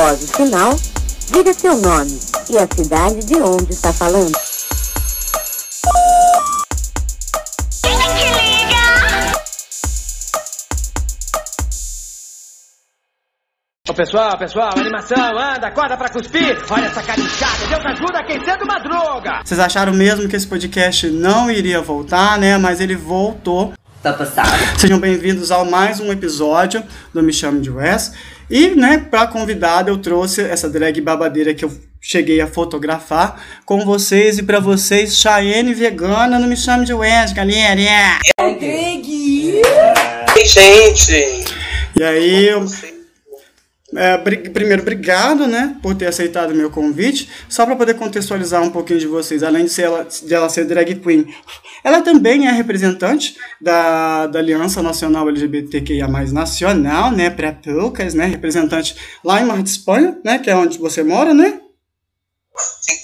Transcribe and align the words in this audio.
Após 0.00 0.22
o 0.22 0.26
sinal, 0.28 0.76
diga 1.30 1.52
seu 1.52 1.76
nome 1.76 2.18
e 2.48 2.56
a 2.56 2.66
cidade 2.74 3.22
de 3.26 3.34
onde 3.34 3.70
está 3.70 3.92
falando. 3.92 4.32
Ô 13.86 13.92
pessoal, 13.92 14.38
pessoal, 14.38 14.70
animação, 14.74 15.38
anda, 15.38 15.66
acorda 15.66 15.98
pra 15.98 16.08
cuspir. 16.08 16.58
Olha 16.70 16.86
essa 16.86 17.02
carinchada, 17.02 17.66
Deus 17.68 17.84
ajuda 17.84 18.24
quem 18.24 18.42
sendo 18.42 18.64
uma 18.64 18.78
droga. 18.78 19.42
Vocês 19.44 19.60
acharam 19.60 19.92
mesmo 19.92 20.26
que 20.30 20.36
esse 20.36 20.46
podcast 20.46 21.10
não 21.10 21.50
iria 21.50 21.82
voltar, 21.82 22.38
né? 22.38 22.56
Mas 22.56 22.80
ele 22.80 22.96
voltou. 22.96 23.74
Tá 24.02 24.14
passado. 24.14 24.48
Sejam 24.78 24.98
bem-vindos 24.98 25.50
ao 25.50 25.66
mais 25.66 26.00
um 26.00 26.10
episódio 26.10 26.82
do 27.12 27.22
Me 27.22 27.34
Chame 27.34 27.60
de 27.60 27.68
Wes. 27.68 28.14
E, 28.50 28.74
né, 28.74 28.98
pra 29.08 29.28
convidada 29.28 29.90
eu 29.90 29.98
trouxe 29.98 30.42
essa 30.42 30.68
drag 30.68 31.00
babadeira 31.00 31.54
que 31.54 31.64
eu 31.64 31.70
cheguei 32.00 32.40
a 32.40 32.48
fotografar 32.48 33.40
com 33.64 33.84
vocês 33.84 34.38
e 34.38 34.42
pra 34.42 34.58
vocês, 34.58 35.16
Cheyenne 35.16 35.72
vegana 35.72 36.36
no 36.36 36.48
Me 36.48 36.56
Chame 36.56 36.84
de 36.84 36.92
Wes, 36.92 37.32
galera. 37.32 37.80
Drag! 38.36 39.62
Ei, 40.36 40.46
gente! 40.46 41.44
E 41.96 42.02
aí, 42.02 42.48
eu, 42.48 42.66
é, 43.96 44.16
primeiro, 44.18 44.82
obrigado, 44.82 45.46
né, 45.46 45.76
por 45.82 45.94
ter 45.94 46.06
aceitado 46.06 46.54
meu 46.54 46.70
convite. 46.70 47.28
Só 47.48 47.66
para 47.66 47.74
poder 47.76 47.94
contextualizar 47.94 48.62
um 48.62 48.70
pouquinho 48.70 49.00
de 49.00 49.06
vocês, 49.06 49.42
além 49.42 49.64
de, 49.64 49.70
ser 49.70 49.82
ela, 49.82 50.04
de 50.04 50.32
ela 50.32 50.48
ser 50.48 50.64
drag 50.64 50.94
queen, 50.96 51.26
ela 51.82 52.00
também 52.00 52.46
é 52.46 52.52
representante 52.52 53.36
da, 53.60 54.26
da 54.26 54.38
Aliança 54.38 54.82
Nacional 54.82 55.28
LGBTQIA+, 55.28 56.06
nacional, 56.08 57.10
né, 57.10 57.30
para 57.30 57.52
poucas, 57.52 58.14
né, 58.14 58.26
representante 58.26 58.94
lá 59.24 59.40
em 59.40 59.44
Mar 59.44 59.62
de 59.62 59.70
Espanha, 59.70 60.18
né, 60.24 60.38
que 60.38 60.50
é 60.50 60.56
onde 60.56 60.78
você 60.78 61.02
mora, 61.02 61.34
né? 61.34 61.60
Sim. 62.82 62.99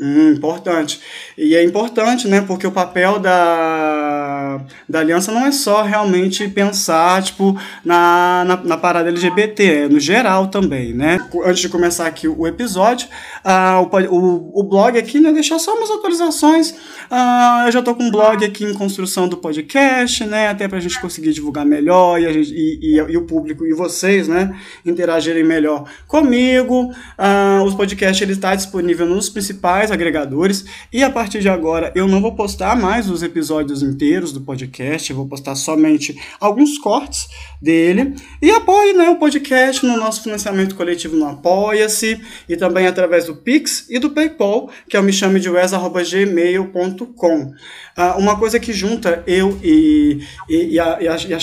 Hum, 0.00 0.30
importante. 0.30 1.00
E 1.36 1.56
é 1.56 1.64
importante, 1.64 2.28
né? 2.28 2.40
Porque 2.40 2.64
o 2.64 2.70
papel 2.70 3.18
da, 3.18 4.60
da 4.88 5.00
aliança 5.00 5.32
não 5.32 5.44
é 5.44 5.50
só 5.50 5.82
realmente 5.82 6.46
pensar, 6.48 7.20
tipo, 7.20 7.58
na, 7.84 8.44
na, 8.46 8.56
na 8.58 8.76
parada 8.76 9.08
LGBT, 9.08 9.64
é 9.64 9.88
no 9.88 9.98
geral 9.98 10.46
também, 10.46 10.94
né? 10.94 11.18
Antes 11.44 11.62
de 11.62 11.68
começar 11.68 12.06
aqui 12.06 12.28
o 12.28 12.46
episódio, 12.46 13.08
ah, 13.42 13.80
o, 13.80 14.14
o, 14.14 14.60
o 14.60 14.62
blog 14.62 14.96
aqui, 14.96 15.18
né? 15.18 15.32
Deixar 15.32 15.58
só 15.58 15.74
umas 15.74 15.90
atualizações. 15.90 16.76
Ah, 17.10 17.64
eu 17.66 17.72
já 17.72 17.82
tô 17.82 17.92
com 17.92 18.04
um 18.04 18.10
blog 18.10 18.44
aqui 18.44 18.64
em 18.64 18.74
construção 18.74 19.26
do 19.26 19.36
podcast, 19.36 20.24
né? 20.24 20.46
Até 20.46 20.68
pra 20.68 20.78
gente 20.78 21.00
conseguir 21.00 21.32
divulgar 21.32 21.66
melhor 21.66 22.20
e, 22.20 22.26
a 22.26 22.32
gente, 22.32 22.52
e, 22.54 22.94
e, 22.94 22.96
e 22.98 23.16
o 23.16 23.26
público 23.26 23.66
e 23.66 23.74
vocês, 23.74 24.28
né? 24.28 24.56
Interagirem 24.86 25.42
melhor 25.42 25.90
comigo. 26.06 26.94
Ah, 27.16 27.62
os 27.64 27.74
podcasts 27.74 28.22
ele 28.22 28.34
está 28.34 28.54
disponível 28.54 29.04
nos 29.04 29.28
principais 29.28 29.87
agregadores 29.90 30.64
e 30.92 31.02
a 31.02 31.10
partir 31.10 31.40
de 31.40 31.48
agora 31.48 31.92
eu 31.94 32.06
não 32.06 32.20
vou 32.20 32.34
postar 32.34 32.76
mais 32.76 33.10
os 33.10 33.22
episódios 33.22 33.82
inteiros 33.82 34.32
do 34.32 34.40
podcast, 34.40 35.10
eu 35.10 35.16
vou 35.16 35.26
postar 35.26 35.54
somente 35.54 36.16
alguns 36.40 36.78
cortes 36.78 37.28
dele 37.60 38.14
e 38.40 38.50
apoie 38.50 38.92
né, 38.92 39.08
o 39.10 39.16
podcast 39.16 39.84
no 39.84 39.96
nosso 39.96 40.22
financiamento 40.22 40.74
coletivo 40.74 41.16
no 41.16 41.26
Apoia-se 41.26 42.20
e 42.48 42.56
também 42.56 42.86
através 42.86 43.26
do 43.26 43.36
Pix 43.36 43.86
e 43.90 43.98
do 43.98 44.10
PayPal, 44.10 44.70
que 44.88 44.96
é 44.96 45.00
o 45.00 45.02
me 45.02 45.12
chame 45.12 45.40
de 45.40 45.48
gmail.com. 45.48 47.52
Ah, 47.96 48.16
uma 48.16 48.38
coisa 48.38 48.60
que 48.60 48.72
junta 48.72 49.22
eu 49.26 49.58
e, 49.62 50.20
e, 50.48 50.74
e, 50.74 50.80
a, 50.80 50.98
e, 51.00 51.08
a, 51.08 51.16
e 51.16 51.34
a 51.34 51.38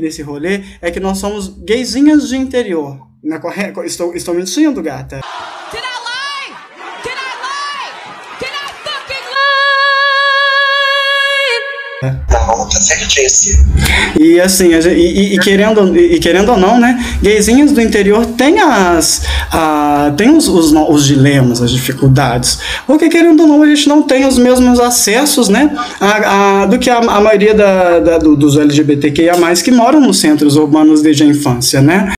nesse 0.00 0.22
rolê 0.22 0.62
é 0.80 0.90
que 0.90 1.00
nós 1.00 1.18
somos 1.18 1.48
gaysinhas 1.48 2.28
de 2.28 2.36
interior. 2.36 3.06
Não 3.22 3.36
é 3.36 3.40
correto? 3.40 3.84
Estou, 3.84 4.14
estou 4.14 4.34
mentindo, 4.34 4.82
gata? 4.82 5.20
Não, 12.02 12.68
tá 12.68 12.80
certíssimo. 12.80 13.64
E 14.18 14.40
assim, 14.40 14.72
e, 14.74 15.34
e- 15.34 15.38
querendo, 15.38 15.96
e, 15.96 16.18
querendo 16.18 16.50
ou 16.52 16.58
não, 16.58 16.78
né? 16.80 17.02
Gaysinhas 17.22 17.72
do 17.72 17.80
interior 17.80 18.26
tem 18.26 18.60
as. 18.60 19.22
a- 19.52 20.12
tem 20.16 20.36
os, 20.36 20.48
os, 20.48 20.72
os 20.72 21.06
dilemas, 21.06 21.62
as 21.62 21.70
dificuldades. 21.70 22.58
Porque 22.86 23.08
querendo 23.08 23.40
ou 23.42 23.46
não, 23.46 23.62
a 23.62 23.66
gente 23.66 23.88
não 23.88 24.02
tem 24.02 24.26
os 24.26 24.38
mesmos 24.38 24.80
acessos, 24.80 25.48
né? 25.48 25.70
A, 26.00 26.62
a- 26.62 26.66
do 26.66 26.78
que 26.78 26.90
a, 26.90 27.00
maioria 27.20 27.54
da, 27.54 27.98
da- 28.00 28.18
do- 28.18 28.36
dos 28.36 28.56
LGBTQIA, 28.56 29.34
que 29.62 29.70
moram 29.70 30.00
nos 30.00 30.18
centros 30.20 30.56
urbanos 30.56 31.02
desde 31.02 31.22
a 31.22 31.26
infância, 31.26 31.80
né? 31.80 32.12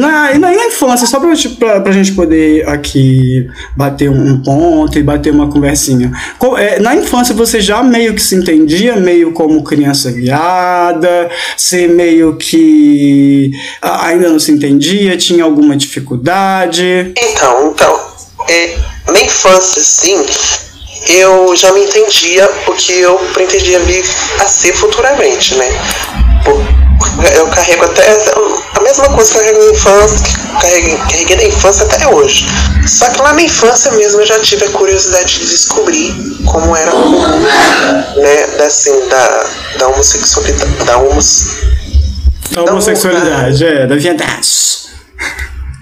Na, 0.00 0.32
e 0.32 0.38
na, 0.38 0.50
na 0.50 0.66
infância, 0.66 1.06
só 1.06 1.20
pra, 1.20 1.30
pra, 1.58 1.80
pra 1.80 1.92
gente 1.92 2.12
poder 2.12 2.68
aqui 2.68 3.46
bater 3.76 4.10
um 4.10 4.42
ponto 4.42 4.98
e 4.98 5.02
bater 5.02 5.32
uma 5.32 5.48
conversinha. 5.48 6.10
Co- 6.38 6.56
é, 6.58 6.78
na 6.80 6.94
infância 6.96 7.34
você 7.34 7.60
já 7.60 7.82
meio 7.82 8.14
que 8.14 8.22
se 8.22 8.34
entendia, 8.34 8.96
meio 8.96 9.32
como 9.32 9.62
criança 9.62 10.10
viada, 10.10 11.30
você 11.56 11.86
meio 11.86 12.36
que 12.36 13.50
ah, 13.82 14.06
ainda 14.06 14.28
não 14.28 14.38
se 14.40 14.50
entendia, 14.52 15.16
tinha 15.16 15.44
alguma 15.44 15.76
dificuldade. 15.76 17.12
Então, 17.16 17.70
então, 17.72 18.00
é, 18.48 18.76
na 19.12 19.20
infância, 19.22 19.82
sim, 19.82 20.16
eu 21.08 21.54
já 21.56 21.72
me 21.72 21.80
entendia 21.84 22.48
o 22.66 22.72
que 22.72 22.92
eu 23.00 23.16
pretendia 23.32 23.78
vir 23.80 24.04
a 24.40 24.44
ser 24.44 24.72
futuramente, 24.74 25.54
né? 25.56 25.66
Por- 26.44 26.79
Eu 27.34 27.46
carrego 27.48 27.84
até 27.84 28.06
a 28.76 28.80
mesma 28.80 29.08
coisa 29.10 29.30
que 29.30 29.38
eu 29.38 29.42
carrego 29.42 29.64
na 29.64 29.70
infância, 29.72 30.18
carreguei, 30.60 30.96
carreguei 30.96 31.36
na 31.36 31.44
infância 31.44 31.86
até 31.86 32.08
hoje. 32.08 32.46
Só 32.86 33.08
que 33.10 33.20
lá 33.20 33.32
na 33.32 33.42
infância 33.42 33.92
mesmo 33.92 34.20
eu 34.20 34.26
já 34.26 34.38
tive 34.40 34.64
a 34.64 34.70
curiosidade 34.70 35.38
de 35.38 35.46
descobrir 35.46 36.40
como 36.46 36.74
era 36.74 36.90
comum, 36.90 37.20
né, 38.16 38.46
da, 38.58 38.64
assim, 38.64 39.08
da, 39.08 39.46
da 39.78 39.88
homossexualidade, 39.88 40.84
da 40.84 40.98
homos, 40.98 41.44
Da 42.50 42.62
homossexualidade, 42.62 43.64
é, 43.64 43.86
da 43.86 43.96
viadagem. 43.96 44.90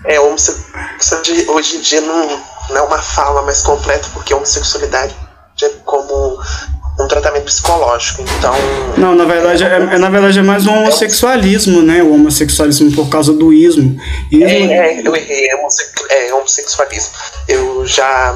É, 0.05 0.21
homossexualidade 0.21 1.47
hoje 1.49 1.77
em 1.77 1.81
dia 1.81 2.01
não, 2.01 2.43
não 2.71 2.77
é 2.77 2.83
uma 2.83 2.99
fala 2.99 3.43
mais 3.43 3.63
completa, 3.63 4.09
porque 4.13 4.35
homossexualidade 4.35 5.15
é 5.63 5.69
como 5.85 6.39
um 7.01 7.07
tratamento 7.09 7.45
psicológico. 7.45 8.25
Então, 8.39 8.55
Não, 8.97 9.15
na 9.15 9.25
verdade 9.25 9.63
é, 9.65 9.67
é- 9.77 9.99
na 9.99 10.11
verdade 10.11 10.39
é 10.39 10.43
mais 10.43 10.67
um 10.67 10.73
homossexualismo, 10.75 11.83
né? 11.83 12.03
O 12.03 12.13
homossexualismo 12.15 12.93
por 12.93 13.09
causa 13.09 13.33
do 13.33 13.53
ismo. 13.53 13.97
Ismo 14.33 14.45
é, 14.47 14.99
é, 14.99 15.03
eu 15.07 15.15
errei, 15.15 15.49
é, 15.51 15.57
homosse- 15.57 15.91
é 16.11 16.35
homossexualismo. 16.35 17.13
Eu 17.49 17.87
já. 17.87 18.35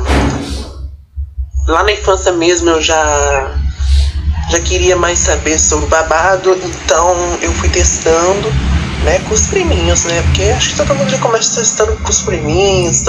Lá 1.67 1.83
na 1.85 1.93
infância 1.93 2.33
mesmo 2.33 2.71
eu 2.71 2.81
já. 2.83 3.57
Já 4.51 4.61
queria 4.61 4.97
mais 4.97 5.19
saber 5.21 5.59
sobre 5.59 5.87
o 5.87 5.89
babado, 5.89 6.53
então 6.85 7.39
eu 7.41 7.51
fui 7.55 7.69
testando, 7.71 8.49
né, 9.05 9.19
com 9.27 9.35
os 9.35 9.47
priminhos, 9.47 10.05
né? 10.05 10.21
Porque 10.23 10.43
acho 10.45 10.71
que 10.71 10.77
todo 10.77 10.95
mundo 10.95 11.09
já 11.09 11.19
começa 11.19 11.61
testando 11.61 11.97
com 11.97 12.11
os 12.11 12.21
priminhos, 12.23 13.05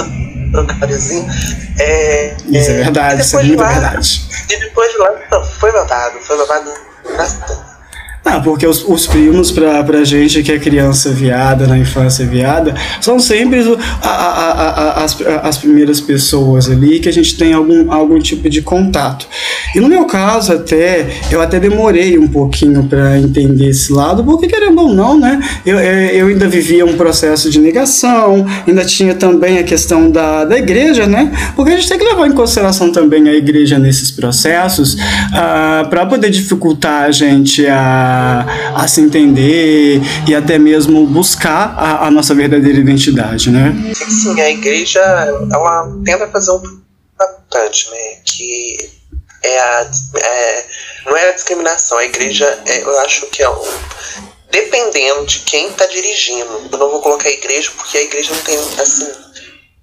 trocadilzinho. 0.54 1.26
É, 1.78 2.36
Isso 2.48 2.70
é 2.70 2.74
verdade, 2.74 3.20
isso 3.22 3.38
é 3.38 3.42
muito 3.42 3.60
lá- 3.60 3.68
verdade. 3.72 4.28
E 4.50 4.56
depois 4.60 4.92
de 4.92 4.98
lá 4.98 5.10
não, 5.30 5.44
foi 5.44 5.72
babado, 5.72 6.18
foi 6.20 6.38
babado 6.38 6.72
bastante. 7.16 7.73
Ah, 8.26 8.40
porque 8.40 8.66
os, 8.66 8.82
os 8.88 9.06
primos 9.06 9.50
pra, 9.50 9.84
pra 9.84 10.02
gente 10.02 10.42
que 10.42 10.50
é 10.50 10.58
criança 10.58 11.10
viada, 11.10 11.66
na 11.66 11.76
infância 11.76 12.24
viada, 12.26 12.74
são 12.98 13.18
sempre 13.20 13.60
a- 14.02 14.08
a- 14.08 14.70
a- 15.00 15.04
as, 15.04 15.16
as 15.42 15.58
primeiras 15.58 16.00
pessoas 16.00 16.70
ali 16.70 17.00
que 17.00 17.08
a 17.08 17.12
gente 17.12 17.36
tem 17.36 17.52
algum, 17.52 17.92
algum 17.92 18.18
tipo 18.18 18.48
de 18.48 18.62
contato. 18.62 19.26
E 19.74 19.80
no 19.80 19.88
meu 19.88 20.06
caso, 20.06 20.54
até, 20.54 21.06
eu 21.30 21.42
até 21.42 21.60
demorei 21.60 22.16
um 22.18 22.26
pouquinho 22.26 22.84
pra 22.84 23.18
entender 23.18 23.68
esse 23.68 23.92
lado, 23.92 24.24
porque 24.24 24.46
querendo 24.46 24.80
ou 24.80 24.88
não, 24.94 25.18
né, 25.20 25.38
eu, 25.66 25.78
eu 25.78 26.04
eu 26.24 26.28
ainda 26.28 26.48
vivia 26.48 26.86
um 26.86 26.96
processo 26.96 27.50
de 27.50 27.58
negação, 27.58 28.46
ainda 28.66 28.84
tinha 28.86 29.14
também 29.14 29.58
a 29.58 29.62
questão 29.64 30.10
da, 30.10 30.44
da 30.46 30.56
igreja, 30.56 31.06
né, 31.06 31.30
porque 31.54 31.72
a 31.72 31.76
gente 31.76 31.88
tem 31.88 31.98
que 31.98 32.04
levar 32.04 32.26
em 32.26 32.32
consideração 32.32 32.90
também 32.90 33.28
a 33.28 33.34
igreja 33.34 33.78
nesses 33.78 34.10
processos, 34.10 34.96
para 35.90 36.06
poder 36.06 36.30
dificultar 36.30 37.02
a 37.04 37.10
gente 37.10 37.66
a, 37.66 38.13
a 38.74 38.88
se 38.88 39.00
entender 39.00 40.00
e 40.28 40.34
até 40.34 40.58
mesmo 40.58 41.06
buscar 41.06 41.74
a, 41.76 42.06
a 42.06 42.10
nossa 42.10 42.34
verdadeira 42.34 42.78
identidade, 42.78 43.50
né? 43.50 43.72
Sim, 43.94 44.10
sim, 44.10 44.40
a 44.40 44.50
igreja, 44.50 45.00
ela 45.00 45.92
tenta 46.04 46.28
fazer 46.28 46.52
um 46.52 46.82
importante, 47.14 47.90
né? 47.90 48.18
Que 48.24 48.90
é 49.42 49.58
a. 49.58 49.90
é- 50.16 50.64
não 51.06 51.16
é 51.16 51.28
a 51.28 51.32
discriminação, 51.32 51.98
a 51.98 52.04
igreja, 52.04 52.46
é, 52.66 52.82
eu 52.82 52.98
acho 53.00 53.26
que 53.26 53.42
é 53.42 53.48
o. 53.48 53.64
Dependendo 54.50 55.26
de 55.26 55.40
quem 55.40 55.68
está 55.68 55.84
dirigindo. 55.86 56.68
Eu 56.72 56.78
não 56.78 56.90
vou 56.90 57.00
colocar 57.00 57.28
a 57.28 57.32
igreja 57.32 57.70
porque 57.76 57.98
a 57.98 58.02
igreja 58.02 58.32
não 58.32 58.40
tem, 58.42 58.56
assim. 58.80 59.12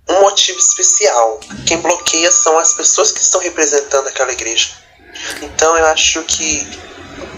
um 0.10 0.22
motivo 0.22 0.58
especial. 0.58 1.40
Quem 1.66 1.78
bloqueia 1.78 2.32
são 2.32 2.58
as 2.58 2.74
pessoas 2.74 3.12
que 3.12 3.20
estão 3.20 3.42
representando 3.42 4.08
aquela 4.08 4.32
igreja. 4.32 4.70
Então 5.42 5.78
eu 5.78 5.86
acho 5.88 6.24
que 6.24 6.66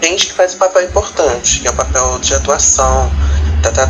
gente 0.02 0.26
que 0.26 0.32
faz 0.32 0.54
um 0.54 0.58
papel 0.58 0.84
importante, 0.84 1.60
que 1.60 1.68
é 1.68 1.70
o 1.70 1.74
papel 1.74 2.18
de 2.18 2.34
atuação, 2.34 3.10
tá, 3.62 3.70
tá, 3.72 3.86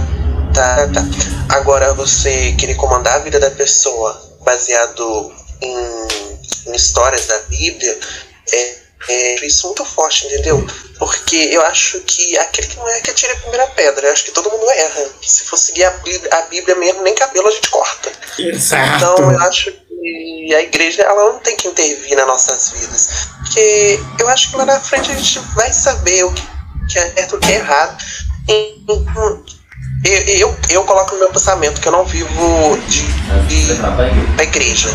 tá, 0.55 0.88
tá. 0.88 1.56
Agora 1.56 1.93
você 1.94 2.52
querer 2.52 2.75
comandar 2.75 3.14
a 3.17 3.19
vida 3.19 3.38
da 3.38 3.50
pessoa 3.50 4.20
baseado 4.44 5.32
em, 5.61 6.69
em 6.69 6.75
histórias 6.75 7.26
da 7.26 7.38
Bíblia 7.43 7.99
é, 8.52 8.75
é 9.08 9.46
isso 9.46 9.67
muito 9.67 9.85
forte, 9.85 10.26
entendeu? 10.26 10.64
Porque 10.99 11.37
eu 11.37 11.61
acho 11.62 12.00
que 12.00 12.38
aquele 12.38 12.69
que 12.69 12.76
não 12.76 12.88
é 12.88 13.00
que 13.00 13.11
atira 13.11 13.32
a 13.32 13.37
primeira 13.37 13.67
pedra. 13.69 14.06
Eu 14.06 14.12
acho 14.12 14.25
que 14.25 14.31
todo 14.31 14.50
mundo 14.50 14.70
erra. 14.70 15.11
Se 15.23 15.44
for 15.44 15.56
seguir 15.56 15.85
a 15.85 15.90
Bíblia, 15.90 16.31
a 16.32 16.43
Bíblia 16.43 16.75
mesmo, 16.76 17.02
nem 17.02 17.14
cabelo 17.14 17.49
a 17.49 17.50
gente 17.50 17.69
corta. 17.69 18.12
Exato. 18.38 18.97
Então 18.97 19.32
eu 19.32 19.40
acho 19.40 19.73
que 20.05 20.55
a 20.55 20.62
igreja 20.62 21.03
ela 21.03 21.33
não 21.33 21.39
tem 21.39 21.56
que 21.56 21.69
intervir 21.69 22.17
nas 22.17 22.27
nossas 22.27 22.71
vidas. 22.71 23.29
Porque 23.39 24.01
eu 24.19 24.29
acho 24.29 24.51
que 24.51 24.56
lá 24.56 24.67
na 24.67 24.81
frente 24.81 25.11
a 25.11 25.15
gente 25.15 25.39
vai 25.55 25.73
saber 25.73 26.25
o 26.25 26.33
que 26.33 26.99
é 26.99 27.11
certo 27.11 27.35
e 27.35 27.37
o 27.37 27.41
que 27.41 27.53
é 27.53 27.56
errado. 27.56 27.97
Eu, 30.06 30.12
eu, 30.37 30.56
eu, 30.69 30.85
coloco 30.85 31.15
no 31.15 31.21
meu 31.21 31.31
pensamento 31.31 31.81
que 31.81 31.89
eu 31.89 31.93
não 31.93 32.05
vivo 32.05 32.79
de, 32.89 33.03
de 33.49 34.43
igreja. 34.43 34.91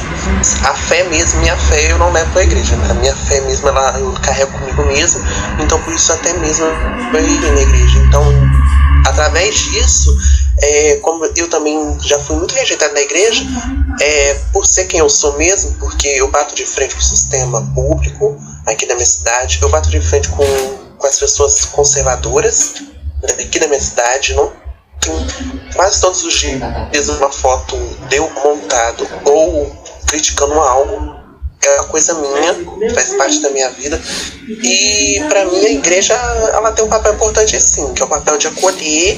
A 0.63 0.75
fé 0.75 1.03
mesmo, 1.05 1.39
minha 1.39 1.57
fé, 1.57 1.91
eu 1.91 1.97
não 1.97 2.11
levo 2.11 2.31
pra 2.31 2.43
igreja. 2.43 2.75
A 2.87 2.93
minha 2.93 3.15
fé 3.15 3.41
mesmo, 3.41 3.69
ela, 3.69 3.97
eu 3.99 4.13
carrego 4.21 4.51
comigo 4.51 4.85
mesmo. 4.85 5.19
Então, 5.59 5.81
por 5.81 5.93
isso, 5.93 6.13
até 6.13 6.31
mesmo 6.33 6.65
eu 6.65 7.27
irei 7.27 7.51
na 7.51 7.61
igreja. 7.61 7.97
Então, 8.07 8.23
através 9.07 9.55
disso, 9.55 10.15
é, 10.61 10.95
como 11.01 11.25
eu 11.25 11.49
também 11.49 11.97
já 12.01 12.19
fui 12.19 12.35
muito 12.35 12.53
rejeitado 12.53 12.93
na 12.93 13.01
igreja, 13.01 13.43
é, 14.01 14.33
por 14.53 14.65
ser 14.65 14.85
quem 14.85 14.99
eu 14.99 15.09
sou 15.09 15.37
mesmo, 15.37 15.73
porque 15.79 16.07
eu 16.07 16.29
bato 16.29 16.55
de 16.55 16.65
frente 16.65 16.95
com 16.95 17.01
o 17.01 17.03
sistema 17.03 17.61
público 17.73 18.37
aqui 18.65 18.85
da 18.85 18.95
minha 18.95 19.05
cidade, 19.05 19.59
eu 19.61 19.69
bato 19.69 19.89
de 19.89 20.01
frente 20.01 20.29
com, 20.29 20.45
com 20.97 21.07
as 21.07 21.17
pessoas 21.19 21.65
conservadoras 21.65 22.75
aqui 23.23 23.59
da 23.59 23.67
minha 23.67 23.81
cidade, 23.81 24.33
não 24.33 24.51
quase 25.75 26.01
todos 26.01 26.23
os 26.23 26.33
dias 26.33 27.09
uma 27.09 27.31
foto 27.31 27.75
deu 28.09 28.29
montado 28.43 29.07
ou 29.25 29.71
criticando 30.07 30.53
algo 30.59 31.18
é 31.61 31.75
uma 31.75 31.87
coisa 31.87 32.13
minha, 32.13 32.93
faz 32.93 33.13
parte 33.15 33.41
da 33.41 33.49
minha 33.49 33.69
vida. 33.71 34.01
E 34.47 35.23
para 35.27 35.45
mim 35.45 35.65
a 35.65 35.71
igreja 35.71 36.13
ela 36.53 36.71
tem 36.71 36.85
um 36.85 36.89
papel 36.89 37.13
importante 37.13 37.59
sim, 37.59 37.93
que 37.93 38.01
é 38.01 38.05
o 38.05 38.09
papel 38.09 38.37
de 38.37 38.47
acolher 38.47 39.17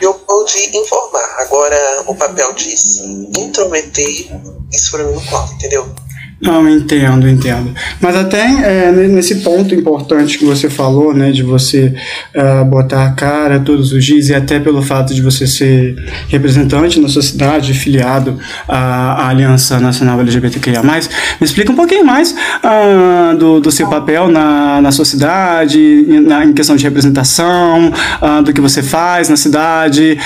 e 0.00 0.06
o 0.06 0.44
de 0.44 0.76
informar. 0.76 1.36
Agora 1.38 2.04
o 2.06 2.14
papel 2.14 2.52
de 2.52 2.76
se 2.76 3.02
intrometer, 3.38 4.28
isso 4.72 4.90
para 4.90 5.04
mim 5.04 5.14
não 5.14 5.24
corre, 5.26 5.54
entendeu? 5.54 5.94
Não, 6.38 6.68
entendo, 6.68 7.26
entendo. 7.26 7.72
Mas 7.98 8.14
até 8.14 8.42
é, 8.42 8.92
nesse 8.92 9.36
ponto 9.36 9.74
importante 9.74 10.38
que 10.38 10.44
você 10.44 10.68
falou, 10.68 11.14
né, 11.14 11.32
de 11.32 11.42
você 11.42 11.94
uh, 12.34 12.62
botar 12.66 13.06
a 13.06 13.12
cara 13.12 13.58
todos 13.58 13.90
os 13.90 14.04
dias 14.04 14.28
e 14.28 14.34
até 14.34 14.60
pelo 14.60 14.82
fato 14.82 15.14
de 15.14 15.22
você 15.22 15.46
ser 15.46 15.96
representante 16.28 17.00
na 17.00 17.08
sua 17.08 17.22
cidade, 17.22 17.72
filiado 17.72 18.38
à, 18.68 19.24
à 19.24 19.28
Aliança 19.30 19.80
Nacional 19.80 20.20
LGBTQIA+, 20.20 20.82
me 20.82 21.00
explica 21.40 21.72
um 21.72 21.74
pouquinho 21.74 22.04
mais 22.04 22.32
uh, 22.32 23.34
do, 23.38 23.58
do 23.58 23.70
seu 23.70 23.88
papel 23.88 24.28
na, 24.28 24.82
na 24.82 24.92
sua 24.92 25.06
cidade, 25.06 26.04
na, 26.20 26.44
em 26.44 26.52
questão 26.52 26.76
de 26.76 26.84
representação, 26.84 27.90
uh, 28.20 28.42
do 28.42 28.52
que 28.52 28.60
você 28.60 28.82
faz 28.82 29.30
na 29.30 29.36
cidade, 29.36 30.18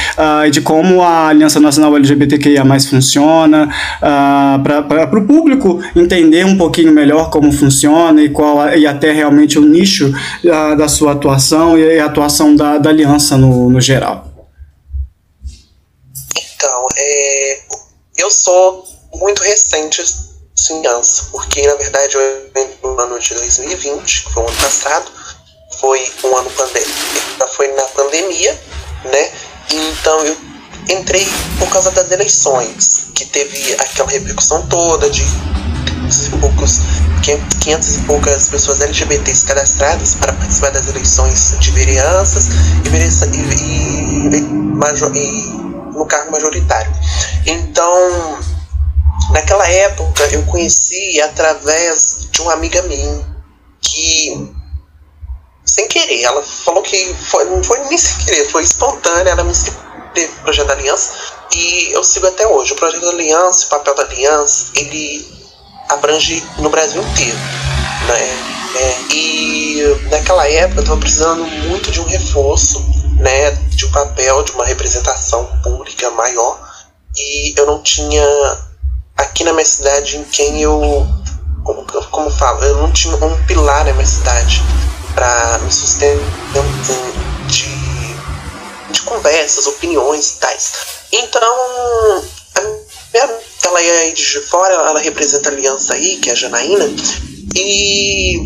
e 0.46 0.50
de 0.50 0.60
como 0.60 1.02
a 1.02 1.28
Aliança 1.28 1.60
Nacional 1.60 1.96
LGBTQIA+, 1.96 2.64
funciona, 2.80 3.68
para 4.00 5.18
o 5.18 5.22
público 5.24 5.80
entender 6.00 6.44
um 6.44 6.56
pouquinho 6.56 6.92
melhor 6.92 7.30
como 7.30 7.52
funciona 7.52 8.22
e 8.22 8.30
qual 8.30 8.68
e 8.76 8.86
até 8.86 9.12
realmente 9.12 9.58
o 9.58 9.62
nicho 9.62 10.08
uh, 10.08 10.76
da 10.76 10.88
sua 10.88 11.12
atuação 11.12 11.78
e 11.78 11.98
a 11.98 12.06
atuação 12.06 12.54
da, 12.56 12.78
da 12.78 12.90
aliança 12.90 13.36
no, 13.36 13.70
no 13.70 13.80
geral. 13.80 14.26
Então, 16.36 16.86
é, 16.96 17.58
eu 18.18 18.30
sou 18.30 18.84
muito 19.14 19.42
recente 19.42 20.02
em 20.70 20.78
aliança, 20.78 21.28
porque 21.32 21.66
na 21.66 21.74
verdade 21.74 22.14
eu 22.14 22.50
no 22.82 23.00
ano 23.00 23.18
de 23.18 23.34
2020, 23.34 24.24
que 24.24 24.32
foi 24.32 24.42
o 24.42 24.46
ano 24.46 24.56
passado, 24.56 25.10
foi 25.78 26.12
um 26.24 26.36
ano 26.36 26.50
pandêmico, 26.50 26.92
foi 27.56 27.68
na 27.68 27.82
pandemia, 27.82 28.60
né? 29.04 29.32
Então 29.72 30.24
eu 30.24 30.36
entrei 30.88 31.26
por 31.58 31.70
causa 31.70 31.90
das 31.92 32.10
eleições, 32.10 33.10
que 33.14 33.24
teve 33.26 33.74
aquela 33.74 34.10
repercussão 34.10 34.66
toda 34.66 35.08
de 35.10 35.22
500 36.10 36.26
e 36.26 36.30
poucos 36.38 36.80
500 37.22 37.96
e 37.96 38.00
poucas 38.02 38.48
pessoas 38.48 38.80
LGBTs 38.80 39.44
cadastradas 39.44 40.14
para 40.16 40.32
participar 40.32 40.70
das 40.70 40.88
eleições 40.88 41.56
de 41.60 41.70
vereanças 41.70 42.48
e, 42.84 42.88
e, 42.88 44.36
e, 44.36 44.38
e 44.38 45.52
no 45.92 46.06
cargo 46.06 46.32
majoritário. 46.32 46.92
Então, 47.46 48.38
naquela 49.30 49.68
época 49.68 50.24
eu 50.32 50.42
conheci 50.44 51.20
através 51.20 52.28
de 52.30 52.40
uma 52.42 52.54
amiga 52.54 52.82
minha 52.82 53.24
que 53.80 54.50
sem 55.64 55.86
querer, 55.86 56.22
ela 56.22 56.42
falou 56.42 56.82
que 56.82 57.14
foi, 57.14 57.44
não 57.44 57.62
foi 57.62 57.78
nem 57.84 57.96
sem 57.96 58.24
querer, 58.24 58.50
foi 58.50 58.64
espontânea, 58.64 59.30
ela 59.30 59.44
me 59.44 59.50
inscreveu 59.50 59.80
no 60.16 60.42
projeto 60.42 60.66
da 60.66 60.72
Aliança 60.72 61.12
e 61.54 61.92
eu 61.92 62.02
sigo 62.02 62.26
até 62.26 62.46
hoje. 62.46 62.72
O 62.72 62.76
projeto 62.76 63.02
da 63.02 63.10
Aliança, 63.10 63.66
o 63.66 63.68
papel 63.68 63.94
da 63.94 64.02
Aliança, 64.02 64.66
ele 64.74 65.39
abrange 65.90 66.42
no 66.58 66.70
Brasil 66.70 67.02
inteiro. 67.02 67.38
Né? 68.06 68.50
É, 68.76 69.12
e 69.12 69.82
naquela 70.10 70.48
época 70.48 70.80
eu 70.80 70.82
estava 70.82 71.00
precisando 71.00 71.44
muito 71.68 71.90
de 71.90 72.00
um 72.00 72.04
reforço, 72.04 72.84
né, 73.16 73.50
de 73.50 73.84
um 73.84 73.90
papel, 73.90 74.42
de 74.44 74.52
uma 74.52 74.64
representação 74.64 75.44
pública 75.62 76.10
maior. 76.12 76.58
E 77.16 77.52
eu 77.58 77.66
não 77.66 77.82
tinha 77.82 78.24
aqui 79.16 79.44
na 79.44 79.52
minha 79.52 79.64
cidade 79.64 80.16
em 80.16 80.24
quem 80.24 80.62
eu, 80.62 81.06
como, 81.64 81.84
como 82.10 82.30
falo, 82.30 82.62
eu 82.64 82.76
não 82.76 82.92
tinha 82.92 83.14
um 83.16 83.44
pilar 83.46 83.84
na 83.84 83.92
minha 83.92 84.06
cidade 84.06 84.62
para 85.14 85.58
me 85.58 85.72
sustentar 85.72 86.22
de, 87.48 88.92
de 88.92 89.02
conversas, 89.02 89.66
opiniões 89.66 90.30
e 90.30 90.38
tais. 90.38 90.72
Então, 91.12 92.22
ela 93.12 93.82
é 93.82 94.10
de 94.10 94.40
fora, 94.42 94.74
ela 94.74 95.00
representa 95.00 95.50
a 95.50 95.52
aliança 95.52 95.94
aí, 95.94 96.16
que 96.16 96.30
é 96.30 96.32
a 96.32 96.36
Janaína, 96.36 96.88
e 97.54 98.36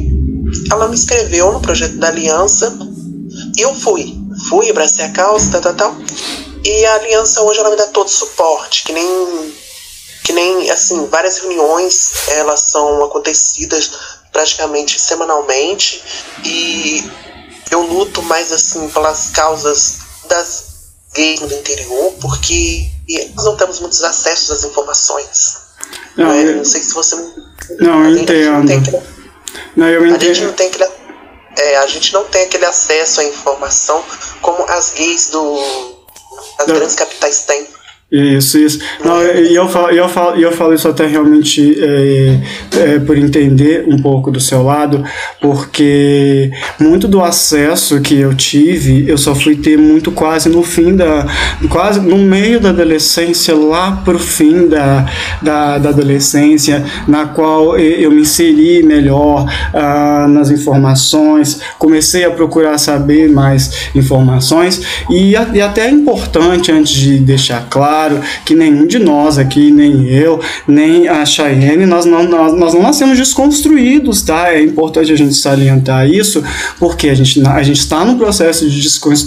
ela 0.70 0.88
me 0.88 0.94
inscreveu 0.94 1.52
no 1.52 1.60
projeto 1.60 1.96
da 1.96 2.08
aliança 2.08 2.76
eu 3.58 3.74
fui. 3.74 4.16
Fui, 4.48 4.70
abracei 4.70 5.04
a 5.04 5.12
causa, 5.12 5.50
tal, 5.50 5.60
tal, 5.60 5.74
tal. 5.74 5.96
E 6.64 6.86
a 6.86 6.94
aliança 6.94 7.42
hoje 7.42 7.60
ela 7.60 7.70
me 7.70 7.76
dá 7.76 7.86
todo 7.88 8.08
suporte, 8.08 8.84
que 8.84 8.92
nem 8.92 9.54
que 10.24 10.32
nem 10.32 10.70
assim, 10.70 11.06
várias 11.08 11.38
reuniões, 11.38 12.28
elas 12.28 12.60
são 12.60 13.04
acontecidas 13.04 13.90
praticamente 14.32 14.98
semanalmente 14.98 16.02
e 16.42 17.04
eu 17.70 17.82
luto 17.82 18.22
mais 18.22 18.50
assim 18.50 18.88
pelas 18.88 19.28
causas 19.28 19.98
das 20.26 20.64
gays 21.14 21.40
no 21.40 21.52
interior, 21.52 22.14
porque 22.22 22.90
nós 23.34 23.44
não 23.44 23.56
temos 23.56 23.80
muitos 23.80 24.02
acessos 24.02 24.50
às 24.50 24.64
informações. 24.64 25.64
Não, 26.16 26.30
é, 26.30 26.44
eu, 26.44 26.56
não 26.56 26.64
sei 26.64 26.80
se 26.80 26.94
você. 26.94 27.16
Não, 27.80 28.04
eu 28.04 28.18
entendo. 28.18 28.64
Não 28.64 28.76
aquele, 28.76 29.02
não, 29.76 29.88
eu 29.88 30.06
entendo. 30.06 30.30
A 30.30 30.34
gente 30.34 30.44
não 30.44 30.52
tem 30.52 30.68
aquele, 30.68 30.84
é, 31.56 31.76
a 31.76 31.86
gente 31.86 32.12
não 32.12 32.24
tem 32.24 32.44
aquele 32.44 32.64
acesso 32.64 33.20
à 33.20 33.24
informação 33.24 34.04
como 34.40 34.64
as 34.64 34.92
gays 34.94 35.28
do, 35.30 35.96
das 36.58 36.66
grandes 36.66 36.94
capitais 36.94 37.44
têm. 37.46 37.66
Isso, 38.12 38.58
isso. 38.58 38.78
Não, 39.04 39.20
e 39.22 39.54
eu 39.54 39.68
falo, 39.68 39.88
eu, 39.90 40.08
falo, 40.08 40.36
eu 40.36 40.52
falo 40.52 40.74
isso 40.74 40.86
até 40.86 41.06
realmente 41.06 41.76
é, 41.82 42.40
é, 42.76 42.98
por 43.00 43.16
entender 43.16 43.86
um 43.88 44.00
pouco 44.00 44.30
do 44.30 44.38
seu 44.38 44.62
lado, 44.62 45.02
porque 45.40 46.50
muito 46.78 47.08
do 47.08 47.20
acesso 47.20 48.00
que 48.00 48.14
eu 48.14 48.34
tive, 48.34 49.08
eu 49.08 49.16
só 49.16 49.34
fui 49.34 49.56
ter 49.56 49.76
muito 49.78 50.12
quase 50.12 50.48
no 50.48 50.62
fim 50.62 50.94
da. 50.94 51.26
quase 51.68 51.98
no 51.98 52.18
meio 52.18 52.60
da 52.60 52.68
adolescência, 52.68 53.54
lá 53.54 54.02
pro 54.04 54.18
fim 54.18 54.68
da, 54.68 55.06
da, 55.42 55.78
da 55.78 55.88
adolescência, 55.88 56.84
na 57.08 57.26
qual 57.26 57.76
eu 57.76 58.12
me 58.12 58.20
inseri 58.20 58.82
melhor 58.82 59.44
ah, 59.72 60.26
nas 60.28 60.50
informações, 60.50 61.60
comecei 61.78 62.24
a 62.24 62.30
procurar 62.30 62.78
saber 62.78 63.28
mais 63.28 63.88
informações, 63.94 64.82
e, 65.10 65.34
e 65.52 65.60
até 65.60 65.86
é 65.86 65.90
importante, 65.90 66.70
antes 66.70 66.92
de 66.92 67.18
deixar 67.18 67.66
claro 67.68 67.93
claro 67.94 68.20
que 68.44 68.54
nenhum 68.54 68.86
de 68.86 68.98
nós 68.98 69.38
aqui, 69.38 69.70
nem 69.70 70.08
eu, 70.08 70.40
nem 70.66 71.06
a 71.06 71.24
Cheyenne, 71.24 71.86
nós 71.86 72.04
não, 72.04 72.24
nós, 72.24 72.52
nós 72.52 72.74
não 72.74 72.82
nascemos 72.82 73.16
desconstruídos, 73.16 74.22
tá? 74.22 74.52
É 74.52 74.60
importante 74.62 75.12
a 75.12 75.16
gente 75.16 75.34
salientar 75.34 76.08
isso, 76.08 76.42
porque 76.78 77.08
a 77.08 77.14
gente, 77.14 77.40
a 77.46 77.62
gente 77.62 77.78
está 77.78 78.04
no 78.04 78.16
processo 78.16 78.68
de 78.68 78.80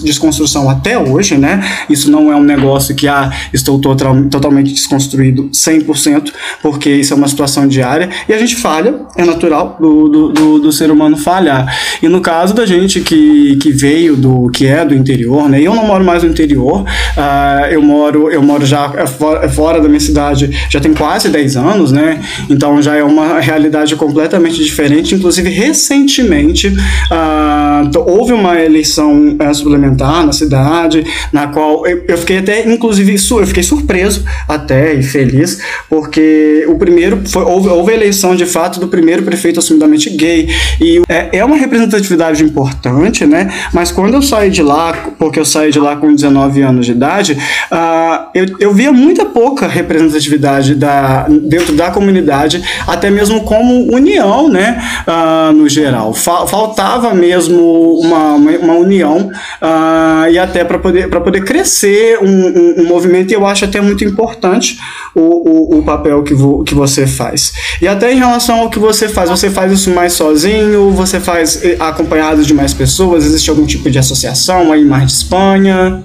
desconstrução 0.03 0.69
até 0.69 0.97
hoje, 0.97 1.38
né? 1.38 1.63
Isso 1.89 2.12
não 2.12 2.31
é 2.31 2.36
um 2.36 2.43
negócio 2.43 2.93
que, 2.93 3.07
ah, 3.07 3.31
estou 3.53 3.79
total, 3.79 4.24
totalmente 4.25 4.74
desconstruído 4.74 5.50
100%, 5.50 6.33
porque 6.62 6.89
isso 6.89 7.13
é 7.13 7.15
uma 7.15 7.27
situação 7.27 7.67
diária, 7.67 8.09
e 8.27 8.33
a 8.33 8.38
gente 8.38 8.57
falha, 8.57 9.01
é 9.15 9.24
natural 9.24 9.77
do, 9.79 10.09
do, 10.09 10.29
do, 10.29 10.59
do 10.59 10.71
ser 10.74 10.91
humano 10.91 11.15
falhar. 11.15 11.74
E 12.01 12.09
no 12.09 12.19
caso 12.19 12.53
da 12.53 12.65
gente 12.65 13.00
que, 13.00 13.55
que 13.57 13.71
veio 13.71 14.15
do, 14.17 14.50
que 14.50 14.67
é 14.67 14.83
do 14.83 14.93
interior, 14.93 15.47
né? 15.47 15.62
Eu 15.62 15.74
não 15.74 15.86
moro 15.86 16.03
mais 16.03 16.24
no 16.24 16.29
interior, 16.29 16.81
uh, 16.81 17.65
eu 17.71 17.81
moro, 17.81 18.29
eu 18.29 18.41
moro 18.41 18.56
já 18.65 19.07
fora, 19.07 19.49
fora 19.49 19.81
da 19.81 19.87
minha 19.87 19.99
cidade, 19.99 20.49
já 20.69 20.79
tem 20.79 20.93
quase 20.93 21.29
10 21.29 21.57
anos, 21.57 21.91
né? 21.91 22.21
Então 22.49 22.81
já 22.81 22.95
é 22.95 23.03
uma 23.03 23.39
realidade 23.41 23.95
completamente 23.95 24.63
diferente. 24.63 25.15
Inclusive, 25.15 25.49
recentemente 25.49 26.67
uh, 26.67 27.99
houve 28.07 28.33
uma 28.33 28.59
eleição 28.59 29.37
uh, 29.39 29.55
suplementar 29.55 30.25
na 30.25 30.31
cidade, 30.31 31.05
na 31.31 31.47
qual 31.47 31.85
eu, 31.87 32.03
eu 32.07 32.17
fiquei 32.17 32.37
até, 32.37 32.67
inclusive, 32.67 33.15
eu 33.15 33.47
fiquei 33.47 33.63
surpreso 33.63 34.23
até 34.47 34.93
e 34.93 35.03
feliz, 35.03 35.61
porque 35.89 36.65
o 36.67 36.75
primeiro 36.75 37.21
foi, 37.25 37.43
houve, 37.43 37.69
houve 37.69 37.91
a 37.91 37.95
eleição 37.95 38.35
de 38.35 38.45
fato 38.45 38.79
do 38.79 38.87
primeiro 38.87 39.23
prefeito 39.23 39.59
assumidamente 39.59 40.09
gay. 40.09 40.49
E 40.79 41.01
é, 41.07 41.39
é 41.39 41.45
uma 41.45 41.55
representatividade 41.57 42.43
importante, 42.43 43.25
né? 43.25 43.51
Mas 43.73 43.91
quando 43.91 44.13
eu 44.13 44.21
saí 44.21 44.49
de 44.49 44.61
lá, 44.61 44.93
porque 45.17 45.39
eu 45.39 45.45
saí 45.45 45.71
de 45.71 45.79
lá 45.79 45.95
com 45.95 46.13
19 46.13 46.61
anos 46.61 46.85
de 46.85 46.91
idade, 46.91 47.33
uh, 47.71 48.27
eu, 48.33 48.46
eu 48.59 48.73
via 48.73 48.91
muita 48.91 49.25
pouca 49.25 49.67
representatividade 49.67 50.75
da, 50.75 51.27
dentro 51.27 51.73
da 51.73 51.91
comunidade, 51.91 52.63
até 52.87 53.09
mesmo 53.09 53.41
como 53.41 53.93
união, 53.93 54.49
né? 54.49 54.81
Uh, 55.07 55.53
no 55.53 55.69
geral. 55.69 56.13
faltava 56.13 57.13
mesmo 57.13 57.99
uma, 57.99 58.33
uma, 58.35 58.73
união 58.73 59.29
uh, 59.61 60.29
e 60.29 60.37
até 60.37 60.63
para 60.63 60.79
poder, 60.79 61.09
poder 61.09 61.43
crescer 61.43 62.19
um, 62.21 62.25
um, 62.27 62.81
um, 62.81 62.87
movimento, 62.87 63.31
e 63.31 63.33
eu 63.33 63.45
acho 63.45 63.65
até 63.65 63.81
muito 63.81 64.03
importante 64.03 64.77
o, 65.15 65.21
o, 65.21 65.79
o 65.79 65.83
papel 65.83 66.23
que, 66.23 66.33
vo, 66.33 66.63
que 66.63 66.73
você 66.73 67.07
faz. 67.07 67.53
E 67.81 67.87
até 67.87 68.11
em 68.11 68.17
relação 68.17 68.61
ao 68.61 68.69
que 68.69 68.79
você 68.79 69.07
faz, 69.07 69.29
você 69.29 69.49
faz 69.49 69.71
isso 69.71 69.91
mais 69.91 70.13
sozinho, 70.13 70.91
você 70.91 71.19
faz 71.19 71.63
eh, 71.63 71.77
acompanhado 71.79 72.43
de 72.43 72.53
mais 72.53 72.73
pessoas, 72.73 73.25
existe 73.25 73.49
algum 73.49 73.65
tipo 73.65 73.89
de 73.89 73.99
associação 73.99 74.71
aí 74.71 74.83
mais 74.83 75.07
de 75.07 75.13
Espanha? 75.13 76.03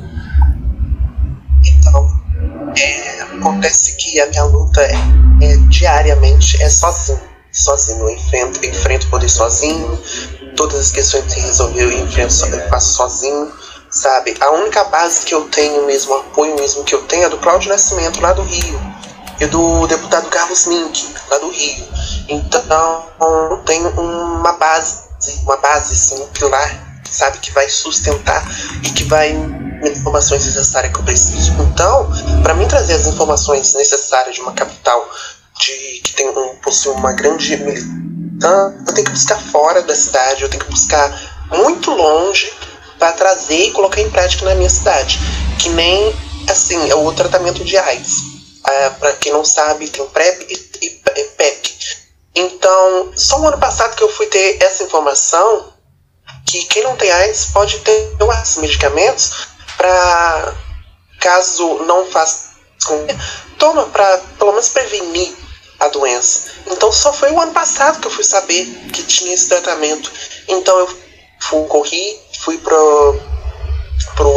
Então, 1.64 2.08
é, 2.76 3.24
acontece 3.42 3.96
que 3.96 4.20
a 4.20 4.26
minha 4.26 4.44
luta 4.44 4.80
é, 4.80 4.94
é, 5.42 5.56
diariamente 5.68 6.62
é 6.62 6.70
sozinho. 6.70 7.20
Sozinho, 7.50 7.98
eu 7.98 8.10
enfrento, 8.10 8.64
enfrento 8.64 9.08
poder 9.08 9.28
sozinho, 9.28 10.00
todas 10.56 10.80
as 10.80 10.90
questões 10.90 11.24
que 11.34 11.40
resolver 11.40 11.82
eu 11.82 11.92
enfrento, 11.92 12.46
eu 12.46 12.68
faço 12.70 12.94
sozinho, 12.94 13.52
sabe? 13.90 14.34
A 14.40 14.52
única 14.52 14.84
base 14.84 15.26
que 15.26 15.34
eu 15.34 15.42
tenho 15.48 15.84
mesmo, 15.84 16.14
apoio 16.14 16.54
mesmo 16.54 16.82
que 16.84 16.94
eu 16.94 17.02
tenho 17.02 17.24
é 17.24 17.28
do 17.28 17.36
Cláudio 17.36 17.68
Nascimento, 17.68 18.22
lá 18.22 18.32
do 18.32 18.42
Rio, 18.42 18.80
e 19.38 19.46
do 19.46 19.86
deputado 19.86 20.30
Carlos 20.30 20.64
Mink, 20.64 21.14
lá 21.30 21.38
do 21.38 21.50
Rio. 21.50 21.84
Então, 22.28 23.04
eu 23.50 23.58
tenho 23.66 23.90
uma 23.90 24.52
base, 24.52 25.02
uma 25.42 25.58
base, 25.58 25.92
assim, 25.92 26.22
um 26.22 26.28
pilar, 26.28 27.02
sabe, 27.10 27.36
que 27.38 27.50
vai 27.50 27.68
sustentar 27.68 28.42
e 28.82 28.88
que 28.88 29.04
vai 29.04 29.36
me 29.82 29.90
informações 29.90 30.46
necessárias 30.46 30.92
que 30.92 31.00
eu 31.00 31.04
preciso. 31.04 31.52
Então, 31.60 32.08
para 32.42 32.54
mim 32.54 32.66
trazer 32.66 32.94
as 32.94 33.06
informações 33.06 33.74
necessárias 33.74 34.34
de 34.34 34.40
uma 34.40 34.52
capital 34.52 35.10
de 35.58 36.00
que 36.02 36.14
tem 36.14 36.28
um, 36.28 36.56
possui 36.56 36.92
uma 36.92 37.12
grande 37.12 37.56
militância, 37.56 38.84
eu 38.86 38.94
tenho 38.94 39.06
que 39.06 39.12
buscar 39.12 39.40
fora 39.50 39.82
da 39.82 39.94
cidade, 39.94 40.42
eu 40.42 40.48
tenho 40.48 40.64
que 40.64 40.70
buscar 40.70 41.48
muito 41.50 41.90
longe 41.90 42.52
para 42.98 43.12
trazer 43.12 43.66
e 43.66 43.70
colocar 43.72 44.00
em 44.00 44.10
prática 44.10 44.44
na 44.44 44.54
minha 44.54 44.70
cidade. 44.70 45.18
Que 45.58 45.68
nem 45.70 46.14
assim, 46.48 46.90
é 46.90 46.94
o 46.94 47.12
tratamento 47.12 47.64
de 47.64 47.76
AIDS. 47.76 48.32
Ah, 48.64 48.92
para 48.98 49.12
quem 49.14 49.32
não 49.32 49.44
sabe, 49.44 49.88
tem 49.88 50.06
PrEP 50.06 50.46
e, 50.48 50.86
e, 50.86 50.90
PEP. 51.36 51.72
Então, 52.34 53.12
só 53.14 53.40
o 53.40 53.48
ano 53.48 53.58
passado 53.58 53.94
que 53.96 54.02
eu 54.02 54.08
fui 54.08 54.26
ter 54.26 54.62
essa 54.62 54.84
informação 54.84 55.72
que 56.46 56.64
quem 56.66 56.82
não 56.82 56.96
tem 56.96 57.10
AIDS 57.10 57.46
pode 57.46 57.78
ter 57.80 58.16
esses 58.42 58.56
medicamentos 58.58 59.51
para 59.82 60.54
caso 61.18 61.78
não 61.86 62.06
faça 62.06 62.52
toma 63.58 63.86
para 63.86 64.18
pelo 64.38 64.52
menos 64.52 64.68
prevenir 64.68 65.34
a 65.80 65.88
doença. 65.88 66.52
Então 66.68 66.92
só 66.92 67.12
foi 67.12 67.32
o 67.32 67.40
ano 67.40 67.52
passado 67.52 68.00
que 68.00 68.06
eu 68.06 68.10
fui 68.10 68.22
saber 68.22 68.64
que 68.92 69.02
tinha 69.02 69.34
esse 69.34 69.48
tratamento. 69.48 70.10
Então 70.46 70.78
eu 70.78 70.88
fui, 71.40 71.66
corri, 71.66 72.20
fui 72.40 72.58
pro, 72.58 73.20
pro, 74.14 74.34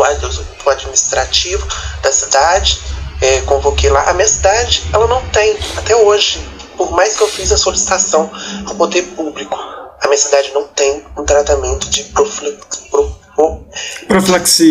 pro 0.57 0.71
administrativo 0.71 1.67
da 2.01 2.11
cidade, 2.11 2.81
é, 3.21 3.41
convoquei 3.41 3.91
lá. 3.91 4.09
A 4.09 4.13
minha 4.13 4.27
cidade, 4.27 4.83
ela 4.91 5.07
não 5.07 5.27
tem, 5.29 5.57
até 5.77 5.95
hoje, 5.95 6.39
por 6.75 6.91
mais 6.91 7.17
que 7.17 7.21
eu 7.21 7.27
fiz 7.27 7.51
a 7.51 7.57
solicitação 7.57 8.31
ao 8.67 8.75
poder 8.75 9.03
público, 9.15 9.55
a 10.01 10.07
minha 10.07 10.17
cidade 10.17 10.51
não 10.53 10.67
tem 10.67 11.05
um 11.15 11.23
tratamento 11.23 11.87
de 11.89 12.03
profilaxia. 12.05 13.14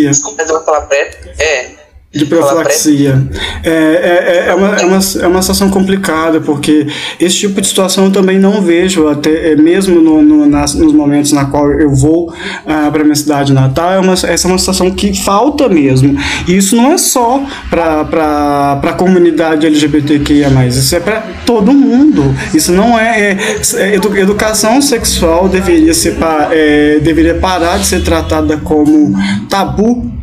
Desculpa, 0.08 0.36
mas 0.42 0.48
eu 0.50 0.56
vou 0.56 0.64
falar 0.64 0.82
pré. 0.82 1.10
É, 1.38 1.70
de 2.14 2.24
profilaxia. 2.26 3.26
É, 3.64 3.70
é, 3.70 4.44
é, 4.48 4.54
uma, 4.54 4.76
é, 4.76 4.84
uma, 4.84 4.98
é 5.22 5.26
uma 5.26 5.42
situação 5.42 5.68
complicada, 5.68 6.40
porque 6.40 6.86
esse 7.18 7.36
tipo 7.36 7.60
de 7.60 7.66
situação 7.66 8.04
eu 8.04 8.12
também 8.12 8.38
não 8.38 8.62
vejo, 8.62 9.08
até 9.08 9.52
é, 9.52 9.56
mesmo 9.56 10.00
no, 10.00 10.22
no, 10.22 10.46
nas, 10.46 10.74
nos 10.74 10.92
momentos 10.92 11.32
na 11.32 11.46
qual 11.46 11.70
eu 11.72 11.90
vou 11.90 12.32
ah, 12.66 12.88
para 12.92 13.02
minha 13.02 13.16
cidade 13.16 13.52
natal, 13.52 13.92
é 13.92 13.98
uma, 13.98 14.12
essa 14.12 14.46
é 14.46 14.48
uma 14.48 14.58
situação 14.58 14.90
que 14.92 15.12
falta 15.24 15.68
mesmo. 15.68 16.16
E 16.46 16.56
isso 16.56 16.76
não 16.76 16.92
é 16.92 16.98
só 16.98 17.42
para 17.68 18.80
a 18.82 18.92
comunidade 18.92 19.66
LGBTQIA, 19.66 20.48
isso 20.68 20.94
é 20.94 21.00
para 21.00 21.20
todo 21.44 21.72
mundo. 21.72 22.34
Isso 22.54 22.70
não 22.70 22.98
é, 22.98 23.32
é, 23.32 23.38
é 23.76 23.94
edu, 23.96 24.16
educação 24.16 24.80
sexual 24.80 25.48
deveria 25.48 25.92
ser 25.92 26.16
é, 26.52 27.00
deveria 27.00 27.34
parar 27.34 27.78
de 27.78 27.86
ser 27.86 28.02
tratada 28.04 28.56
como 28.58 29.12
tabu 29.48 30.13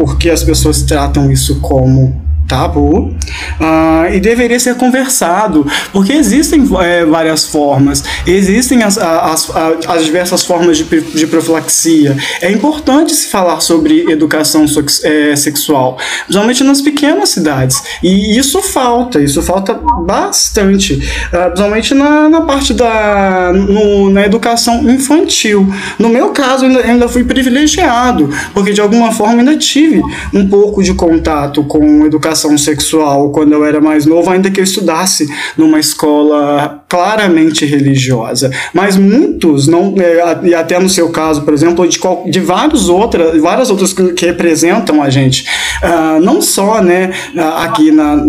porque 0.00 0.30
as 0.30 0.42
pessoas 0.42 0.80
tratam 0.80 1.30
isso 1.30 1.60
como 1.60 2.19
tabu 2.50 3.14
uh, 3.60 4.12
e 4.12 4.18
deveria 4.18 4.58
ser 4.58 4.74
conversado, 4.74 5.64
porque 5.92 6.12
existem 6.12 6.68
é, 6.80 7.04
várias 7.04 7.46
formas, 7.46 8.02
existem 8.26 8.82
as, 8.82 8.98
as, 8.98 9.48
as 9.86 10.04
diversas 10.04 10.42
formas 10.42 10.76
de, 10.76 10.84
de, 10.84 11.26
profilaxia. 11.28 12.16
É 12.42 12.50
importante 12.50 13.14
se 13.14 13.28
falar 13.28 13.60
sobre 13.60 14.10
educação 14.10 14.64
é, 15.04 15.36
sexual, 15.36 15.96
principalmente 16.24 16.64
nas 16.64 16.80
pequenas 16.80 17.28
cidades, 17.28 17.80
e 18.02 18.36
isso 18.36 18.60
falta, 18.60 19.22
isso 19.22 19.40
falta 19.42 19.74
bastante, 20.04 20.94
uh, 20.94 21.46
principalmente 21.50 21.94
na, 21.94 22.28
na 22.28 22.40
parte 22.40 22.74
da 22.74 23.52
no, 23.52 24.10
na 24.10 24.26
educação 24.26 24.90
infantil. 24.90 25.72
No 26.00 26.08
meu 26.08 26.30
caso, 26.30 26.64
ainda, 26.64 26.80
ainda 26.80 27.08
fui 27.08 27.22
privilegiado, 27.22 28.28
porque 28.52 28.72
de 28.72 28.80
alguma 28.80 29.12
forma 29.12 29.38
ainda 29.38 29.56
tive 29.56 30.02
um 30.34 30.48
pouco 30.48 30.82
de 30.82 30.94
contato 30.94 31.62
com 31.62 32.04
educação 32.04 32.39
educação 32.40 32.56
sexual 32.56 33.30
quando 33.30 33.52
eu 33.52 33.64
era 33.64 33.80
mais 33.80 34.06
novo, 34.06 34.30
ainda 34.30 34.50
que 34.50 34.60
eu 34.60 34.64
estudasse 34.64 35.28
numa 35.56 35.78
escola 35.78 36.82
claramente 36.88 37.64
religiosa. 37.64 38.50
Mas 38.72 38.96
muitos, 38.96 39.66
não, 39.66 39.94
é, 39.98 40.48
e 40.48 40.54
até 40.54 40.78
no 40.78 40.88
seu 40.88 41.10
caso, 41.10 41.42
por 41.42 41.52
exemplo, 41.52 41.86
de, 41.86 42.00
de 42.30 42.40
vários 42.40 42.88
outras, 42.88 43.40
várias 43.40 43.70
outras 43.70 43.92
que, 43.92 44.24
representam 44.24 45.02
a 45.02 45.10
gente, 45.10 45.46
uh, 45.82 46.20
não 46.20 46.40
só 46.40 46.82
né, 46.82 47.10
aqui 47.56 47.90
na, 47.90 48.24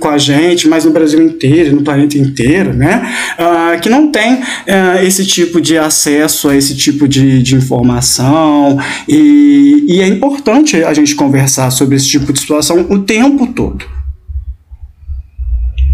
com 0.00 0.08
a 0.08 0.18
gente, 0.18 0.68
mas 0.68 0.84
no 0.84 0.90
Brasil 0.90 1.22
inteiro, 1.22 1.74
no 1.74 1.82
planeta 1.82 2.18
inteiro, 2.18 2.72
né, 2.72 3.08
uh, 3.38 3.80
que 3.80 3.88
não 3.88 4.10
tem 4.10 4.34
uh, 4.34 5.04
esse 5.04 5.24
tipo 5.24 5.60
de 5.60 5.78
acesso 5.78 6.48
a 6.48 6.56
esse 6.56 6.74
tipo 6.76 7.06
de, 7.06 7.42
de 7.42 7.54
informação, 7.54 8.78
e, 9.08 9.84
e 9.88 10.00
é 10.00 10.06
importante 10.06 10.82
a 10.82 10.92
gente 10.92 11.14
conversar 11.14 11.70
sobre 11.70 11.96
esse 11.96 12.06
tipo 12.06 12.32
de 12.32 12.40
situação 12.40 12.86
o 12.88 12.98
tempo 12.98 13.46
todo. 13.56 13.84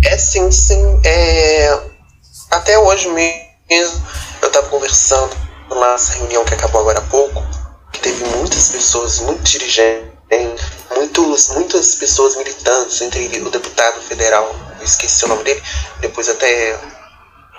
É 0.05 0.19
sim, 0.19 0.51
sim. 0.51 1.01
É... 1.05 1.81
Até 2.51 2.79
hoje 2.79 3.09
mesmo 3.09 4.03
eu 4.43 4.49
estava 4.49 4.69
conversando 4.69 5.35
nessa 5.71 6.15
reunião 6.15 6.45
que 6.45 6.53
acabou 6.53 6.83
agora 6.83 6.99
há 6.99 7.03
pouco, 7.03 7.43
que 7.93 8.01
teve 8.01 8.25
muitas 8.37 8.69
pessoas, 8.69 9.21
muitos 9.21 9.51
dirigentes, 9.51 10.13
muitos, 10.95 11.49
muitas 11.51 11.95
pessoas 11.95 12.37
militantes, 12.37 13.01
entre 13.01 13.41
o 13.41 13.51
deputado 13.51 14.03
federal, 14.03 14.55
esqueci 14.83 15.25
o 15.25 15.29
nome 15.29 15.45
dele, 15.45 15.63
depois 16.01 16.29
até 16.29 16.79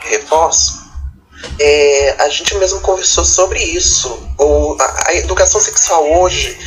reforço. 0.01 0.83
É, 1.59 2.15
a 2.19 2.29
gente 2.29 2.55
mesmo 2.55 2.79
conversou 2.81 3.25
sobre 3.25 3.61
isso. 3.61 4.07
O, 4.37 4.77
a, 4.79 5.09
a 5.09 5.15
educação 5.15 5.59
sexual 5.59 6.05
hoje 6.19 6.57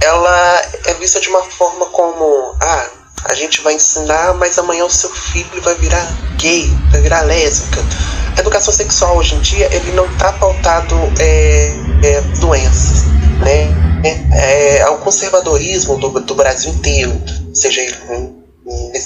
ela 0.00 0.62
é 0.86 0.94
vista 0.94 1.20
de 1.20 1.28
uma 1.28 1.42
forma 1.42 1.86
como 1.86 2.56
ah, 2.60 2.90
a 3.24 3.34
gente 3.34 3.60
vai 3.62 3.74
ensinar, 3.74 4.34
mas 4.34 4.58
amanhã 4.58 4.84
o 4.84 4.90
seu 4.90 5.10
filho 5.10 5.62
vai 5.62 5.74
virar 5.76 6.06
gay, 6.36 6.70
vai 6.90 7.00
virar 7.00 7.22
lésbica. 7.22 7.80
A 8.36 8.40
educação 8.40 8.72
sexual 8.72 9.16
hoje 9.16 9.34
em 9.34 9.40
dia 9.40 9.68
ele 9.74 9.92
não 9.92 10.06
está 10.06 10.32
pautado 10.32 10.94
é, 11.18 11.72
é, 12.02 12.20
doenças, 12.38 13.04
né? 13.40 13.84
É, 14.04 14.80
é, 14.80 14.90
o 14.90 14.98
conservadorismo 14.98 15.96
do, 15.96 16.20
do 16.20 16.34
Brasil 16.34 16.70
inteiro, 16.72 17.18
seja 17.54 17.80
ele 17.80 17.96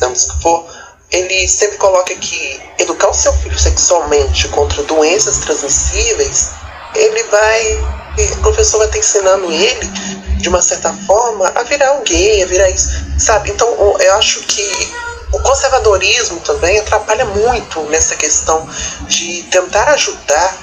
âmbito 0.02 0.34
que 0.36 0.42
for, 0.42 0.66
ele 1.10 1.48
sempre 1.48 1.78
coloca 1.78 2.14
que 2.14 2.60
educar 2.78 3.08
o 3.08 3.14
seu 3.14 3.32
filho 3.34 3.58
sexualmente 3.58 4.48
contra 4.48 4.82
doenças 4.82 5.38
transmissíveis, 5.38 6.50
ele 6.94 7.22
vai, 7.24 7.76
o 8.38 8.40
professor 8.42 8.78
vai 8.78 8.86
estar 8.88 8.98
ensinando 8.98 9.52
ele, 9.52 9.90
de 10.38 10.48
uma 10.48 10.62
certa 10.62 10.92
forma, 10.92 11.52
a 11.54 11.62
virar 11.64 12.00
gay, 12.02 12.42
a 12.42 12.46
virar 12.46 12.70
isso, 12.70 13.04
sabe? 13.18 13.50
Então, 13.50 13.68
eu 14.00 14.14
acho 14.14 14.40
que 14.44 14.88
o 15.32 15.38
conservadorismo 15.40 16.40
também 16.40 16.78
atrapalha 16.78 17.24
muito 17.24 17.80
nessa 17.90 18.16
questão 18.16 18.66
de 19.06 19.42
tentar 19.50 19.88
ajudar 19.90 20.56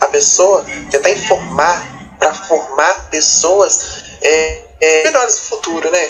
a 0.00 0.06
pessoa, 0.06 0.64
tentar 0.90 1.10
informar 1.10 2.14
para 2.18 2.34
formar 2.34 3.08
pessoas 3.10 4.04
é, 4.20 4.62
é, 4.80 5.04
melhores 5.04 5.34
no 5.36 5.40
futuro, 5.42 5.90
né? 5.90 6.08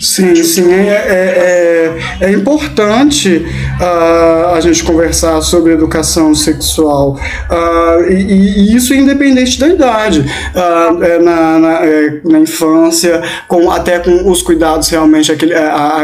Sim, 0.00 0.34
sim, 0.44 0.72
é, 0.72 0.94
é, 0.94 2.20
é, 2.20 2.26
é 2.26 2.30
importante 2.30 3.44
uh, 3.80 4.54
a 4.54 4.60
gente 4.60 4.82
conversar 4.82 5.40
sobre 5.40 5.72
educação 5.72 6.34
sexual 6.34 7.18
uh, 7.50 8.10
e, 8.10 8.14
e, 8.14 8.76
isso 8.76 8.94
independente 8.94 9.58
da 9.58 9.68
idade, 9.68 10.20
uh, 10.20 11.22
na, 11.22 11.58
na, 11.58 11.72
é, 11.84 12.20
na, 12.24 12.38
infância, 12.38 13.22
com, 13.46 13.70
até 13.70 13.98
com 13.98 14.30
os 14.30 14.42
cuidados 14.42 14.88
realmente. 14.88 15.32
Aquele, 15.32 15.54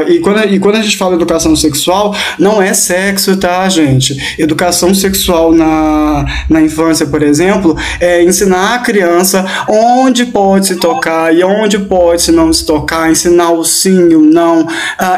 e, 0.08 0.20
quando, 0.20 0.44
e 0.44 0.58
quando 0.58 0.76
a 0.76 0.82
gente 0.82 0.96
fala 0.96 1.14
educação 1.14 1.54
sexual, 1.56 2.14
não 2.38 2.60
é 2.60 2.72
sexo, 2.72 3.36
tá, 3.36 3.68
gente? 3.68 4.16
Educação 4.38 4.94
sexual 4.94 5.52
na, 5.52 6.24
na 6.48 6.60
infância, 6.60 7.06
por 7.06 7.22
exemplo, 7.22 7.76
é 8.00 8.22
ensinar 8.22 8.74
a 8.74 8.78
criança 8.78 9.44
onde 9.68 10.26
pode 10.26 10.66
se 10.66 10.76
tocar 10.76 11.34
e 11.34 11.42
onde 11.44 11.78
pode 11.78 12.22
se 12.22 12.32
não 12.32 12.52
se 12.52 12.64
tocar, 12.64 13.10
ensinar 13.10 13.52
os 13.52 13.70
sim, 13.70 14.14
o 14.14 14.20
não. 14.20 14.66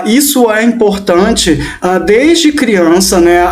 Isso 0.06 0.50
é 0.50 0.62
importante 0.62 1.60
uh, 1.82 2.04
desde 2.47 2.53
criança 2.53 3.21
né, 3.21 3.41
a, 3.41 3.49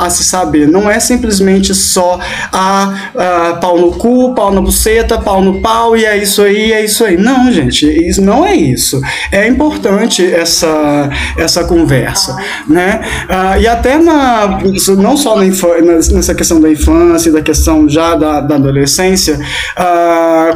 a, 0.00 0.06
a, 0.06 0.10
se 0.10 0.24
saber. 0.24 0.68
Não 0.68 0.90
é 0.90 1.00
simplesmente 1.00 1.74
só 1.74 2.18
a, 2.52 3.10
a, 3.14 3.52
pau 3.54 3.78
no 3.78 3.92
cu, 3.92 4.34
pau 4.34 4.52
na 4.52 4.60
buceta, 4.60 5.18
pau 5.18 5.42
no 5.42 5.60
pau 5.60 5.96
e 5.96 6.04
é 6.04 6.16
isso 6.16 6.42
aí, 6.42 6.72
é 6.72 6.84
isso 6.84 7.04
aí. 7.04 7.16
Não, 7.16 7.50
gente, 7.50 7.86
isso 7.86 8.22
não 8.22 8.46
é 8.46 8.54
isso. 8.54 9.00
É 9.32 9.46
importante 9.46 10.24
essa, 10.24 11.10
essa 11.36 11.64
conversa. 11.64 12.36
Né? 12.68 13.00
Uh, 13.28 13.60
e 13.60 13.66
até 13.66 13.98
na, 13.98 14.58
não 14.98 15.16
só 15.16 15.36
na 15.36 15.46
nessa 15.46 16.34
questão 16.34 16.60
da 16.60 16.70
infância, 16.70 17.32
da 17.32 17.40
questão 17.40 17.88
já 17.88 18.14
da, 18.14 18.40
da 18.40 18.56
adolescência, 18.56 19.38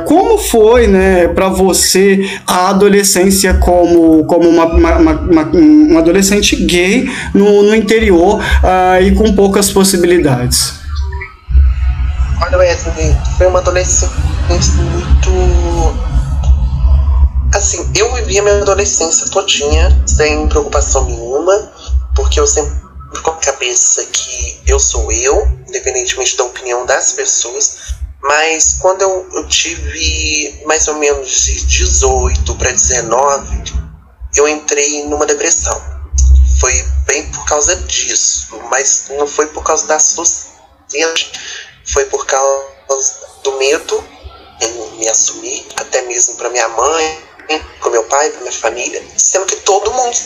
como 0.06 0.38
foi 0.38 0.86
né, 0.86 1.28
para 1.28 1.48
você 1.48 2.28
a 2.46 2.70
adolescência 2.70 3.54
como, 3.54 4.24
como 4.24 4.48
uma, 4.48 4.66
uma, 4.66 4.96
uma, 4.96 5.50
um 5.54 5.98
adolescente 5.98 6.56
gay 6.56 7.08
no, 7.40 7.62
no 7.62 7.74
interior 7.74 8.38
uh, 8.38 9.02
e 9.02 9.14
com 9.14 9.34
poucas 9.34 9.70
possibilidades. 9.70 10.74
Olha, 12.42 12.58
Wesley, 12.58 13.16
foi 13.36 13.46
uma 13.46 13.58
adolescência 13.58 14.10
muito. 14.48 15.30
Assim, 17.54 17.90
eu 17.96 18.14
vivia 18.14 18.42
minha 18.42 18.62
adolescência 18.62 19.28
todinha 19.30 20.02
sem 20.06 20.48
preocupação 20.48 21.04
nenhuma, 21.04 21.72
porque 22.14 22.38
eu 22.38 22.46
sempre 22.46 22.72
com 23.22 23.30
a 23.30 23.36
cabeça 23.36 24.04
que 24.06 24.60
eu 24.66 24.78
sou 24.78 25.10
eu, 25.10 25.48
independentemente 25.68 26.36
da 26.36 26.44
opinião 26.44 26.86
das 26.86 27.12
pessoas. 27.12 27.98
Mas 28.22 28.74
quando 28.80 29.02
eu, 29.02 29.26
eu 29.32 29.48
tive 29.48 30.62
mais 30.66 30.86
ou 30.88 30.96
menos 30.96 31.28
de 31.42 31.66
18 31.66 32.54
para 32.54 32.70
19, 32.70 33.64
eu 34.36 34.48
entrei 34.48 35.06
numa 35.06 35.26
depressão. 35.26 35.80
Foi 36.60 36.84
bem 37.10 37.28
por 37.32 37.44
causa 37.44 37.74
disso, 37.74 38.56
mas 38.70 39.06
não 39.10 39.26
foi 39.26 39.48
por 39.48 39.64
causa 39.64 39.84
da 39.88 39.98
sociedade, 39.98 41.32
foi 41.84 42.04
por 42.04 42.24
causa 42.24 42.64
do 43.42 43.52
medo 43.58 44.04
em 44.60 44.98
me 44.98 45.08
assumir, 45.08 45.66
até 45.76 46.02
mesmo 46.02 46.36
para 46.36 46.50
minha 46.50 46.68
mãe, 46.68 47.24
para 47.80 47.90
meu 47.90 48.04
pai, 48.04 48.30
para 48.30 48.42
minha 48.42 48.52
família, 48.52 49.02
sendo 49.16 49.44
que 49.46 49.56
todo 49.56 49.92
mundo, 49.92 50.16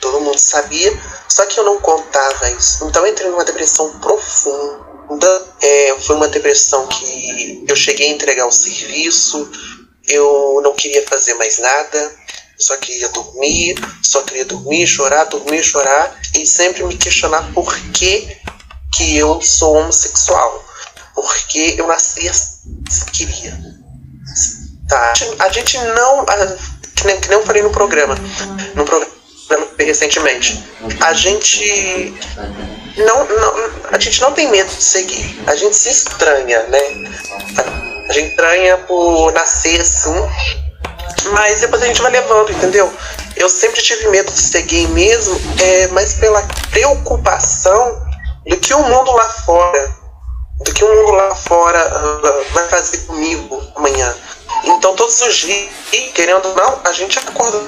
todo 0.00 0.20
mundo 0.20 0.38
sabia, 0.38 0.92
só 1.28 1.46
que 1.46 1.60
eu 1.60 1.64
não 1.64 1.80
contava 1.80 2.50
isso. 2.50 2.84
Então 2.86 3.06
eu 3.06 3.12
entrei 3.12 3.30
numa 3.30 3.44
depressão 3.44 4.00
profunda. 4.00 4.90
É, 5.60 5.96
foi 6.00 6.16
uma 6.16 6.28
depressão 6.28 6.86
que 6.88 7.64
eu 7.68 7.76
cheguei 7.76 8.08
a 8.08 8.12
entregar 8.12 8.46
o 8.46 8.52
serviço, 8.52 9.48
eu 10.08 10.60
não 10.64 10.74
queria 10.74 11.06
fazer 11.06 11.34
mais 11.34 11.58
nada, 11.58 12.16
só 12.60 12.76
queria 12.76 13.08
dormir, 13.08 13.74
só 14.02 14.22
queria 14.22 14.44
dormir, 14.44 14.86
chorar, 14.86 15.24
dormir, 15.24 15.62
chorar 15.64 16.20
e 16.36 16.46
sempre 16.46 16.84
me 16.84 16.96
questionar 16.96 17.50
por 17.54 17.74
que, 17.92 18.36
que 18.92 19.16
eu 19.16 19.40
sou 19.40 19.76
homossexual. 19.76 20.64
Porque 21.14 21.76
eu 21.78 21.86
nasci 21.86 22.28
assim, 22.28 23.06
queria. 23.12 23.58
Tá? 24.88 25.12
A 25.38 25.48
gente 25.48 25.78
não. 25.78 26.24
Que 26.94 27.06
nem, 27.06 27.20
que 27.20 27.28
nem 27.28 27.38
eu 27.38 27.46
falei 27.46 27.62
no 27.62 27.70
programa. 27.70 28.14
No 28.74 28.84
programa 28.84 29.20
recentemente. 29.78 30.62
A 31.00 31.12
gente. 31.12 32.14
Não, 32.96 33.26
não, 33.26 33.54
a 33.90 33.98
gente 33.98 34.20
não 34.20 34.32
tem 34.32 34.50
medo 34.50 34.68
de 34.68 34.82
seguir. 34.82 35.42
A 35.46 35.56
gente 35.56 35.74
se 35.74 35.88
estranha, 35.88 36.62
né? 36.64 36.80
A 38.08 38.12
gente 38.12 38.30
estranha 38.30 38.76
por 38.78 39.32
nascer 39.32 39.80
assim 39.80 40.14
mas 41.28 41.60
depois 41.60 41.82
a 41.82 41.86
gente 41.86 42.02
vai 42.02 42.10
levando, 42.10 42.50
entendeu? 42.52 42.92
Eu 43.36 43.48
sempre 43.48 43.80
tive 43.80 44.08
medo 44.08 44.30
de 44.30 44.40
ser 44.40 44.62
gay 44.62 44.86
mesmo, 44.88 45.40
é, 45.60 45.86
mas 45.88 46.14
pela 46.14 46.42
preocupação 46.70 48.00
do 48.46 48.56
que 48.56 48.74
o 48.74 48.82
mundo 48.82 49.12
lá 49.12 49.28
fora, 49.28 49.94
do 50.64 50.72
que 50.72 50.84
o 50.84 50.88
mundo 50.88 51.12
lá 51.12 51.34
fora 51.34 51.78
uh, 51.78 52.52
vai 52.52 52.68
fazer 52.68 52.98
comigo 52.98 53.62
amanhã. 53.76 54.14
Então 54.64 54.94
todos 54.94 55.20
os 55.22 55.36
dias, 55.36 55.68
querendo 56.14 56.46
ou 56.48 56.54
não, 56.54 56.80
a 56.84 56.92
gente 56.92 57.18
acorda 57.18 57.62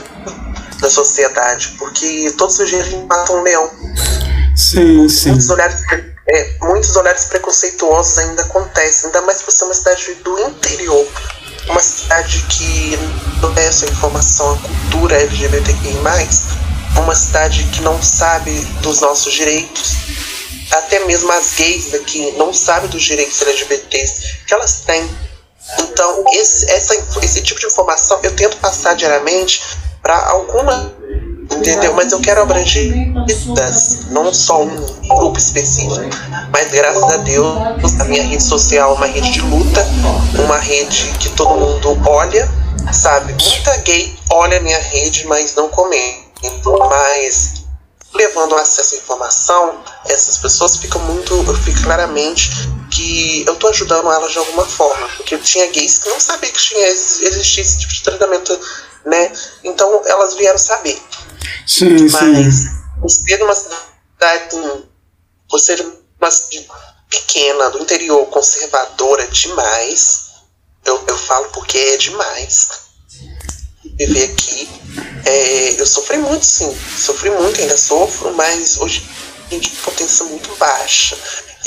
da 0.81 0.91
sociedade, 0.91 1.75
porque 1.79 2.35
todos 2.37 2.59
os 2.59 2.69
dias 2.69 2.87
a 2.87 2.91
gente 2.91 3.07
mata 3.07 3.33
um 3.33 3.43
leão. 3.43 3.71
Sim, 4.57 5.09
sim. 5.09 5.31
Muitos 5.31 5.51
olhares, 5.51 5.81
é, 6.29 6.57
muitos 6.61 6.97
olhares 6.97 7.25
preconceituosos 7.25 8.19
ainda 8.19 8.43
acontecem, 8.43 9.07
ainda 9.07 9.23
mais 9.23 9.43
por 9.43 9.53
ser 9.53 9.65
uma 9.65 9.75
cidade 9.75 10.15
do 10.17 10.39
interior 10.41 11.07
uma 11.69 11.81
cidade 11.81 12.45
que 12.49 12.99
não 13.41 13.53
tem 13.55 13.65
essa 13.65 13.87
informação, 13.87 14.55
a 14.55 14.59
cultura 14.59 15.23
LGBTQI, 15.23 15.95
uma 16.97 17.15
cidade 17.15 17.65
que 17.73 17.81
não 17.83 18.03
sabe 18.03 18.53
dos 18.83 19.01
nossos 19.01 19.33
direitos, 19.33 19.97
até 20.71 21.05
mesmo 21.05 21.31
as 21.33 21.55
gays 21.55 21.91
daqui 21.91 22.33
não 22.33 22.53
sabem 22.53 22.89
dos 22.89 23.03
direitos 23.03 23.41
LGBTs 23.41 24.39
que 24.47 24.55
elas 24.55 24.81
têm. 24.87 25.09
Então, 25.79 26.25
esse, 26.33 26.71
essa, 26.71 26.95
esse 27.23 27.43
tipo 27.43 27.61
de 27.61 27.67
informação 27.67 28.19
eu 28.23 28.35
tento 28.35 28.57
passar 28.57 28.95
diariamente 28.95 29.63
para 30.03 30.29
alguma 30.31 30.93
entendeu? 31.57 31.95
Mas 31.95 32.13
eu 32.13 32.21
quero 32.21 32.43
abranger 32.43 32.93
vidas, 33.27 34.07
não 34.11 34.33
só 34.33 34.63
um 34.63 34.77
grupo 35.09 35.39
específico. 35.39 36.01
Mas 36.51 36.71
graças 36.71 37.03
a 37.03 37.17
Deus, 37.19 37.57
a 38.01 38.05
minha 38.05 38.23
rede 38.23 38.43
social 38.43 38.93
é 38.93 38.95
uma 38.95 39.07
rede 39.07 39.31
de 39.31 39.41
luta, 39.41 39.87
uma 40.45 40.59
rede 40.59 41.13
que 41.19 41.31
todo 41.31 41.55
mundo 41.55 42.01
olha, 42.07 42.49
sabe? 42.93 43.33
Muita 43.33 43.77
gay 43.79 44.17
olha 44.31 44.59
a 44.59 44.61
minha 44.61 44.79
rede, 44.79 45.27
mas 45.27 45.55
não 45.55 45.69
comenta. 45.69 46.23
Mas 46.91 47.63
levando 48.15 48.55
acesso 48.57 48.95
à 48.95 48.99
informação, 48.99 49.81
essas 50.07 50.39
pessoas 50.39 50.77
ficam 50.77 51.01
muito. 51.03 51.35
Eu 51.35 51.55
fico 51.55 51.83
claramente 51.83 52.51
que 52.91 53.45
eu 53.47 53.57
tô 53.57 53.69
ajudando 53.69 54.11
elas 54.11 54.33
de 54.33 54.39
alguma 54.39 54.65
forma. 54.65 55.09
Porque 55.17 55.39
tinha 55.39 55.67
gays 55.69 55.99
que 55.99 56.11
não 56.11 56.21
sabiam 56.21 56.53
que 56.53 56.61
tinha, 56.61 56.87
existia 56.89 57.63
esse 57.63 57.79
tipo 57.81 57.93
de 57.93 58.03
tratamento, 58.03 58.59
né? 59.07 59.33
Então 59.65 60.03
elas 60.07 60.35
vieram 60.35 60.59
saber. 60.59 61.01
Sim, 61.67 62.09
Mas 62.11 62.55
sim. 62.55 62.69
por 63.01 63.09
ser 63.11 63.43
uma 63.43 63.55
cidade, 63.55 64.85
por 65.49 65.59
ser 65.59 65.87
uma 66.21 66.31
cidade 66.31 66.69
pequena, 67.09 67.71
do 67.71 67.81
interior, 67.81 68.27
conservadora 68.27 69.27
demais, 69.29 70.33
eu, 70.85 71.03
eu 71.07 71.17
falo 71.17 71.49
porque 71.51 71.77
é 71.79 71.97
demais 71.97 72.69
viver 73.99 74.25
aqui. 74.25 74.69
É, 75.25 75.81
eu 75.81 75.87
sofri 75.87 76.19
muito, 76.19 76.45
sim. 76.45 76.77
Sofri 76.99 77.31
muito, 77.31 77.61
ainda 77.61 77.77
sofro, 77.77 78.33
mas 78.35 78.79
hoje 78.79 79.09
em 79.51 79.59
dia 79.59 79.73
potência 79.85 80.25
muito 80.25 80.55
baixa. 80.57 81.17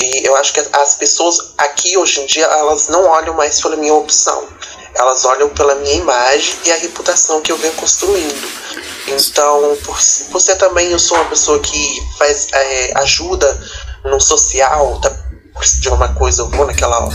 E 0.00 0.26
eu 0.26 0.36
acho 0.36 0.52
que 0.52 0.60
as 0.60 0.94
pessoas 0.94 1.52
aqui 1.56 1.96
hoje 1.96 2.20
em 2.20 2.26
dia, 2.26 2.44
elas 2.44 2.88
não 2.88 3.04
olham 3.04 3.34
mais 3.34 3.60
pela 3.60 3.76
minha 3.76 3.94
opção. 3.94 4.46
Elas 4.94 5.24
olham 5.24 5.48
pela 5.50 5.74
minha 5.76 5.94
imagem 5.94 6.54
e 6.64 6.72
a 6.72 6.76
reputação 6.76 7.40
que 7.40 7.52
eu 7.52 7.56
venho 7.56 7.74
construindo. 7.74 8.48
Então, 9.06 9.76
por, 9.84 9.98
por 10.32 10.40
ser 10.40 10.56
também 10.56 10.90
eu 10.90 10.98
sou 10.98 11.16
uma 11.16 11.28
pessoa 11.28 11.60
que 11.60 12.02
faz 12.18 12.48
é, 12.52 12.98
ajuda 12.98 13.60
no 14.04 14.20
social, 14.20 15.00
tá, 15.00 15.10
de 15.80 15.88
alguma 15.88 16.12
coisa, 16.14 16.42
eu 16.42 16.48
vou 16.50 16.66
naquela. 16.66 17.08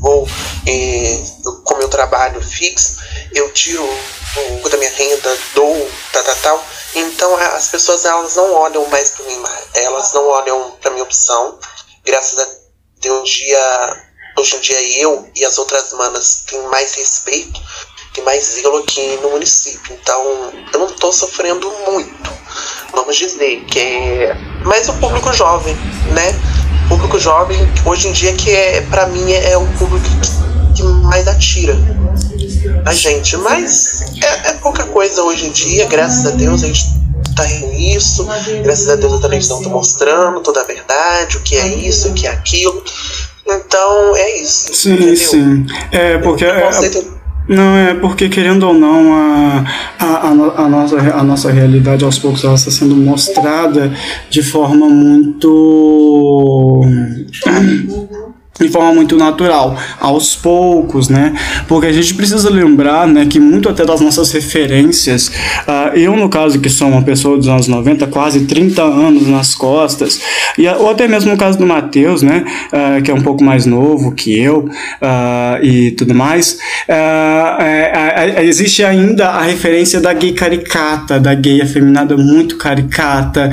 Vou 0.00 0.28
é, 0.66 1.22
com 1.64 1.76
meu 1.78 1.88
trabalho 1.88 2.40
fixo, 2.42 2.98
eu 3.32 3.50
tiro 3.52 3.82
um 3.82 4.48
pouco 4.50 4.68
da 4.68 4.76
minha 4.76 4.90
renda, 4.90 5.38
dou, 5.54 5.90
tal, 6.12 6.22
tal, 6.22 6.36
tal. 6.36 6.64
Então 6.94 7.34
as 7.36 7.68
pessoas 7.68 8.04
elas 8.04 8.36
não 8.36 8.52
olham 8.52 8.86
mais 8.88 9.10
para 9.10 9.24
mim, 9.24 9.42
elas 9.74 10.12
não 10.12 10.28
olham 10.28 10.70
para 10.80 10.90
minha 10.90 11.02
opção. 11.02 11.58
Graças 12.04 12.38
a 12.38 12.46
Deus, 13.00 13.28
dia, 13.28 14.04
hoje 14.38 14.56
em 14.56 14.60
dia 14.60 15.00
eu 15.00 15.28
e 15.34 15.44
as 15.44 15.58
outras 15.58 15.92
manas 15.94 16.44
têm 16.46 16.60
mais 16.68 16.94
respeito 16.94 17.60
mais 18.22 18.44
zelo 18.44 18.78
aqui 18.78 19.18
no 19.22 19.30
município. 19.30 19.96
Então, 20.00 20.52
eu 20.72 20.78
não 20.78 20.86
estou 20.86 21.12
sofrendo 21.12 21.70
muito, 21.90 22.30
vamos 22.92 23.16
dizer, 23.16 23.64
que 23.64 23.78
é 23.78 24.34
mais 24.64 24.88
o 24.88 24.94
público 24.94 25.32
jovem, 25.32 25.74
né? 26.12 26.34
O 26.86 26.88
público 26.90 27.18
jovem, 27.18 27.58
hoje 27.84 28.08
em 28.08 28.12
dia, 28.12 28.32
que 28.34 28.50
é, 28.50 28.80
para 28.82 29.06
mim, 29.06 29.32
é 29.32 29.56
o 29.56 29.66
público 29.78 30.06
que, 30.20 30.76
que 30.76 30.82
mais 30.82 31.26
atira 31.26 31.76
a 32.84 32.92
gente. 32.92 33.36
Mas 33.38 34.02
é, 34.22 34.50
é, 34.50 34.52
pouca 34.54 34.84
coisa 34.84 35.22
hoje 35.22 35.46
em 35.46 35.50
dia, 35.50 35.86
graças 35.86 36.26
a 36.26 36.30
Deus, 36.30 36.62
a 36.62 36.66
gente 36.66 36.84
tá 37.34 37.44
isso. 37.76 38.26
Graças 38.62 38.88
a 38.88 38.96
Deus 38.96 39.14
a 39.14 39.20
televisão 39.20 39.62
tá 39.62 39.68
mostrando 39.68 40.40
toda 40.40 40.60
a 40.60 40.64
verdade, 40.64 41.36
o 41.36 41.40
que 41.40 41.56
é 41.56 41.66
isso, 41.66 42.08
o 42.08 42.14
que 42.14 42.26
é 42.26 42.30
aquilo. 42.30 42.82
Então 43.46 44.16
é 44.16 44.38
isso. 44.38 44.74
Sim, 44.74 44.94
entendeu? 44.94 45.16
sim. 45.16 45.66
É, 45.92 46.18
porque. 46.18 46.44
É, 46.44 46.68
não, 47.48 47.76
é 47.76 47.94
porque, 47.94 48.28
querendo 48.28 48.64
ou 48.66 48.74
não, 48.74 49.14
a, 49.14 49.64
a, 49.98 50.28
a, 50.28 50.68
nossa, 50.68 50.96
a 50.96 51.22
nossa 51.22 51.52
realidade 51.52 52.04
aos 52.04 52.18
poucos 52.18 52.44
ela 52.44 52.54
está 52.54 52.70
sendo 52.70 52.96
mostrada 52.96 53.92
de 54.28 54.42
forma 54.42 54.88
muito 54.88 56.82
de 58.58 58.68
forma 58.68 58.92
muito 58.92 59.16
natural, 59.16 59.76
aos 60.00 60.34
poucos, 60.34 61.08
né? 61.08 61.34
Porque 61.68 61.86
a 61.86 61.92
gente 61.92 62.14
precisa 62.14 62.48
lembrar, 62.48 63.06
né, 63.06 63.26
que 63.26 63.38
muito 63.38 63.68
até 63.68 63.84
das 63.84 64.00
nossas 64.00 64.32
referências, 64.32 65.28
uh, 65.28 65.96
eu 65.96 66.16
no 66.16 66.28
caso 66.28 66.58
que 66.58 66.68
sou 66.68 66.88
uma 66.88 67.02
pessoa 67.02 67.36
dos 67.36 67.48
anos 67.48 67.68
90, 67.68 68.06
quase 68.06 68.46
30 68.46 68.82
anos 68.82 69.28
nas 69.28 69.54
costas, 69.54 70.20
e, 70.56 70.66
ou 70.68 70.90
até 70.90 71.06
mesmo 71.06 71.30
no 71.30 71.36
caso 71.36 71.58
do 71.58 71.66
Matheus, 71.66 72.22
né, 72.22 72.44
uh, 72.72 73.02
que 73.02 73.10
é 73.10 73.14
um 73.14 73.20
pouco 73.20 73.44
mais 73.44 73.66
novo 73.66 74.12
que 74.12 74.38
eu 74.38 74.60
uh, 74.60 75.62
e 75.62 75.90
tudo 75.92 76.14
mais, 76.14 76.58
é, 76.88 78.42
existe 78.44 78.84
ainda 78.84 79.28
a 79.28 79.42
referência 79.42 80.00
da 80.00 80.12
gay 80.12 80.32
caricata, 80.32 81.20
da 81.20 81.34
gay 81.34 81.60
afeminada 81.60 82.16
muito 82.16 82.56
caricata, 82.56 83.50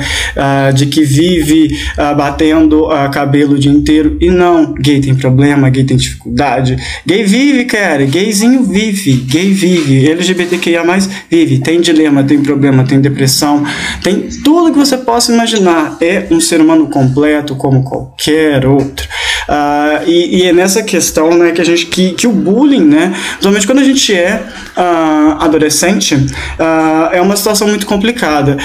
de 0.74 0.86
que 0.86 1.02
vive 1.02 1.76
batendo 2.16 2.88
cabelo 3.12 3.54
o 3.54 3.58
dia 3.58 3.72
inteiro, 3.72 4.16
e 4.20 4.30
não, 4.30 4.72
gay 4.74 4.93
gay 4.94 5.00
tem 5.00 5.14
problema, 5.14 5.68
gay 5.68 5.84
tem 5.84 5.96
dificuldade. 5.96 6.76
Gay 7.04 7.24
vive, 7.24 7.64
cara, 7.64 8.04
gayzinho 8.04 8.62
vive, 8.62 9.14
gay 9.28 9.52
vive, 9.52 10.08
LGBTQIA 10.10 10.82
vive, 11.30 11.58
tem 11.58 11.80
dilema, 11.80 12.22
tem 12.22 12.40
problema, 12.40 12.84
tem 12.84 13.00
depressão, 13.00 13.64
tem 14.02 14.28
tudo 14.44 14.72
que 14.72 14.78
você 14.78 14.96
possa 14.96 15.32
imaginar. 15.32 15.96
É 16.00 16.26
um 16.30 16.40
ser 16.40 16.60
humano 16.60 16.88
completo 16.88 17.56
como 17.56 17.82
qualquer 17.82 18.66
outro. 18.66 19.08
Uh, 19.48 20.08
e, 20.08 20.38
e, 20.38 20.42
é 20.44 20.52
nessa 20.52 20.82
questão 20.82 21.30
né, 21.30 21.52
que 21.52 21.60
a 21.60 21.64
gente 21.64 21.86
que, 21.86 22.12
que 22.12 22.26
o 22.26 22.32
bullying, 22.32 22.84
né, 22.84 23.14
principalmente 23.32 23.66
quando 23.66 23.78
a 23.80 23.84
gente 23.84 24.14
é 24.14 24.42
uh, 24.76 25.42
adolescente, 25.42 26.14
uh, 26.14 27.12
é 27.12 27.20
uma 27.20 27.36
situação 27.36 27.68
muito 27.68 27.86
complicada. 27.86 28.56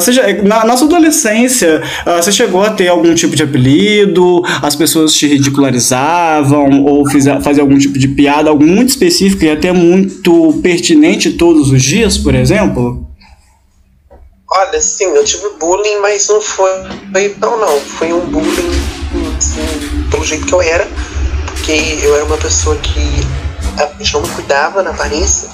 seja, 0.00 0.22
na 0.42 0.64
nossa 0.64 0.84
adolescência, 0.84 1.82
você 2.16 2.32
chegou 2.32 2.62
a 2.62 2.70
ter 2.70 2.88
algum 2.88 3.14
tipo 3.14 3.36
de 3.36 3.42
apelido, 3.42 4.42
as 4.62 4.74
pessoas 4.74 5.14
te 5.14 5.26
ridicularizavam 5.26 6.84
ou 6.84 7.04
faziam 7.42 7.64
algum 7.64 7.78
tipo 7.78 7.98
de 7.98 8.08
piada, 8.08 8.50
algo 8.50 8.64
muito 8.64 8.90
específico 8.90 9.44
e 9.44 9.50
até 9.50 9.72
muito 9.72 10.60
pertinente 10.62 11.32
todos 11.32 11.70
os 11.70 11.82
dias, 11.82 12.18
por 12.18 12.34
exemplo? 12.34 13.06
Olha, 14.56 14.80
sim, 14.80 15.04
eu 15.04 15.24
tive 15.24 15.48
bullying, 15.58 15.98
mas 16.00 16.28
não 16.28 16.40
foi, 16.40 16.70
não, 17.40 17.60
não. 17.60 17.80
Foi 17.80 18.12
um 18.12 18.20
bullying 18.20 18.70
assim, 19.36 19.73
pelo 20.14 20.24
jeito 20.24 20.46
que 20.46 20.52
eu 20.52 20.62
era, 20.62 20.86
porque 21.46 21.98
eu 22.02 22.14
era 22.14 22.24
uma 22.24 22.36
pessoa 22.36 22.76
que 22.76 23.26
a 23.76 23.86
gente 23.98 24.14
não 24.14 24.22
me 24.22 24.28
cuidava 24.28 24.82
na 24.82 24.90
aparência. 24.90 25.48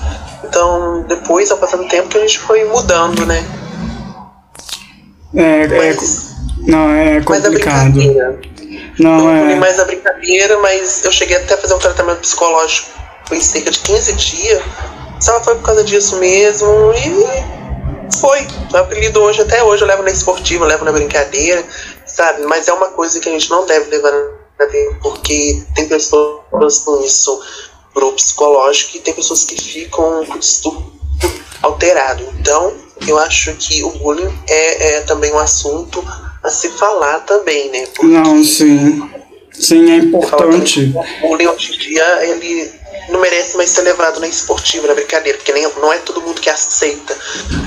Então, 0.45 1.03
depois, 1.09 1.51
ao 1.51 1.57
passar 1.57 1.79
do 1.79 1.89
tempo, 1.89 2.09
que 2.09 2.19
a 2.19 2.21
gente 2.21 2.39
foi 2.39 2.65
mudando, 2.65 3.25
né? 3.25 3.43
É, 5.35 5.63
é 5.63 5.69
mas, 5.69 6.37
é 6.67 6.71
não, 6.71 6.93
é 6.93 7.21
complicado. 7.23 7.99
Não, 8.99 9.31
é... 9.31 9.55
mais 9.55 9.79
a 9.81 9.85
brincadeira, 9.87 10.59
mas 10.59 11.05
eu 11.05 11.13
cheguei 11.13 11.37
até 11.37 11.55
a 11.55 11.59
fazer 11.59 11.75
um 11.75 11.79
tratamento 11.79 12.21
psicológico 12.21 12.91
em 13.33 13.41
cerca 13.41 13.71
de 13.71 13.79
15 13.79 14.13
dias. 14.15 14.63
Só 15.21 15.43
foi 15.43 15.55
por 15.55 15.63
causa 15.63 15.85
disso 15.85 16.17
mesmo 16.17 16.69
e 16.93 18.17
foi. 18.19 18.47
O 18.73 18.77
apelido 18.77 19.23
hoje, 19.23 19.41
até 19.41 19.63
hoje, 19.63 19.83
eu 19.83 19.89
levo 19.89 20.03
na 20.03 20.11
esportiva, 20.11 20.65
eu 20.65 20.69
levo 20.69 20.85
na 20.85 20.93
brincadeira, 20.93 21.65
sabe? 22.05 22.43
Mas 22.43 22.69
é 22.69 22.73
uma 22.73 22.89
coisa 22.89 23.21
que 23.21 23.29
a 23.29 23.33
gente 23.33 23.49
não 23.49 23.65
deve 23.65 23.91
levar 23.91 24.13
porque 25.03 25.63
tem 25.75 25.89
pessoas 25.89 26.79
com 26.85 27.05
isso 27.05 27.41
pro 27.93 28.13
psicológico 28.13 28.97
e 28.97 29.01
tem 29.01 29.15
pessoas 29.15 29.45
que 29.45 29.61
ficam 29.61 30.25
com 30.27 30.91
alterado. 31.63 32.25
Então, 32.39 32.73
eu 33.07 33.19
acho 33.19 33.55
que 33.57 33.83
o 33.85 33.91
bullying 33.91 34.33
é, 34.49 34.95
é 34.95 35.01
também 35.03 35.33
um 35.33 35.39
assunto 35.39 36.03
a 36.43 36.51
se 36.51 36.69
falar 36.71 37.21
também, 37.21 37.71
né? 37.71 37.87
Porque 37.87 38.07
não, 38.07 38.43
sim. 38.43 39.09
Sim, 39.53 39.91
é 39.91 39.97
importante. 39.97 40.93
O 41.23 41.29
bullying 41.29 41.47
hoje 41.49 41.75
em 41.75 41.79
dia, 41.79 42.25
ele 42.25 42.73
não 43.11 43.21
merece 43.21 43.57
mais 43.57 43.71
ser 43.71 43.83
levado 43.83 44.21
na 44.21 44.29
esportiva, 44.29 44.87
na 44.87 44.95
brincadeira, 44.95 45.37
porque 45.37 45.53
nem, 45.53 45.69
não 45.81 45.93
é 45.93 45.99
todo 45.99 46.23
mundo 46.23 46.41
que 46.41 46.49
aceita 46.49 47.17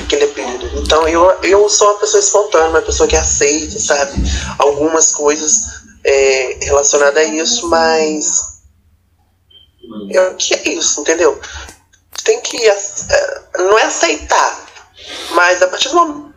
aquele 0.03 0.25
apelido. 0.25 0.71
Então 0.75 1.07
eu, 1.07 1.31
eu 1.43 1.67
sou 1.69 1.87
uma 1.89 1.99
pessoa 1.99 2.19
espontânea, 2.19 2.69
uma 2.69 2.81
pessoa 2.81 3.07
que 3.07 3.15
aceita, 3.15 3.77
sabe, 3.79 4.13
algumas 4.57 5.11
coisas 5.11 5.82
é, 6.03 6.65
relacionadas 6.65 7.17
a 7.17 7.23
isso, 7.23 7.69
mas 7.69 8.61
é, 10.09 10.33
que 10.35 10.53
é 10.53 10.69
isso, 10.69 11.01
entendeu? 11.01 11.39
Tem 12.23 12.41
que. 12.41 12.57
É, 12.67 13.41
não 13.57 13.77
é 13.77 13.83
aceitar, 13.83 14.65
mas 15.31 15.61
a 15.61 15.67
partir 15.67 15.89
do 15.89 15.95
momento 15.95 16.32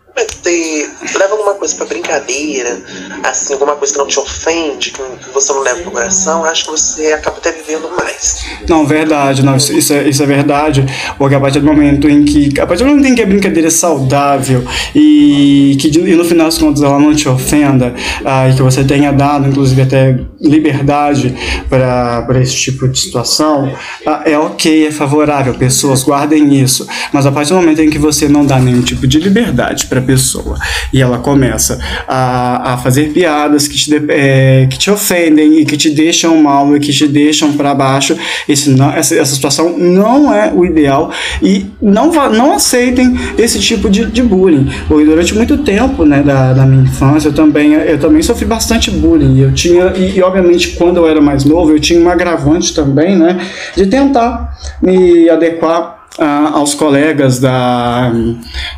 leva 1.18 1.32
alguma 1.32 1.54
coisa 1.54 1.74
pra 1.76 1.86
brincadeira, 1.86 2.80
assim, 3.22 3.52
alguma 3.52 3.74
coisa 3.76 3.92
que 3.92 3.98
não 3.98 4.06
te 4.06 4.18
ofende, 4.18 4.92
que 4.92 5.30
você 5.32 5.52
não 5.52 5.60
leva 5.60 5.80
pro 5.82 5.90
coração, 5.90 6.44
acho 6.44 6.64
que 6.64 6.70
você 6.70 7.12
acaba 7.12 7.38
até 7.38 7.52
vivendo 7.52 7.90
mais. 7.96 8.44
Não, 8.68 8.86
verdade, 8.86 9.44
não, 9.44 9.56
isso, 9.56 9.92
é, 9.92 10.08
isso 10.08 10.22
é 10.22 10.26
verdade, 10.26 10.86
porque 11.18 11.34
a 11.34 11.40
partir 11.40 11.60
do 11.60 11.66
momento 11.66 12.08
em 12.08 12.24
que, 12.24 12.58
a 12.60 12.66
partir 12.66 12.84
do 12.84 12.90
momento 12.90 13.06
em 13.06 13.14
que 13.14 13.22
a 13.22 13.26
brincadeira 13.26 13.68
é 13.68 13.70
saudável 13.70 14.64
e 14.94 15.76
que 15.80 15.88
e 15.88 16.14
no 16.14 16.24
final 16.24 16.46
das 16.46 16.58
contas 16.58 16.82
ela 16.82 16.98
não 16.98 17.14
te 17.14 17.28
ofenda, 17.28 17.94
ah, 18.24 18.48
e 18.48 18.54
que 18.54 18.62
você 18.62 18.84
tenha 18.84 19.12
dado, 19.12 19.48
inclusive, 19.48 19.82
até 19.82 20.18
liberdade 20.40 21.34
para 21.68 22.40
esse 22.40 22.56
tipo 22.56 22.88
de 22.88 22.98
situação, 22.98 23.72
ah, 24.06 24.22
é 24.24 24.38
ok, 24.38 24.86
é 24.86 24.92
favorável, 24.92 25.54
pessoas 25.54 26.02
guardem 26.02 26.54
isso, 26.54 26.86
mas 27.12 27.26
a 27.26 27.32
partir 27.32 27.50
do 27.50 27.56
momento 27.56 27.80
em 27.80 27.90
que 27.90 27.98
você 27.98 28.28
não 28.28 28.44
dá 28.44 28.58
nenhum 28.58 28.82
tipo 28.82 29.06
de 29.06 29.18
liberdade 29.18 29.86
para 29.86 30.00
pessoa 30.06 30.56
e 30.92 31.02
ela 31.02 31.18
começa 31.18 31.78
a, 32.06 32.74
a 32.74 32.78
fazer 32.78 33.12
piadas 33.12 33.66
que 33.68 33.76
te, 33.76 34.04
é, 34.08 34.66
que 34.70 34.78
te 34.78 34.90
ofendem 34.90 35.60
e 35.60 35.64
que 35.64 35.76
te 35.76 35.90
deixam 35.90 36.40
mal 36.40 36.74
e 36.76 36.80
que 36.80 36.92
te 36.92 37.06
deixam 37.06 37.52
para 37.54 37.74
baixo, 37.74 38.16
esse 38.48 38.70
não, 38.70 38.90
essa, 38.92 39.14
essa 39.14 39.34
situação 39.34 39.76
não 39.76 40.32
é 40.32 40.52
o 40.54 40.64
ideal 40.64 41.10
e 41.42 41.66
não, 41.80 42.12
não 42.30 42.52
aceitem 42.52 43.16
esse 43.38 43.58
tipo 43.60 43.88
de, 43.90 44.06
de 44.06 44.22
bullying. 44.22 44.68
Porque 44.88 45.04
durante 45.04 45.34
muito 45.34 45.58
tempo 45.58 46.04
né, 46.04 46.22
da, 46.22 46.52
da 46.52 46.66
minha 46.66 46.82
infância 46.82 47.28
eu 47.28 47.32
também, 47.32 47.72
eu 47.72 47.98
também 47.98 48.22
sofri 48.22 48.46
bastante 48.46 48.90
bullying. 48.90 49.40
Eu 49.40 49.52
tinha, 49.52 49.92
e, 49.96 50.16
e 50.16 50.22
obviamente 50.22 50.76
quando 50.76 50.98
eu 50.98 51.08
era 51.08 51.20
mais 51.20 51.44
novo, 51.44 51.72
eu 51.72 51.80
tinha 51.80 52.00
um 52.00 52.08
agravante 52.08 52.74
também, 52.74 53.16
né, 53.16 53.38
de 53.76 53.86
tentar 53.86 54.56
me 54.80 55.28
adequar 55.28 55.95
aos 56.18 56.74
colegas 56.74 57.38
da, 57.38 58.10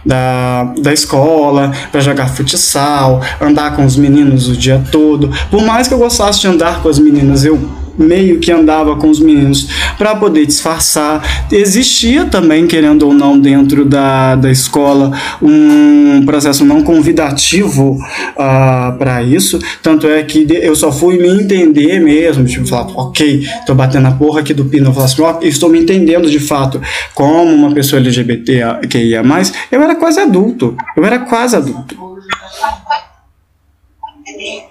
da, 0.04 0.72
da 0.78 0.92
escola 0.92 1.72
para 1.92 2.00
jogar 2.00 2.28
futsal, 2.28 3.20
andar 3.40 3.76
com 3.76 3.84
os 3.84 3.96
meninos 3.96 4.48
o 4.48 4.56
dia 4.56 4.82
todo. 4.90 5.30
Por 5.50 5.62
mais 5.62 5.86
que 5.86 5.94
eu 5.94 5.98
gostasse 5.98 6.40
de 6.40 6.48
andar 6.48 6.82
com 6.82 6.88
as 6.88 6.98
meninas, 6.98 7.44
eu 7.44 7.87
meio 7.98 8.38
que 8.38 8.52
andava 8.52 8.96
com 8.96 9.10
os 9.10 9.20
meninos 9.20 9.68
para 9.96 10.14
poder 10.14 10.46
disfarçar. 10.46 11.46
Existia 11.50 12.26
também, 12.26 12.66
querendo 12.66 13.06
ou 13.06 13.14
não, 13.14 13.38
dentro 13.38 13.84
da, 13.84 14.36
da 14.36 14.50
escola, 14.50 15.12
um 15.42 16.24
processo 16.24 16.64
não 16.64 16.82
convidativo 16.82 17.92
uh, 17.92 17.98
ah, 18.38 18.96
para 18.98 19.22
isso. 19.22 19.58
Tanto 19.82 20.06
é 20.06 20.22
que 20.22 20.46
eu 20.50 20.74
só 20.74 20.92
fui 20.92 21.18
me 21.18 21.28
entender 21.28 22.00
mesmo, 22.00 22.44
tipo, 22.44 22.66
falar, 22.66 22.88
ok, 22.94 23.46
tô 23.66 23.74
batendo 23.74 24.08
a 24.08 24.12
porra 24.12 24.40
aqui 24.40 24.54
do 24.54 24.64
pino, 24.64 24.92
falar 24.92 25.06
assim, 25.06 25.22
ó, 25.22 25.38
estou 25.42 25.68
me 25.68 25.80
entendendo 25.80 26.30
de 26.30 26.38
fato 26.38 26.80
como 27.14 27.52
uma 27.52 27.72
pessoa 27.72 28.00
LGBT 28.00 28.86
que 28.88 28.98
ia 28.98 29.22
mais. 29.22 29.52
Eu 29.70 29.82
era 29.82 29.94
quase 29.94 30.20
adulto. 30.20 30.76
Eu 30.96 31.04
era 31.04 31.18
quase 31.20 31.56
adulto. 31.56 31.96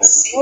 Sim, 0.01 0.39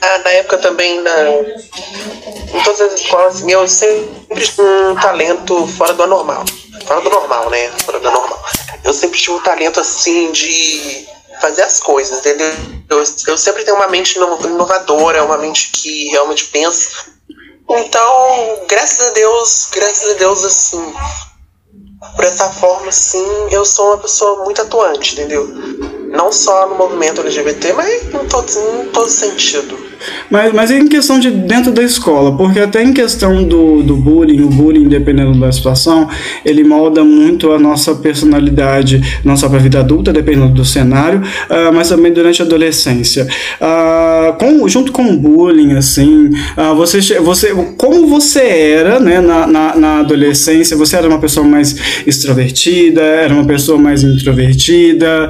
ah, 0.00 0.18
na 0.18 0.30
época 0.30 0.58
também, 0.58 1.00
na, 1.00 1.30
em 1.30 2.62
todas 2.64 2.80
as 2.80 3.00
escolas, 3.00 3.36
assim, 3.36 3.50
eu 3.50 3.66
sempre 3.66 4.44
tive 4.44 4.62
um 4.62 4.94
talento 4.96 5.66
fora 5.66 5.94
do 5.94 6.06
normal. 6.06 6.44
Fora 6.86 7.00
do 7.00 7.10
normal, 7.10 7.50
né? 7.50 7.70
Fora 7.84 7.98
do 7.98 8.10
normal. 8.10 8.44
Eu 8.84 8.92
sempre 8.92 9.18
tive 9.18 9.32
um 9.32 9.40
talento, 9.40 9.80
assim, 9.80 10.32
de 10.32 11.08
fazer 11.40 11.62
as 11.62 11.80
coisas, 11.80 12.18
entendeu? 12.18 12.52
Eu, 12.88 13.04
eu 13.28 13.38
sempre 13.38 13.64
tenho 13.64 13.76
uma 13.76 13.88
mente 13.88 14.16
inovadora, 14.16 15.24
uma 15.24 15.38
mente 15.38 15.70
que 15.72 16.08
realmente 16.08 16.46
pensa. 16.46 17.06
Então, 17.68 18.66
graças 18.68 19.06
a 19.06 19.10
Deus, 19.10 19.68
graças 19.72 20.10
a 20.10 20.14
Deus, 20.14 20.44
assim, 20.44 20.94
por 22.16 22.24
essa 22.24 22.50
forma, 22.50 22.88
assim, 22.88 23.24
eu 23.50 23.64
sou 23.64 23.88
uma 23.88 23.98
pessoa 23.98 24.44
muito 24.44 24.60
atuante, 24.60 25.12
entendeu? 25.12 25.48
Não 26.10 26.32
só 26.32 26.68
no 26.68 26.74
movimento 26.74 27.20
LGBT, 27.20 27.72
mas 27.72 28.02
em 28.12 28.28
todo, 28.28 28.50
em 28.82 28.88
todo 28.88 29.08
sentido. 29.08 29.89
Mas, 30.30 30.52
mas 30.52 30.70
é 30.70 30.78
em 30.78 30.86
questão 30.86 31.18
de 31.18 31.30
dentro 31.30 31.72
da 31.72 31.82
escola, 31.82 32.36
porque 32.36 32.60
até 32.60 32.82
em 32.82 32.92
questão 32.92 33.42
do, 33.44 33.82
do 33.82 33.96
bullying, 33.96 34.42
o 34.42 34.48
bullying, 34.48 34.88
dependendo 34.88 35.38
da 35.38 35.50
situação, 35.52 36.08
ele 36.44 36.64
molda 36.64 37.04
muito 37.04 37.52
a 37.52 37.58
nossa 37.58 37.94
personalidade, 37.94 39.20
não 39.24 39.36
só 39.36 39.48
para 39.48 39.58
a 39.58 39.62
vida 39.62 39.80
adulta, 39.80 40.12
dependendo 40.12 40.54
do 40.54 40.64
cenário, 40.64 41.20
uh, 41.20 41.72
mas 41.74 41.88
também 41.88 42.12
durante 42.12 42.42
a 42.42 42.44
adolescência. 42.44 43.26
Uh, 43.60 44.38
com, 44.38 44.68
junto 44.68 44.92
com 44.92 45.10
o 45.10 45.16
bullying, 45.16 45.76
assim, 45.76 46.30
uh, 46.56 46.74
você, 46.74 47.00
você, 47.20 47.54
como 47.76 48.06
você 48.06 48.40
era 48.40 49.00
né, 49.00 49.20
na, 49.20 49.46
na, 49.46 49.76
na, 49.76 50.00
adolescência, 50.00 50.76
você 50.76 50.96
era 50.96 51.08
uma 51.08 51.18
pessoa 51.18 51.46
mais 51.46 51.76
extrovertida, 52.06 53.00
era 53.00 53.34
uma 53.34 53.44
pessoa 53.44 53.78
mais 53.78 54.02
introvertida, 54.02 55.28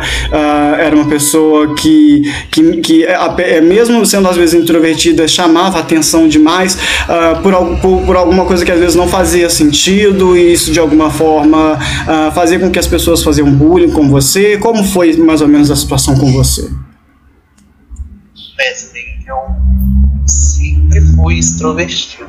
era 0.79 0.95
uma 0.95 1.07
pessoa 1.07 1.75
que, 1.75 2.23
que, 2.51 2.77
que 2.79 3.05
é, 3.05 3.61
mesmo 3.61 4.05
sendo 4.07 4.29
às 4.29 4.37
vezes 4.37 4.60
introvertida 4.61 5.27
chamava 5.27 5.79
atenção 5.79 6.29
demais 6.29 6.75
uh, 6.75 7.43
por, 7.43 7.55
por, 7.81 8.03
por, 8.07 8.17
alguma 8.17 8.45
coisa 8.45 8.65
que 8.65 8.71
às 8.71 8.79
vezes 8.79 8.95
não 8.95 9.09
fazia 9.09 9.49
sentido 9.51 10.37
e 10.37 10.53
isso 10.53 10.71
de 10.73 10.79
alguma 10.79 11.11
forma 11.11 11.75
uh, 11.75 12.33
fazia 12.33 12.59
com 12.59 12.71
que 12.71 12.79
as 12.79 12.87
pessoas 12.87 13.23
faziam 13.23 13.51
bullying 13.51 13.91
com 13.91 14.09
você? 14.09 14.57
Como 14.59 14.85
foi 14.85 15.17
mais 15.17 15.41
ou 15.41 15.49
menos 15.49 15.71
a 15.71 15.77
situação 15.77 16.17
com 16.17 16.33
você? 16.33 16.69
Eu 19.31 19.55
sempre 20.27 21.01
fui 21.15 21.39
extrovertido. 21.39 22.27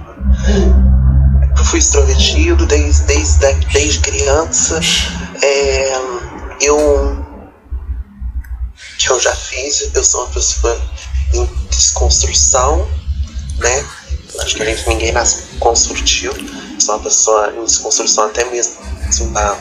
Eu 1.57 1.65
fui 1.65 1.79
extrovertido 1.79 2.65
desde, 2.67 3.03
desde, 3.05 3.55
desde 3.73 3.99
criança. 3.99 4.79
É, 5.41 5.95
eu, 6.61 7.25
eu 9.09 9.19
já 9.19 9.35
fiz, 9.35 9.89
eu 9.95 10.03
sou 10.03 10.25
uma 10.25 10.29
pessoa 10.29 10.79
em 11.33 11.45
desconstrução, 11.69 12.87
né? 13.57 13.85
Acho 14.39 14.55
que 14.55 14.65
gente, 14.65 14.87
ninguém 14.87 15.11
nasce 15.11 15.43
construtivo, 15.59 16.35
sou 16.79 16.95
uma 16.95 17.03
pessoa 17.03 17.53
em 17.57 17.65
desconstrução 17.65 18.25
até 18.25 18.45
mesmo 18.45 18.91
assim, 19.11 19.31
tá, 19.33 19.57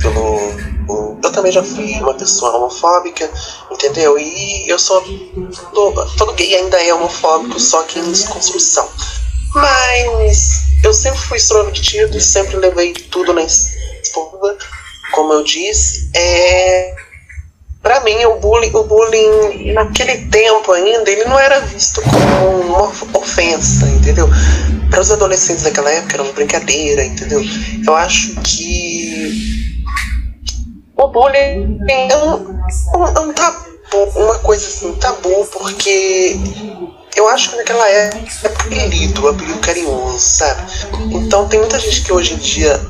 pelo. 0.00 0.74
Eu 1.22 1.32
também 1.32 1.50
já 1.50 1.62
fui 1.62 1.94
uma 2.00 2.14
pessoa 2.14 2.56
homofóbica, 2.56 3.30
entendeu? 3.70 4.18
E 4.18 4.68
eu 4.68 4.78
sou. 4.78 5.02
Todo, 5.72 6.16
todo 6.16 6.34
gay 6.34 6.54
ainda 6.54 6.76
é 6.82 6.92
homofóbico, 6.92 7.58
só 7.58 7.82
que 7.84 7.98
em 7.98 8.12
desconstrução. 8.12 8.86
Mas 9.54 10.64
eu 10.82 10.92
sempre 10.92 11.20
fui 11.20 11.38
extrovertido, 11.38 12.20
sempre 12.20 12.56
levei 12.56 12.92
tudo 12.92 13.32
na 13.32 13.42
esponja, 13.42 14.58
como 15.12 15.32
eu 15.32 15.42
disse. 15.42 16.10
É, 16.12 16.93
para 17.84 18.00
mim 18.00 18.24
o 18.24 18.36
bullying, 18.40 18.70
o 18.74 18.82
bullying 18.84 19.72
naquele 19.74 20.26
tempo 20.28 20.72
ainda, 20.72 21.10
ele 21.10 21.26
não 21.26 21.38
era 21.38 21.60
visto 21.60 22.00
como 22.00 22.60
uma 22.62 23.18
ofensa, 23.18 23.86
entendeu? 23.86 24.26
Para 24.88 25.02
os 25.02 25.12
adolescentes 25.12 25.64
daquela 25.64 25.90
época 25.90 26.14
era 26.14 26.22
uma 26.22 26.32
brincadeira, 26.32 27.04
entendeu? 27.04 27.42
Eu 27.86 27.94
acho 27.94 28.36
que 28.40 29.84
o 30.96 31.08
bullying 31.08 31.78
é 31.86 32.16
um, 32.16 32.58
um, 32.96 33.28
um 33.28 33.32
tabu, 33.34 33.68
uma 34.16 34.38
coisa 34.38 34.66
assim, 34.66 34.94
tabu, 34.94 35.44
porque 35.52 36.38
eu 37.14 37.28
acho 37.28 37.50
que 37.50 37.56
naquela 37.56 37.86
época 37.86 38.24
é 38.44 38.46
apelido, 38.46 39.28
apelido 39.28 39.58
carinhoso, 39.58 40.18
sabe? 40.18 40.62
Então 41.12 41.46
tem 41.48 41.60
muita 41.60 41.78
gente 41.78 42.02
que 42.02 42.14
hoje 42.14 42.32
em 42.32 42.38
dia 42.38 42.80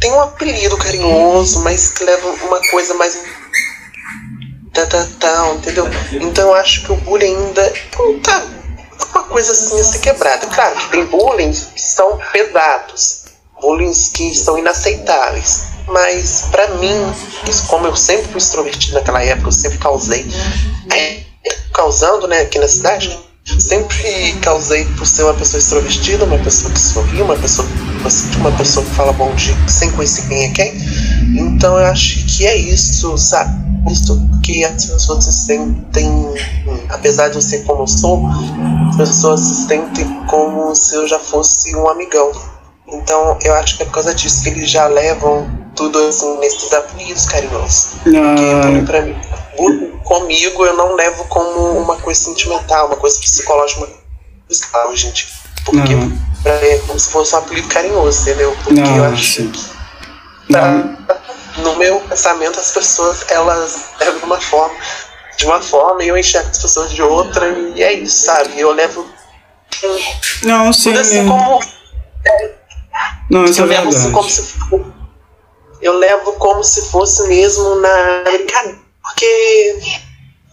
tem 0.00 0.12
um 0.12 0.20
apelido 0.20 0.76
carinhoso, 0.76 1.60
mas 1.60 1.88
que 1.88 2.04
leva 2.04 2.28
uma 2.28 2.60
coisa 2.68 2.92
mais 2.92 3.18
tá, 4.74 4.86
tá, 4.86 5.06
tá, 5.20 5.54
entendeu? 5.54 5.88
Então 6.12 6.48
eu 6.48 6.54
acho 6.54 6.84
que 6.84 6.92
o 6.92 6.96
bullying 6.96 7.34
ainda 7.34 7.72
tá 8.22 8.44
uma 9.14 9.24
coisa 9.24 9.52
assim 9.52 9.80
a 9.80 9.84
ser 9.84 10.00
quebrada. 10.00 10.46
Claro 10.48 10.76
que 10.76 10.90
tem 10.90 11.04
bullying 11.06 11.52
que 11.52 11.80
são 11.80 12.18
pesados, 12.32 13.24
bullying 13.60 13.92
que 14.12 14.34
são 14.34 14.58
inaceitáveis. 14.58 15.74
Mas 15.86 16.46
para 16.50 16.68
mim, 16.76 16.94
como 17.68 17.86
eu 17.86 17.94
sempre 17.94 18.26
fui 18.28 18.38
extrovertido 18.38 18.94
naquela 18.94 19.22
época, 19.22 19.48
eu 19.48 19.52
sempre 19.52 19.78
causei, 19.78 20.26
é, 20.92 21.20
causando 21.72 22.26
né, 22.26 22.40
aqui 22.40 22.58
na 22.58 22.66
cidade, 22.66 23.16
sempre 23.58 24.32
causei 24.40 24.86
por 24.96 25.06
ser 25.06 25.24
uma 25.24 25.34
pessoa 25.34 25.58
extrovertida, 25.58 26.24
uma 26.24 26.38
pessoa 26.38 26.72
que 26.72 26.80
sorri, 26.80 27.20
uma 27.20 27.36
pessoa, 27.36 27.68
uma 28.38 28.52
pessoa 28.52 28.84
que 28.84 28.92
fala 28.92 29.12
bom 29.12 29.32
dia 29.34 29.54
sem 29.68 29.90
conhecer 29.90 30.26
quem 30.26 30.44
é 30.46 30.48
quem. 30.48 30.74
Então 31.38 31.78
eu 31.78 31.86
acho 31.86 32.24
que 32.24 32.46
é 32.46 32.56
isso, 32.56 33.16
sabe? 33.18 33.63
Isso 33.90 34.18
que 34.42 34.64
as 34.64 34.86
pessoas 34.86 35.24
se 35.24 35.32
sentem, 35.32 36.34
apesar 36.88 37.28
de 37.28 37.36
eu 37.36 37.42
ser 37.42 37.64
como 37.64 37.82
eu 37.82 37.86
sou, 37.86 38.22
as 38.88 38.96
pessoas 38.96 39.40
se 39.40 39.66
sentem 39.66 40.24
como 40.26 40.74
se 40.74 40.94
eu 40.94 41.06
já 41.06 41.18
fosse 41.18 41.74
um 41.76 41.88
amigão. 41.88 42.32
Então 42.86 43.38
eu 43.42 43.54
acho 43.54 43.76
que 43.76 43.82
é 43.82 43.86
por 43.86 43.92
causa 43.92 44.14
disso 44.14 44.42
que 44.42 44.50
eles 44.50 44.70
já 44.70 44.86
levam 44.86 45.48
tudo 45.74 45.98
assim 45.98 46.38
nesses 46.38 46.72
apelidos 46.72 47.26
carinhosos. 47.26 47.96
Porque 48.04 48.86
pra 48.86 49.02
mim, 49.02 49.16
comigo 50.04 50.64
eu 50.64 50.76
não 50.76 50.94
levo 50.94 51.24
como 51.24 51.78
uma 51.78 51.96
coisa 51.96 52.20
sentimental, 52.20 52.86
uma 52.86 52.96
coisa 52.96 53.18
psicológica, 53.18 53.86
uma 54.84 54.96
gente. 54.96 55.28
Porque 55.64 55.94
pra 56.42 56.60
mim 56.60 56.66
é 56.66 56.78
como 56.86 56.98
se 56.98 57.08
fosse 57.08 57.34
um 57.34 57.38
apelido 57.38 57.68
carinhoso, 57.68 58.22
entendeu? 58.22 58.56
Porque 58.62 58.80
não, 58.80 58.96
eu 58.96 59.04
acho 59.04 59.48
que. 59.48 59.74
Pra, 60.48 60.96
no 61.64 61.74
meu 61.76 62.00
pensamento 62.00 62.60
as 62.60 62.70
pessoas 62.70 63.24
elas 63.28 63.86
levam 63.98 64.18
de 64.18 64.24
uma 64.24 64.40
forma 64.40 64.76
de 65.36 65.46
uma 65.46 65.60
forma 65.60 66.04
e 66.04 66.08
eu 66.08 66.16
enxergo 66.16 66.48
as 66.50 66.58
pessoas 66.58 66.92
de 66.92 67.02
outra 67.02 67.48
e 67.74 67.82
é 67.82 67.92
isso, 67.94 68.26
sabe? 68.26 68.60
Eu 68.60 68.72
levo 68.72 69.06
não, 70.44 70.72
sim. 70.72 70.92
Assim 70.92 71.18
é. 71.18 71.24
como, 71.24 71.60
não, 73.28 73.44
isso 73.44 73.60
eu 73.60 73.64
é 73.64 73.68
levo 73.68 73.90
verdade. 73.90 73.96
assim 73.96 74.12
como 74.12 74.30
se 74.30 74.54
eu 75.82 75.98
levo 75.98 76.32
como 76.34 76.62
se 76.62 76.82
fosse 76.90 77.26
mesmo 77.28 77.74
na 77.76 78.24
porque 79.02 79.78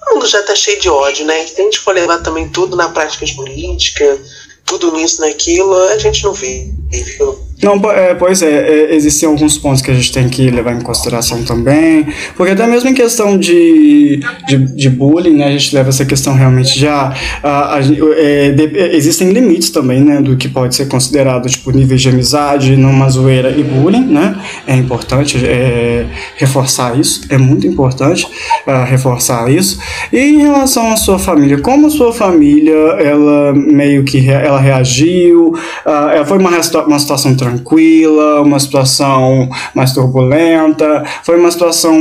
o 0.09 0.15
mundo 0.15 0.27
já 0.27 0.43
tá 0.43 0.55
cheio 0.55 0.79
de 0.81 0.89
ódio, 0.89 1.25
né? 1.25 1.45
Se 1.45 1.61
a 1.61 1.63
gente 1.63 1.79
for 1.79 1.93
levar 1.93 2.19
também 2.19 2.49
tudo 2.49 2.75
na 2.75 2.89
prática 2.89 3.25
de 3.25 3.33
política, 3.35 4.19
tudo 4.65 4.91
nisso, 4.91 5.21
naquilo, 5.21 5.73
a 5.73 5.97
gente 5.97 6.23
não 6.23 6.33
vê. 6.33 6.69
Viu? 6.89 7.39
Não, 7.61 7.79
é, 7.91 8.15
pois 8.15 8.41
é, 8.41 8.47
é, 8.47 8.95
existem 8.95 9.29
alguns 9.29 9.57
pontos 9.57 9.81
que 9.81 9.91
a 9.91 9.93
gente 9.93 10.11
tem 10.11 10.27
que 10.27 10.49
levar 10.49 10.73
em 10.73 10.81
consideração 10.81 11.43
também, 11.43 12.07
porque 12.35 12.53
até 12.53 12.65
mesmo 12.65 12.89
em 12.89 12.93
questão 12.93 13.37
de, 13.37 14.19
de, 14.47 14.57
de 14.57 14.89
bullying, 14.89 15.35
né, 15.35 15.45
a 15.45 15.51
gente 15.51 15.75
leva 15.75 15.89
essa 15.89 16.03
questão 16.03 16.33
realmente 16.33 16.77
já. 16.79 17.13
A, 17.43 17.75
a, 17.75 17.79
é, 18.17 18.49
de, 18.49 18.95
existem 18.95 19.31
limites 19.31 19.69
também, 19.69 20.01
né, 20.01 20.21
do 20.21 20.35
que 20.35 20.49
pode 20.49 20.75
ser 20.75 20.87
considerado, 20.87 21.47
tipo, 21.47 21.71
níveis 21.71 22.01
de 22.01 22.09
amizade, 22.09 22.75
numa 22.75 23.07
zoeira 23.09 23.51
e 23.51 23.63
bullying, 23.63 24.05
né? 24.05 24.35
É 24.65 24.75
importante 24.75 25.37
é, 25.45 26.07
reforçar 26.37 26.99
isso, 26.99 27.21
é 27.29 27.37
muito 27.37 27.67
importante 27.67 28.25
uh, 28.65 28.85
reforçar 28.85 29.51
isso. 29.51 29.79
E 30.11 30.17
em 30.17 30.37
relação 30.39 30.91
à 30.91 30.95
sua 30.95 31.19
família, 31.19 31.59
como 31.59 31.87
a 31.87 31.89
sua 31.89 32.11
família, 32.11 32.73
ela 32.73 33.53
meio 33.53 34.03
que 34.03 34.29
ela 34.29 34.59
reagiu, 34.59 35.49
uh, 35.49 36.25
foi 36.25 36.37
uma, 36.39 36.49
uma 36.87 36.99
situação 36.99 37.35
tranquila 37.35 37.50
tranquila, 37.51 38.41
uma 38.41 38.59
situação 38.59 39.49
mais 39.75 39.93
turbulenta, 39.93 41.03
foi 41.23 41.39
uma 41.39 41.51
situação 41.51 41.97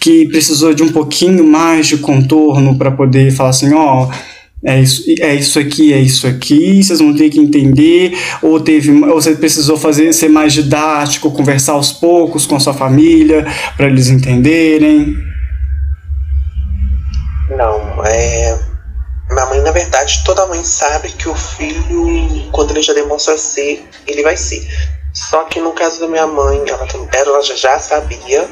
que 0.00 0.28
precisou 0.28 0.74
de 0.74 0.82
um 0.82 0.90
pouquinho 0.90 1.44
mais 1.44 1.86
de 1.86 1.98
contorno 1.98 2.76
para 2.76 2.90
poder 2.90 3.30
falar 3.30 3.50
assim, 3.50 3.72
ó, 3.72 4.06
oh, 4.06 4.30
é 4.62 4.80
isso, 4.80 5.04
é 5.20 5.34
isso 5.34 5.58
aqui, 5.58 5.92
é 5.92 5.98
isso 5.98 6.26
aqui, 6.26 6.82
vocês 6.82 6.98
vão 6.98 7.14
ter 7.14 7.30
que 7.30 7.40
entender, 7.40 8.12
ou 8.42 8.60
teve, 8.60 8.90
ou 9.04 9.14
você 9.14 9.34
precisou 9.34 9.76
fazer 9.76 10.12
ser 10.12 10.28
mais 10.28 10.52
didático, 10.52 11.30
conversar 11.30 11.72
aos 11.72 11.92
poucos 11.92 12.44
com 12.46 12.56
a 12.56 12.60
sua 12.60 12.74
família 12.74 13.46
para 13.76 13.86
eles 13.86 14.08
entenderem? 14.10 15.16
Não, 17.56 18.04
é 18.04 18.69
minha 19.40 19.46
mãe, 19.46 19.60
na 19.62 19.70
verdade, 19.70 20.22
toda 20.24 20.46
mãe 20.46 20.62
sabe 20.64 21.10
que 21.12 21.28
o 21.28 21.34
filho, 21.34 22.50
quando 22.52 22.72
ele 22.72 22.82
já 22.82 22.92
demonstra 22.92 23.38
ser, 23.38 23.88
ele 24.06 24.22
vai 24.22 24.36
ser. 24.36 24.66
Só 25.12 25.44
que 25.44 25.60
no 25.60 25.72
caso 25.72 26.00
da 26.00 26.06
minha 26.06 26.26
mãe, 26.26 26.62
ela, 26.68 26.86
ela 27.12 27.42
já 27.42 27.78
sabia, 27.78 28.48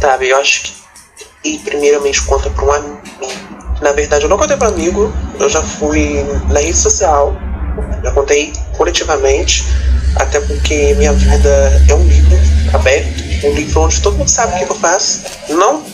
sabe? 0.00 0.28
Eu 0.28 0.38
acho 0.38 0.62
que 0.62 0.76
e 1.44 1.58
primeiramente 1.60 2.22
conta 2.22 2.50
para 2.50 2.64
um 2.64 2.72
amigo. 2.72 3.00
Na 3.80 3.92
verdade, 3.92 4.24
eu 4.24 4.28
não 4.28 4.38
contei 4.38 4.56
para 4.56 4.68
amigo, 4.68 5.12
eu 5.38 5.48
já 5.48 5.62
fui 5.62 6.24
na 6.48 6.60
rede 6.60 6.76
social, 6.76 7.36
já 8.02 8.10
contei 8.10 8.52
coletivamente, 8.76 9.64
até 10.16 10.40
porque 10.40 10.94
minha 10.94 11.12
vida 11.12 11.84
é 11.88 11.94
um 11.94 12.04
livro 12.04 12.36
aberto, 12.72 13.22
um 13.44 13.52
livro 13.52 13.82
onde 13.82 14.00
todo 14.00 14.16
mundo 14.16 14.28
sabe 14.28 14.54
o 14.54 14.66
que 14.66 14.72
eu 14.72 14.76
faço. 14.76 15.22
Não, 15.50 15.84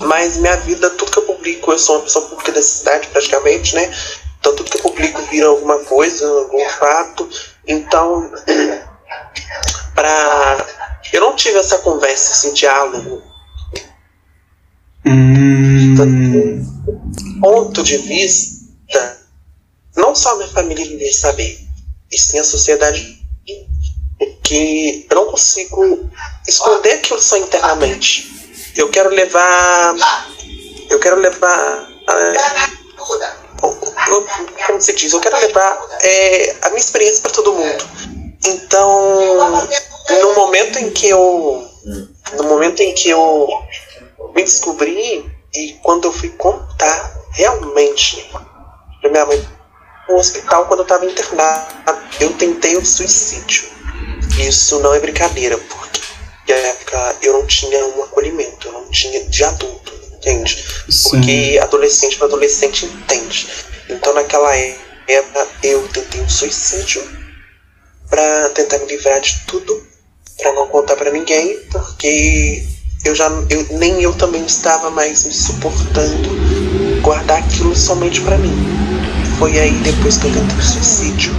mas 0.00 0.36
minha 0.38 0.56
vida, 0.56 0.90
tudo 0.90 1.10
que 1.10 1.18
eu 1.18 1.22
publico, 1.22 1.72
eu 1.72 1.78
sou 1.78 1.96
uma 1.96 2.04
pessoa 2.04 2.28
pública 2.28 2.52
da 2.52 2.62
cidade 2.62 3.08
praticamente, 3.08 3.74
né? 3.74 3.92
Então 4.38 4.54
tudo 4.54 4.70
que 4.70 4.78
eu 4.78 4.82
publico 4.82 5.20
vira 5.22 5.48
alguma 5.48 5.78
coisa, 5.80 6.26
algum 6.26 6.68
fato. 6.70 7.28
Então, 7.66 8.30
pra. 9.94 10.66
Eu 11.12 11.20
não 11.20 11.36
tive 11.36 11.58
essa 11.58 11.78
conversa, 11.78 12.32
esse 12.32 12.52
diálogo 12.52 13.22
Hum. 15.08 16.66
ponto 17.40 17.82
de 17.84 17.96
vista, 17.98 19.20
não 19.96 20.16
só 20.16 20.36
minha 20.36 20.48
família 20.48 20.84
iria 20.84 21.12
saber, 21.12 21.60
e 22.10 22.18
sim 22.18 22.40
a 22.40 22.44
sociedade, 22.44 23.24
porque 24.18 25.06
eu 25.08 25.14
não 25.14 25.30
consigo 25.30 26.10
esconder 26.46 26.94
aquilo 26.94 27.22
só 27.22 27.36
internamente. 27.36 28.35
Eu 28.76 28.90
quero 28.90 29.10
levar. 29.10 29.94
Eu 30.90 31.00
quero 31.00 31.16
levar. 31.16 31.88
É, 32.08 32.34
como 34.66 34.80
se 34.80 34.92
diz? 34.94 35.12
Eu 35.12 35.20
quero 35.20 35.36
levar 35.38 35.80
é, 36.00 36.56
a 36.62 36.68
minha 36.68 36.80
experiência 36.80 37.22
para 37.22 37.32
todo 37.32 37.54
mundo. 37.54 37.84
Então, 38.44 39.68
no 40.22 40.34
momento 40.34 40.78
em 40.78 40.90
que 40.90 41.08
eu. 41.08 41.66
No 42.34 42.44
momento 42.44 42.80
em 42.80 42.92
que 42.94 43.08
eu 43.08 43.48
me 44.34 44.42
descobri 44.42 45.30
e 45.54 45.72
quando 45.82 46.08
eu 46.08 46.12
fui 46.12 46.28
contar 46.30 47.14
realmente 47.32 48.28
pra 49.00 49.10
minha 49.10 49.24
mãe 49.24 49.48
no 50.08 50.16
hospital 50.16 50.66
quando 50.66 50.80
eu 50.80 50.84
estava 50.84 51.06
internado, 51.06 51.74
eu 52.20 52.32
tentei 52.34 52.76
o 52.76 52.84
suicídio. 52.84 53.68
Isso 54.38 54.80
não 54.80 54.92
é 54.94 55.00
brincadeira, 55.00 55.58
porque 56.46 56.54
na 56.54 56.68
época 56.68 57.16
eu 57.22 57.32
não 57.32 57.46
tinha 57.46 57.84
um 57.86 58.04
acolhimento, 58.04 58.68
eu 58.68 58.72
não 58.72 58.88
tinha 58.88 59.24
de 59.24 59.44
adulto, 59.44 59.92
entende? 60.14 60.64
Sim. 60.88 61.10
Porque 61.10 61.58
adolescente 61.60 62.16
para 62.16 62.28
adolescente 62.28 62.86
entende. 62.86 63.48
Então 63.90 64.14
naquela 64.14 64.54
época 64.54 65.48
eu 65.64 65.88
tentei 65.88 66.20
um 66.20 66.28
suicídio 66.28 67.02
para 68.08 68.50
tentar 68.50 68.78
me 68.78 68.86
livrar 68.86 69.20
de 69.20 69.44
tudo, 69.48 69.84
para 70.38 70.52
não 70.52 70.68
contar 70.68 70.94
para 70.94 71.10
ninguém, 71.10 71.58
porque 71.72 72.64
eu 73.04 73.12
já 73.12 73.28
eu, 73.50 73.66
nem 73.70 74.00
eu 74.00 74.14
também 74.14 74.46
estava 74.46 74.88
mais 74.88 75.24
me 75.24 75.32
suportando 75.32 76.30
guardar 77.02 77.38
aquilo 77.38 77.74
somente 77.74 78.20
para 78.20 78.38
mim. 78.38 78.54
Foi 79.36 79.58
aí 79.58 79.72
depois 79.80 80.16
que 80.16 80.28
eu 80.28 80.32
tentei 80.32 80.56
o 80.56 80.62
suicídio 80.62 81.34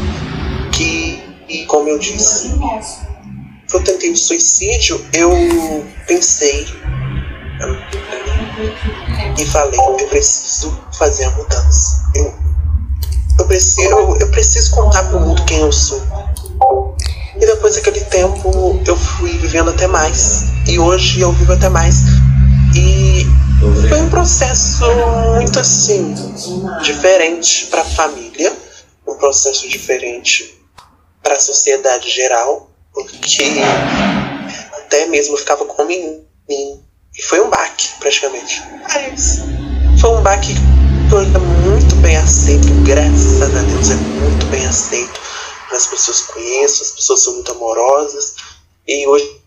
que, 0.74 1.24
e 1.48 1.65
como 1.65 1.88
eu 1.88 1.98
disse, 1.98 2.52
eu 3.73 3.84
tentei 3.84 4.12
o 4.12 4.17
suicídio, 4.17 5.06
eu 5.13 5.86
pensei 6.08 6.65
e 9.38 9.45
falei, 9.45 9.80
eu 9.80 10.08
preciso 10.08 10.77
fazer 10.97 11.25
a 11.25 11.32
mudança. 11.32 12.12
Eu, 12.15 12.34
eu 13.39 13.45
preciso, 13.45 13.82
eu, 13.82 14.17
eu 14.17 14.32
preciso 14.32 14.71
contar 14.71 15.03
pro 15.10 15.19
mundo 15.19 15.43
quem 15.45 15.60
eu 15.60 15.71
sou. 15.71 16.01
E 17.36 17.45
depois 17.45 17.75
daquele 17.75 18.01
tempo 18.06 18.82
eu 18.86 18.97
fui 18.97 19.38
vivendo 19.38 19.69
até 19.69 19.88
mais. 19.88 20.45
E 20.67 20.80
hoje 20.80 21.21
eu 21.21 21.32
vivo 21.34 21.53
até 21.53 21.69
mais. 21.69 21.97
E 22.75 23.25
foi 23.89 24.01
um 24.01 24.10
processo 24.10 24.86
muito 25.36 25.60
assim, 25.60 26.15
diferente 26.82 27.67
para 27.67 27.82
a 27.82 27.86
família, 27.86 28.56
um 29.08 29.15
processo 29.15 29.67
diferente 29.67 30.58
para 31.21 31.36
a 31.36 31.39
sociedade 31.39 32.10
geral, 32.10 32.66
porque 33.05 33.62
até 34.73 35.05
mesmo 35.07 35.33
eu 35.33 35.38
ficava 35.38 35.65
com 35.65 35.86
mim. 35.86 36.23
E 36.49 37.21
foi 37.23 37.41
um 37.41 37.49
baque, 37.49 37.89
praticamente. 37.99 38.62
Mas 38.83 39.39
foi 39.99 40.10
um 40.12 40.21
baque 40.21 40.53
que 40.53 41.10
foi 41.10 41.25
muito 41.25 41.95
bem 41.97 42.17
aceito, 42.17 42.67
graças 42.86 43.41
a 43.41 43.47
Deus 43.47 43.89
é 43.89 43.95
muito 43.95 44.45
bem 44.47 44.65
aceito 44.65 45.19
as 45.71 45.88
pessoas 45.88 46.21
conheço, 46.21 46.83
as 46.83 46.91
pessoas 46.91 47.23
são 47.23 47.33
muito 47.33 47.51
amorosas 47.51 48.36
e 48.88 49.07
hoje 49.07 49.41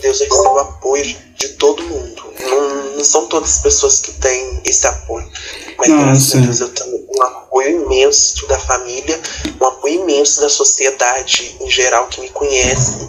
Deus 0.00 0.20
eu 0.20 0.28
recebo 0.28 0.58
apoio 0.58 1.16
de 1.36 1.48
todo 1.50 1.82
mundo. 1.84 2.22
Não, 2.40 2.96
não 2.96 3.04
são 3.04 3.26
todas 3.26 3.56
as 3.56 3.62
pessoas 3.62 4.00
que 4.00 4.12
têm 4.12 4.62
esse 4.64 4.86
apoio, 4.86 5.28
mas 5.76 5.88
Não, 5.88 5.98
graças 6.04 6.34
a 6.34 6.40
Deus 6.40 6.60
eu 6.60 6.68
tenho 6.70 6.97
um 7.18 7.22
apoio 7.22 7.84
imenso 7.84 8.46
da 8.46 8.58
família, 8.58 9.20
um 9.60 9.66
apoio 9.66 10.02
imenso 10.02 10.40
da 10.40 10.48
sociedade 10.48 11.56
em 11.60 11.70
geral 11.70 12.06
que 12.06 12.20
me 12.20 12.28
conhece 12.30 13.08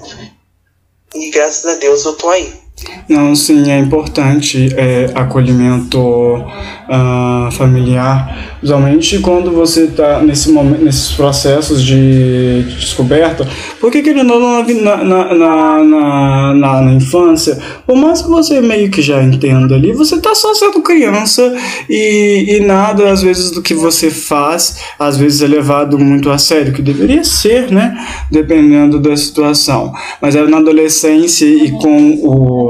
e 1.14 1.30
graças 1.32 1.66
a 1.66 1.80
Deus 1.80 2.06
eu 2.06 2.14
tô 2.14 2.30
aí. 2.30 2.54
Não, 3.10 3.36
sim, 3.36 3.72
é 3.72 3.78
importante 3.78 4.70
é, 4.78 5.12
acolhimento 5.14 6.00
ah, 6.88 7.50
familiar, 7.52 8.59
principalmente 8.60 9.20
quando 9.20 9.52
você 9.52 9.86
está 9.86 10.22
nesse 10.22 10.52
momento, 10.52 10.84
nesses 10.84 11.12
processos 11.12 11.82
de, 11.84 12.64
de 12.64 12.76
descoberta, 12.76 13.48
porque 13.80 14.02
querendo 14.02 14.34
ou 14.34 14.40
não, 14.40 14.66
na, 14.82 14.98
na, 15.04 15.84
na, 15.84 16.82
na 16.82 16.94
infância, 16.94 17.58
por 17.88 17.96
mais 17.96 18.22
que 18.22 18.28
você 18.28 18.60
meio 18.60 18.92
que 18.92 19.02
já 19.02 19.24
entenda 19.24 19.76
ali, 19.76 19.94
você 19.94 20.16
está 20.16 20.36
só 20.36 20.54
sendo 20.54 20.82
criança 20.82 21.56
e, 21.90 22.58
e 22.58 22.60
nada, 22.60 23.12
às 23.12 23.22
vezes, 23.22 23.52
do 23.52 23.62
que 23.62 23.74
você 23.74 24.10
faz, 24.10 24.78
às 24.98 25.18
vezes 25.18 25.42
é 25.42 25.48
levado 25.48 25.98
muito 25.98 26.30
a 26.30 26.38
sério, 26.38 26.74
que 26.74 26.82
deveria 26.82 27.24
ser, 27.24 27.72
né, 27.72 27.98
dependendo 28.30 29.00
da 29.00 29.16
situação. 29.16 29.94
Mas 30.22 30.36
é 30.36 30.46
na 30.46 30.58
adolescência 30.58 31.46
e 31.46 31.72
com 31.72 32.20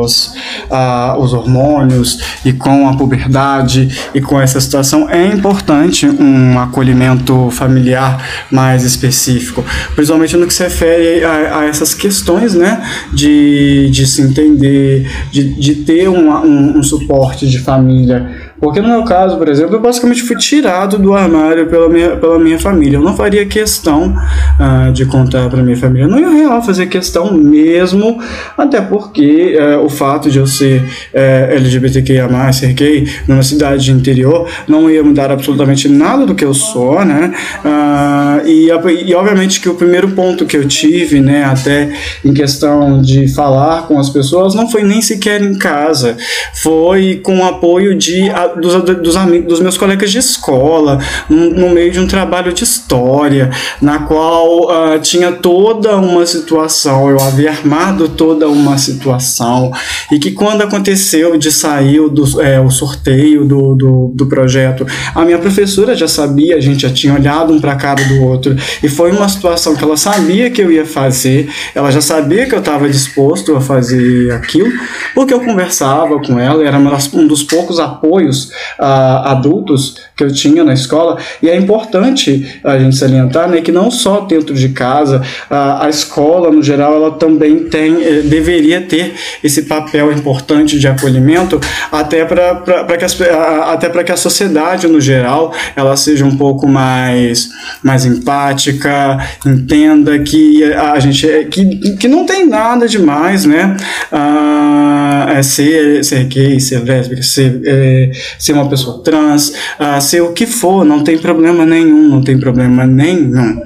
os, 0.01 0.35
ah, 0.69 1.15
os 1.19 1.33
hormônios 1.33 2.19
e 2.45 2.53
com 2.53 2.87
a 2.87 2.95
puberdade 2.95 3.89
e 4.13 4.21
com 4.21 4.39
essa 4.39 4.61
situação, 4.61 5.09
é 5.09 5.25
importante 5.25 5.78
um 6.19 6.59
acolhimento 6.59 7.49
familiar 7.51 8.23
mais 8.51 8.83
específico, 8.83 9.63
principalmente 9.95 10.35
no 10.37 10.47
que 10.47 10.53
se 10.53 10.63
refere 10.63 11.23
a, 11.23 11.59
a 11.59 11.65
essas 11.65 11.93
questões, 11.93 12.53
né, 12.53 12.83
de, 13.13 13.89
de 13.89 14.05
se 14.05 14.21
entender, 14.21 15.09
de, 15.31 15.53
de 15.53 15.75
ter 15.75 16.09
um, 16.09 16.77
um 16.77 16.83
suporte 16.83 17.47
de 17.47 17.59
família. 17.59 18.48
Porque 18.59 18.81
no 18.81 18.87
meu 18.87 19.03
caso, 19.03 19.37
por 19.37 19.47
exemplo, 19.47 19.75
eu 19.75 19.79
basicamente 19.79 20.23
fui 20.23 20.35
tirado 20.35 20.97
do 20.97 21.13
armário 21.13 21.67
pela 21.67 21.87
minha, 21.89 22.15
pela 22.17 22.37
minha 22.37 22.59
família. 22.59 22.97
Eu 22.97 23.01
não 23.01 23.15
faria 23.15 23.45
questão 23.45 24.15
ah, 24.59 24.91
de 24.91 25.05
contar 25.05 25.49
para 25.49 25.63
minha 25.63 25.77
família. 25.77 26.05
Eu 26.05 26.09
não 26.09 26.19
ia 26.19 26.29
real 26.29 26.61
fazer 26.61 26.87
questão 26.87 27.33
mesmo, 27.33 28.19
até 28.57 28.81
porque 28.81 29.55
eh, 29.57 29.77
o 29.77 29.89
fato 29.89 30.29
de 30.29 30.39
eu 30.39 30.47
ser 30.47 30.83
eh, 31.13 31.55
LGBTQIA+, 31.55 32.51
ser 32.51 32.73
gay, 32.73 33.07
numa 33.27 33.43
cidade 33.43 33.85
de 33.85 33.91
interior, 33.91 34.47
não 34.67 34.89
ia 34.89 35.03
mudar 35.03 35.31
absolutamente 35.31 35.87
nada 35.87 36.25
do 36.25 36.35
que 36.35 36.43
eu 36.43 36.53
sou, 36.53 37.03
né? 37.05 37.33
Ah, 37.63 38.41
e, 38.45 38.67
e 39.05 39.13
obviamente 39.15 39.59
que 39.59 39.69
o 39.69 39.75
primeiro 39.75 40.09
ponto 40.09 40.45
que 40.45 40.57
eu 40.57 40.67
tive, 40.67 41.21
né, 41.21 41.43
até 41.43 41.89
em 42.23 42.33
questão 42.33 43.01
de 43.01 43.27
falar 43.33 43.87
com 43.87 43.99
as 43.99 44.09
pessoas, 44.09 44.55
não 44.55 44.69
foi 44.69 44.83
nem 44.83 45.01
sequer 45.01 45.41
em 45.41 45.57
casa, 45.57 46.17
foi 46.61 47.19
com 47.23 47.39
o 47.39 47.43
apoio 47.43 47.95
de, 47.95 48.29
dos, 48.55 48.83
dos, 49.01 49.15
amigos, 49.15 49.47
dos 49.47 49.59
meus 49.59 49.77
colegas 49.77 50.11
de 50.11 50.17
escola, 50.17 50.99
no, 51.29 51.69
meio 51.69 51.91
de 51.91 51.99
um 51.99 52.07
trabalho 52.07 52.53
de 52.53 52.63
história, 52.63 53.49
na 53.81 53.99
qual 53.99 54.69
ah, 54.69 54.99
tinha 54.99 55.31
toda 55.31 55.95
uma 55.97 56.25
situação, 56.25 57.09
eu 57.09 57.19
havia 57.19 57.51
armado 57.51 58.09
toda 58.09 58.47
uma 58.47 58.77
situação, 58.77 59.71
e 60.11 60.19
que 60.19 60.31
quando 60.31 60.61
aconteceu 60.61 61.37
de 61.37 61.51
sair 61.51 62.09
do, 62.09 62.41
é, 62.41 62.59
o 62.59 62.69
sorteio 62.69 63.45
do, 63.45 63.75
do, 63.75 64.11
do 64.13 64.25
projeto, 64.27 64.85
a 65.13 65.25
minha 65.25 65.37
professora 65.37 65.95
já 65.95 66.07
sabia, 66.07 66.55
a 66.55 66.61
gente 66.61 66.81
já 66.81 66.89
tinha 66.89 67.13
olhado 67.13 67.53
um 67.53 67.59
para 67.59 67.73
a 67.73 67.75
cara 67.75 68.03
do 68.03 68.21
outro, 68.23 68.55
e 68.81 68.87
foi 68.87 69.11
uma 69.11 69.27
situação 69.27 69.75
que 69.75 69.83
ela 69.83 69.97
sabia 69.97 70.49
que 70.49 70.61
eu 70.61 70.71
ia 70.71 70.85
fazer, 70.85 71.49
ela 71.75 71.91
já 71.91 72.01
sabia 72.01 72.45
que 72.45 72.55
eu 72.55 72.59
estava 72.59 72.87
disposto 72.89 73.55
a 73.55 73.61
fazer 73.61 74.31
aquilo, 74.31 74.71
porque 75.13 75.33
eu 75.33 75.39
conversava 75.39 76.19
com 76.19 76.39
ela, 76.39 76.63
era 76.63 76.77
um 77.13 77.27
dos 77.27 77.43
poucos 77.43 77.79
apoios 77.79 78.38
ah, 78.77 79.31
adultos 79.31 79.97
que 80.19 80.23
eu 80.25 80.33
tinha 80.33 80.65
na 80.65 80.73
escola, 80.73 81.17
e 81.41 81.47
é 81.49 81.55
importante 81.55 82.59
a 82.61 82.77
gente 82.77 82.93
salientar 82.97 83.47
né, 83.49 83.61
que 83.61 83.71
não 83.71 83.89
só 83.89 84.19
dentro 84.19 84.53
de 84.53 84.67
casa, 84.69 85.21
a, 85.49 85.85
a 85.85 85.89
escola, 85.89 86.51
no 86.51 86.61
geral, 86.61 86.93
ela 86.93 87.11
também 87.11 87.59
tem, 87.69 88.03
eh, 88.03 88.21
deveria 88.25 88.81
ter 88.81 89.13
esse 89.41 89.61
papel 89.61 90.11
importante 90.11 90.77
de 90.77 90.87
acolhimento, 90.89 91.57
até 91.89 92.25
para 92.25 92.97
que, 92.97 93.05
a- 93.05 94.03
que 94.03 94.11
a 94.11 94.17
sociedade, 94.17 94.87
no 94.87 94.99
geral, 94.99 95.53
ela 95.73 95.95
seja 95.95 96.25
um 96.25 96.35
pouco 96.35 96.67
mais, 96.67 97.47
mais 97.81 98.03
empática, 98.05 99.17
entenda 99.45 100.19
que 100.19 100.61
a 100.73 100.99
gente 100.99 101.29
é- 101.29 101.45
que, 101.45 101.95
que 101.95 102.07
não 102.09 102.25
tem 102.25 102.45
nada 102.45 102.87
demais, 102.89 103.45
né? 103.45 103.77
Ah, 104.11 105.27
é 105.37 105.41
ser, 105.43 106.03
ser 106.03 106.25
gay, 106.25 106.59
ser 106.59 106.83
lésbica, 106.83 107.21
ser, 107.23 107.61
é, 107.65 108.11
ser 108.37 108.53
uma 108.53 108.67
pessoa 108.67 109.01
trans, 109.03 109.53
ah, 109.79 110.01
ser 110.09 110.21
o 110.21 110.31
que 110.33 110.45
for, 110.45 110.83
não 110.83 111.03
tem 111.03 111.17
problema 111.17 111.65
nenhum, 111.65 112.07
não 112.09 112.21
tem 112.21 112.37
problema 112.39 112.85
nenhum. 112.85 113.61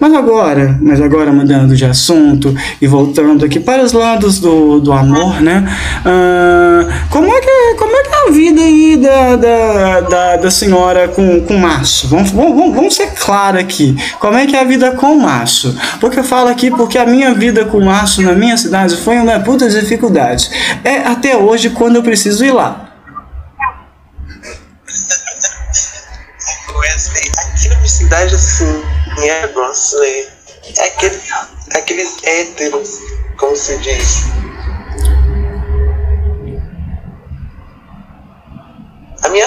Mas 0.00 0.12
agora, 0.12 0.76
mas 0.80 1.00
agora 1.00 1.32
mudando 1.32 1.74
de 1.76 1.84
assunto 1.84 2.54
e 2.80 2.86
voltando 2.86 3.44
aqui 3.44 3.60
para 3.60 3.82
os 3.82 3.92
lados 3.92 4.38
do, 4.40 4.80
do 4.80 4.92
amor, 4.92 5.40
né? 5.40 5.64
Ah, 6.04 6.86
como, 7.10 7.26
é 7.28 7.40
que, 7.40 7.74
como 7.78 7.94
é 7.96 8.02
que 8.02 8.14
é 8.14 8.28
a 8.28 8.30
vida 8.30 8.60
aí 8.60 8.96
da, 8.96 9.36
da, 9.36 10.00
da, 10.00 10.36
da 10.36 10.50
senhora 10.50 11.08
com, 11.08 11.40
com 11.42 11.56
macho? 11.58 12.08
Vamos, 12.08 12.30
vamos, 12.30 12.74
vamos- 12.74 12.94
ser 12.94 13.10
claros 13.14 13.60
aqui. 13.60 13.96
Como 14.20 14.36
é 14.38 14.46
que 14.46 14.54
é 14.54 14.60
a 14.60 14.64
vida 14.64 14.92
com 14.92 15.16
macho? 15.16 15.74
Porque 16.00 16.20
eu 16.20 16.24
falo 16.24 16.48
aqui 16.48 16.70
porque 16.70 16.96
a 16.98 17.04
minha 17.06 17.34
vida 17.34 17.64
com 17.64 17.80
macho 17.84 18.22
na 18.22 18.32
minha 18.32 18.56
cidade 18.56 18.96
foi 18.96 19.16
uma 19.16 19.40
puta 19.40 19.68
dificuldade. 19.68 20.48
É 20.84 20.98
até 20.98 21.36
hoje 21.36 21.70
quando 21.70 21.96
eu 21.96 22.02
preciso 22.02 22.44
ir 22.44 22.52
lá. 22.52 22.83
Assim, 29.14 29.28
é 29.28 29.46
né? 29.46 30.28
É 30.76 30.86
aquele, 30.86 31.20
aqueles 31.74 32.16
héteros, 32.24 32.98
como 33.38 33.56
se 33.56 33.78
diz. 33.78 34.24
A 39.22 39.28
minha. 39.28 39.46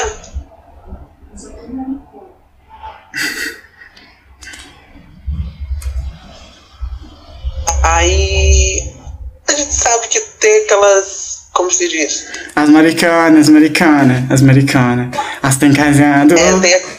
Aí. 7.83 8.93
A 9.47 9.53
gente 9.53 9.73
sabe 9.73 10.07
que 10.07 10.19
tem 10.19 10.65
aquelas. 10.65 11.47
Como 11.53 11.71
se 11.71 11.87
diz? 11.87 12.27
As 12.55 12.69
americanas, 12.69 13.49
americanas, 13.49 14.31
as 14.31 14.41
americanas. 14.41 15.09
As 15.41 15.57
tem 15.57 15.73
casado. 15.73 16.33
É, 16.37 16.59
tem 16.59 16.96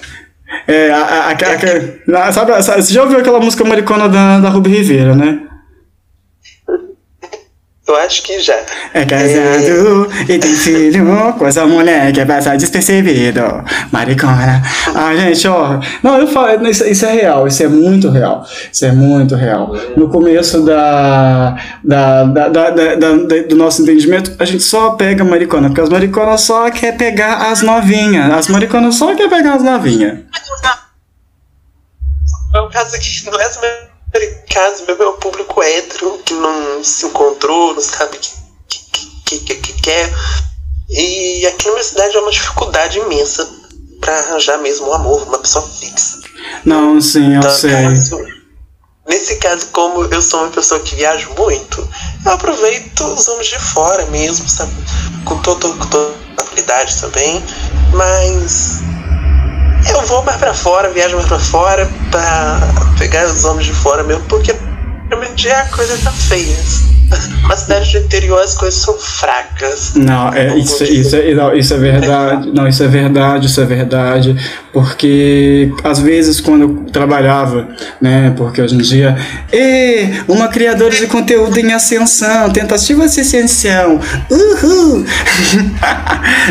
É, 0.67 0.91
a, 0.91 0.97
a, 0.99 1.31
a, 1.31 1.33
a- 1.33 2.29
a- 2.29 2.33
sabe, 2.33 2.63
sabe- 2.63 2.83
você 2.83 2.93
já 2.95 3.03
ouviu 3.03 3.19
aquela 3.19 3.41
música 3.41 3.65
maricona 3.65 4.09
da, 4.09 4.41
da 4.41 4.49
Ruby 4.49 4.71
Rivera, 4.71 5.15
né? 5.15 5.41
Eu 7.89 7.97
acho 7.97 8.23
que 8.23 8.39
já. 8.39 8.55
É 8.93 9.05
casado 9.07 10.09
e 10.29 10.39
tem 10.39 10.55
filho 10.55 11.33
com 11.39 11.47
essa 11.47 11.67
mulher 11.67 12.13
que 12.13 12.23
passa 12.27 12.55
despercebido. 12.55 13.41
Maricona. 13.91 14.63
Ah, 14.95 15.17
gente, 15.17 15.49
ó. 15.49 15.81
Não, 16.03 16.19
eu 16.19 16.27
falo, 16.29 16.69
isso, 16.69 16.85
isso 16.85 17.07
é 17.07 17.13
real, 17.13 17.47
isso 17.47 17.63
é 17.63 17.69
muito 17.69 18.11
real. 18.11 18.47
Isso 18.71 18.85
é 18.85 18.93
muito 18.93 19.35
real. 19.35 19.75
No 19.97 20.11
começo 20.11 20.63
da, 20.67 21.57
da, 21.83 22.25
da, 22.25 22.49
da- 22.49 22.71
da- 22.71 22.95
da- 22.95 23.43
do 23.49 23.57
nosso 23.57 23.81
entendimento, 23.83 24.37
a 24.39 24.45
gente 24.45 24.63
só 24.63 24.91
pega 24.91 25.25
maricona, 25.25 25.69
porque 25.69 25.81
as 25.81 25.89
mariconas 25.89 26.43
só 26.43 26.71
quer 26.71 26.95
pegar 26.95 27.51
as 27.51 27.63
novinhas. 27.63 28.31
As 28.33 28.49
mariconas 28.49 28.97
só 28.97 29.15
quer 29.15 29.31
pegar 29.31 29.55
as 29.55 29.63
novinhas. 29.63 30.19
É 32.55 32.61
um 32.61 32.69
caso 32.71 32.99
que 32.99 33.31
não 33.31 33.41
é 33.41 33.49
as 34.19 34.27
americanas, 34.27 34.81
mesmo 34.87 35.03
é 35.03 35.07
o 35.07 35.13
público 35.15 35.63
hétero 35.63 36.19
que 36.25 36.35
não 36.35 36.83
se 36.83 37.07
encontrou, 37.07 37.75
não 37.75 37.81
sabe 37.81 38.17
o 38.17 38.21
que, 38.21 38.79
que, 39.25 39.39
que, 39.41 39.55
que 39.57 39.73
quer. 39.83 40.13
E 40.91 41.47
aqui 41.47 41.67
na 41.67 41.73
minha 41.73 41.85
cidade 41.85 42.17
é 42.17 42.21
uma 42.21 42.31
dificuldade 42.31 42.99
imensa 42.99 43.49
pra 44.01 44.19
arranjar 44.21 44.59
mesmo 44.59 44.89
um 44.89 44.95
amor, 44.95 45.23
uma 45.25 45.39
pessoa 45.39 45.67
fixa. 45.69 46.19
Não, 46.65 47.01
sim, 47.01 47.35
eu 47.35 47.39
Então, 47.41 47.51
sei. 47.51 47.71
caso- 47.73 48.25
nesse 49.09 49.37
caso, 49.37 49.67
como 49.73 50.05
eu 50.05 50.23
sou 50.23 50.41
uma 50.41 50.51
pessoa 50.51 50.81
que 50.81 50.95
viaja 50.95 51.29
muito, 51.37 51.87
eu 52.25 52.33
aproveito 52.33 53.01
os 53.05 53.29
homens 53.29 53.49
de 53.49 53.59
fora 53.59 54.07
mesmo, 54.07 54.49
sabe? 54.49 54.73
Com 55.25 55.39
toda 55.43 55.69
com 55.69 55.87
toda 55.87 56.15
habilidade 56.39 56.99
também. 57.01 57.43
Mas 57.93 58.81
eu 60.01 60.07
vou 60.07 60.25
mais 60.25 60.39
pra 60.39 60.55
fora, 60.55 60.91
viajo 60.91 61.17
mais 61.17 61.29
pra 61.29 61.39
fora 61.39 61.89
pra 62.11 62.61
pegar 62.99 63.27
os 63.27 63.45
homens 63.45 63.67
de 63.67 63.73
fora 63.73 64.03
mesmo, 64.03 64.23
porque 64.25 64.55
realmente 65.09 65.49
a 65.49 65.65
coisa 65.67 65.97
tá 65.99 66.11
feia. 66.11 66.57
Na 67.49 67.57
cidade 67.57 67.93
do 67.93 68.05
interior 68.05 68.41
as 68.43 68.55
coisas 68.55 68.81
são 68.81 68.95
fracas. 68.99 69.95
Não, 69.95 70.31
é, 70.33 70.59
isso, 70.59 70.85
isso, 70.85 71.17
é, 71.17 71.35
não, 71.35 71.55
isso 71.55 71.73
é 71.73 71.79
verdade. 71.79 72.51
Não, 72.53 72.69
isso 72.69 72.83
é 72.83 72.89
verdade, 72.89 73.47
isso 73.47 73.61
é 73.61 73.65
verdade. 73.65 74.37
Porque 74.73 75.73
às 75.83 75.99
vezes 76.01 76.41
quando 76.41 76.63
eu 76.63 76.93
trabalhava, 76.93 77.67
né? 78.01 78.35
Porque 78.37 78.61
hoje 78.61 78.75
em 78.75 78.79
dia, 78.79 79.17
e 79.51 80.23
uma 80.29 80.49
criadora 80.49 80.95
de 80.95 81.07
conteúdo 81.07 81.59
em 81.59 81.73
ascensão, 81.73 82.51
tentativa 82.51 83.09
de 83.09 83.21
ascensão. 83.21 84.01
Uhul! 84.31 85.05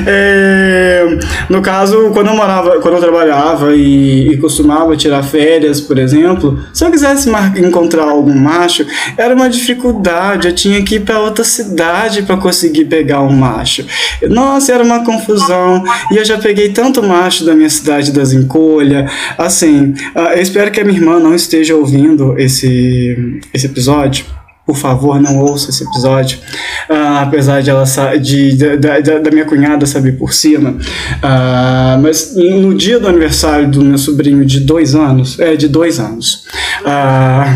É, 0.05 1.18
no 1.49 1.62
caso, 1.62 2.12
quando 2.14 2.28
eu 2.28 2.36
morava, 2.36 2.80
quando 2.80 2.95
eu 2.95 2.99
trabalhava 2.99 3.76
e, 3.76 4.30
e 4.32 4.38
costumava 4.38 4.95
tirar 4.95 5.24
férias, 5.24 5.82
por 5.82 5.97
exemplo, 5.97 6.60
se 6.74 6.86
eu 6.86 6.91
quisesse 6.91 7.30
encontrar 7.58 8.03
algum 8.03 8.34
macho, 8.48 8.86
era 9.18 9.36
uma 9.36 9.50
dificuldade. 9.50 10.48
Eu 10.48 10.56
tinha 10.56 10.82
que 10.84 10.95
ir 10.95 11.02
para 11.02 11.20
outra 11.20 11.43
cidade 11.43 12.24
para 12.24 12.38
conseguir 12.38 12.86
pegar 12.86 13.22
um 13.22 13.34
macho. 13.34 13.86
Nossa, 14.30 14.74
era 14.74 14.84
uma 14.84 15.04
confusão. 15.04 15.84
E 16.12 16.18
eu 16.18 16.26
já 16.26 16.38
peguei 16.38 16.70
tanto 16.70 17.04
macho 17.04 17.45
da 17.45 17.54
minha 17.54 17.70
cidade 17.70 18.12
das 18.12 18.32
encolhas. 18.32 19.12
Assim, 19.38 19.93
ah, 20.16 20.34
eu 20.36 20.41
espero 20.41 20.72
que 20.72 20.80
a 20.80 20.86
minha 20.86 20.98
irmã 20.98 21.20
não 21.20 21.36
esteja 21.36 21.76
ouvindo 21.76 22.38
esse, 22.39 23.41
esse 23.54 23.66
episódio. 23.66 24.26
Por 24.68 24.76
favor, 24.76 25.18
não 25.22 25.39
ouça 25.39 25.70
esse 25.70 25.86
episódio. 25.86 26.39
Ah, 26.89 27.22
apesar 27.22 27.61
de 27.61 27.70
ela 27.70 27.86
de, 28.20 28.78
da, 28.78 28.99
da, 28.99 29.32
minha 29.32 29.45
cunhada 29.45 29.86
saber 29.86 30.18
por 30.18 30.34
cima. 30.34 30.78
Ah, 31.24 31.97
mas 32.01 32.36
no 32.36 32.76
dia 32.76 32.99
do 32.99 33.07
aniversário 33.07 33.72
do 33.72 33.82
meu 33.82 33.97
sobrinho 33.97 34.45
de 34.45 34.59
dois 34.59 34.93
anos, 34.93 35.39
é 35.39 35.55
de 35.55 35.70
dois 35.70 36.01
anos. 36.01 36.43
Ah, 36.86 37.55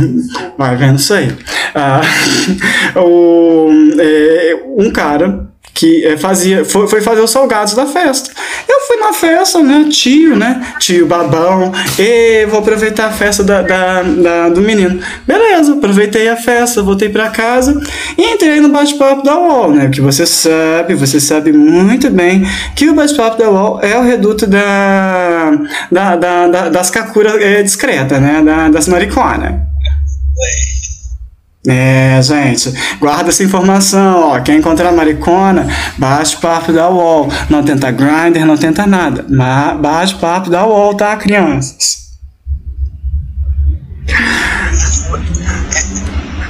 vai 0.58 0.78
vendo 0.78 1.00
isso 1.00 1.14
aí. 1.14 1.30
O, 2.96 3.70
é, 4.00 4.56
um 4.78 4.92
cara 4.92 5.51
que 5.74 6.06
é, 6.06 6.18
fazia, 6.18 6.64
foi, 6.66 6.88
foi 6.88 7.02
fazer 7.02 7.22
os 7.22 7.32
salgados 7.32 7.74
da 7.74 7.86
festa. 7.86 8.30
Eu 8.68 8.82
fui 8.82 8.98
na 8.98 9.14
festa, 9.14 9.64
né? 9.64 9.88
Tio, 9.90 10.36
né? 10.36 10.62
Tio 10.80 11.06
babão. 11.08 11.72
E 11.98 12.46
vou 12.48 12.60
aproveitar 12.60 13.08
a 13.08 13.12
festa 13.12 13.44
da, 13.44 13.62
da, 13.62 14.04
da- 14.04 14.50
do 14.50 14.62
menino. 14.62 15.00
Beleza, 15.26 15.74
aproveitei 15.74 16.28
a 16.28 16.36
festa, 16.36 16.84
voltei 16.84 17.10
pra 17.10 17.30
casa 17.30 17.82
e 18.18 18.22
entrei 18.34 18.60
no 18.60 18.70
bate-papo 18.70 19.24
da 19.24 19.38
UOL, 19.38 19.72
né? 19.74 19.90
Que 19.90 20.02
você 20.02 20.26
sabe, 20.26 20.94
você 20.94 21.20
sabe 21.20 21.52
muito 21.54 22.10
bem 22.10 22.44
que 22.76 22.90
o 22.90 22.94
bate-papo 22.94 23.38
da 23.38 23.50
UOL 23.50 23.80
é 23.82 23.98
o 23.98 24.04
reduto 24.04 24.46
da, 24.46 25.52
da, 25.92 26.16
da, 26.16 26.48
da- 26.48 26.70
das 26.70 26.90
cacuras 26.90 27.36
é, 27.42 27.64
discretas, 27.64 28.22
né? 28.22 28.42
Da, 28.44 28.70
das 28.70 28.88
mariconas. 28.88 29.54
É, 31.68 32.20
gente, 32.24 32.74
guarda 33.00 33.30
essa 33.30 33.44
informação, 33.44 34.32
ó. 34.32 34.40
Quer 34.40 34.56
encontrar 34.56 34.92
maricona, 34.92 35.68
bate 35.98 36.38
papo 36.38 36.74
da 36.74 36.90
UOL. 36.90 37.30
Não 37.50 37.64
tenta 37.64 37.92
grinder, 37.92 38.46
não 38.46 38.58
tenta 38.58 38.88
nada. 38.88 39.26
Mas 39.30 39.80
bate 39.80 40.16
papo 40.16 40.50
da 40.50 40.66
UOL, 40.66 40.96
tá, 40.96 41.16
crianças? 41.18 42.02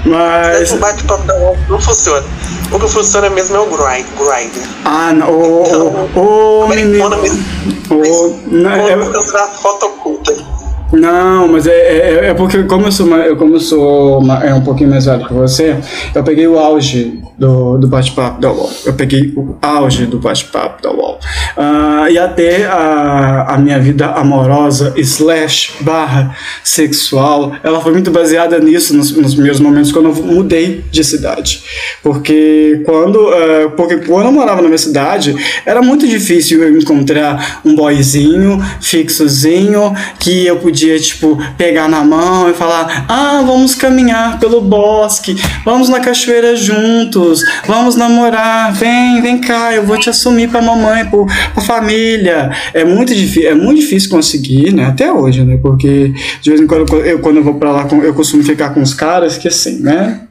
Mas. 0.06 0.72
O 0.72 0.78
bate-papo 0.78 1.24
da 1.26 1.36
UOL 1.36 1.58
não 1.70 1.80
funciona. 1.80 2.26
O 2.72 2.80
que 2.80 2.88
funciona 2.88 3.30
mesmo 3.30 3.56
é 3.56 3.60
o 3.60 3.66
grind, 3.66 4.06
grinder. 4.18 4.70
Ah, 4.86 5.14
não, 5.14 5.30
ô, 5.30 6.10
ô, 6.16 6.64
ô, 6.64 6.68
menino. 6.68 7.10
Mesmo. 7.22 7.46
Ô, 7.90 8.36
não, 8.48 8.90
eu 8.90 9.20
usar 9.20 9.48
foto 9.48 9.86
oculta. 9.88 10.61
Não, 10.94 11.48
mas 11.48 11.66
é, 11.68 11.72
é, 11.72 12.26
é 12.28 12.34
porque 12.34 12.64
como 12.64 12.88
eu 12.88 12.92
sou, 12.92 13.08
ma- 13.08 13.20
eu, 13.20 13.36
como 13.38 13.56
eu 13.56 13.60
sou 13.60 14.22
ma- 14.22 14.44
é 14.44 14.54
um 14.54 14.62
pouquinho 14.62 14.90
mais 14.90 15.06
velho 15.06 15.26
que 15.26 15.34
você, 15.34 15.78
eu 16.14 16.24
peguei 16.24 16.48
o 16.48 16.58
auge 16.60 17.22
do, 17.38 17.78
do 17.78 17.88
bate-papo 17.88 18.42
da 18.42 18.52
UOL. 18.52 18.70
Eu 18.86 18.94
peguei 18.94 19.34
o 19.36 19.56
auge 19.62 20.06
do 20.06 20.20
bate-papo 20.20 20.82
da 20.84 20.92
UOL. 20.92 21.20
Ah, 21.58 22.08
e 22.10 22.18
até 22.18 22.66
a, 22.66 23.46
a 23.50 23.58
minha 23.58 23.80
vida 23.80 24.08
amorosa, 24.08 24.94
slash, 24.98 25.74
barra, 25.82 26.36
sexual, 26.64 27.54
ela 27.64 27.80
foi 27.82 27.92
muito 27.94 28.12
baseada 28.12 28.60
nisso 28.60 28.96
nos, 28.96 29.12
nos 29.16 29.34
primeiros 29.34 29.60
momentos 29.60 29.92
quando 29.92 30.10
eu 30.10 30.16
mudei 30.16 30.84
de 30.92 31.04
cidade. 31.04 31.64
Porque 32.04 32.82
quando, 32.86 33.34
eh, 33.34 33.68
porque 33.78 33.98
quando 33.98 34.26
eu 34.26 34.32
morava 34.32 34.62
na 34.62 34.68
minha 34.68 34.78
cidade, 34.78 35.36
era 35.66 35.82
muito 35.82 36.08
difícil 36.08 36.62
eu 36.64 36.78
encontrar 36.78 37.62
um 37.64 37.76
boyzinho 37.76 38.60
fixozinho 38.82 39.94
que 40.20 40.46
eu 40.46 40.58
podia, 40.58 40.81
tipo, 41.00 41.38
pegar 41.58 41.88
na 41.88 42.04
mão 42.04 42.50
e 42.50 42.54
falar: 42.54 43.06
ah, 43.08 43.42
vamos 43.46 43.76
caminhar 43.76 44.40
pelo 44.40 44.62
bosque, 44.62 45.36
vamos 45.64 45.90
na 45.90 46.00
cachoeira 46.00 46.56
juntos, 46.56 47.44
vamos 47.66 47.96
namorar, 47.96 48.74
vem, 48.74 49.22
vem 49.22 49.40
cá, 49.40 49.74
eu 49.74 49.86
vou 49.86 49.98
te 49.98 50.10
assumir 50.10 50.50
pra 50.50 50.62
mamãe, 50.62 51.06
pro, 51.06 51.26
pra 51.54 51.62
família. 51.62 52.52
É 52.74 52.84
muito 52.84 53.14
difícil, 53.14 53.50
é 53.50 53.54
muito 53.54 53.80
difícil 53.80 54.10
conseguir, 54.10 54.74
né? 54.74 54.86
Até 54.86 55.12
hoje, 55.12 55.44
né? 55.44 55.58
Porque 55.62 56.14
de 56.42 56.50
vez 56.50 56.62
em 56.62 56.68
quando 56.68 56.96
eu, 56.98 57.20
quando 57.20 57.38
eu 57.38 57.44
vou 57.44 57.56
pra 57.56 57.72
lá, 57.72 57.88
eu 58.04 58.14
costumo 58.14 58.44
ficar 58.44 58.70
com 58.70 58.82
os 58.82 58.94
caras 58.94 59.38
que 59.38 59.48
assim, 59.48 59.80
né? 59.80 60.22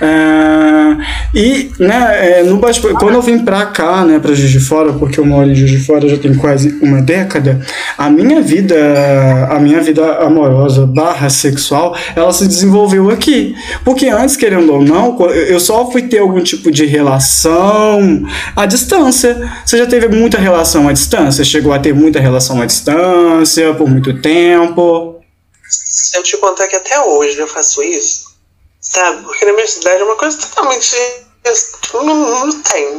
Ah, 0.00 0.98
e 1.34 1.70
né, 1.78 2.40
é, 2.40 2.42
no 2.42 2.60
quando 2.98 3.14
eu 3.14 3.22
vim 3.22 3.44
pra 3.44 3.66
cá, 3.66 4.04
né, 4.04 4.18
pra 4.18 4.34
Juiz 4.34 4.50
de 4.50 4.60
Fora, 4.60 4.92
porque 4.92 5.18
eu 5.18 5.24
moro 5.24 5.50
em 5.50 5.54
Juiz 5.54 5.70
de 5.70 5.78
Fora 5.78 6.08
já 6.08 6.16
tem 6.16 6.34
quase 6.34 6.78
uma 6.82 7.00
década, 7.00 7.60
a 7.96 8.10
minha 8.10 8.40
vida, 8.42 8.76
a 9.50 9.58
minha 9.58 9.80
vida 9.80 10.18
amorosa 10.18 10.86
barra 10.86 11.30
sexual, 11.30 11.96
ela 12.14 12.32
se 12.32 12.46
desenvolveu 12.46 13.10
aqui. 13.10 13.54
Porque 13.84 14.08
antes, 14.08 14.36
querendo 14.36 14.72
ou 14.72 14.82
não, 14.82 15.18
eu 15.30 15.60
só 15.60 15.90
fui 15.90 16.02
ter 16.02 16.18
algum 16.18 16.42
tipo 16.42 16.70
de 16.70 16.84
relação 16.84 18.24
à 18.56 18.66
distância. 18.66 19.50
Você 19.64 19.78
já 19.78 19.86
teve 19.86 20.08
muita 20.08 20.38
relação 20.38 20.88
à 20.88 20.92
distância? 20.92 21.44
Chegou 21.44 21.72
a 21.72 21.78
ter 21.78 21.94
muita 21.94 22.20
relação 22.20 22.60
à 22.60 22.66
distância 22.66 23.72
por 23.74 23.88
muito 23.88 24.20
tempo? 24.20 25.20
Eu 26.14 26.22
te 26.22 26.36
contar 26.36 26.68
que 26.68 26.76
até 26.76 27.00
hoje 27.00 27.38
eu 27.38 27.46
faço 27.46 27.82
isso, 27.82 28.21
sabe? 28.92 29.22
Porque 29.22 29.44
na 29.44 29.52
minha 29.52 29.66
cidade 29.66 30.00
é 30.00 30.04
uma 30.04 30.16
coisa 30.16 30.36
totalmente. 30.38 30.96
Não, 31.94 32.04
não, 32.04 32.46
não 32.46 32.62
tem. 32.62 32.94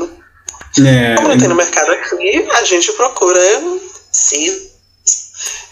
Não, 0.77 0.89
É, 0.89 1.15
como 1.15 1.27
não 1.29 1.37
tem 1.37 1.47
no 1.47 1.55
mercado 1.55 1.91
aqui, 1.91 2.47
a 2.51 2.63
gente 2.63 2.91
procura 2.93 3.39
sim. 4.11 4.69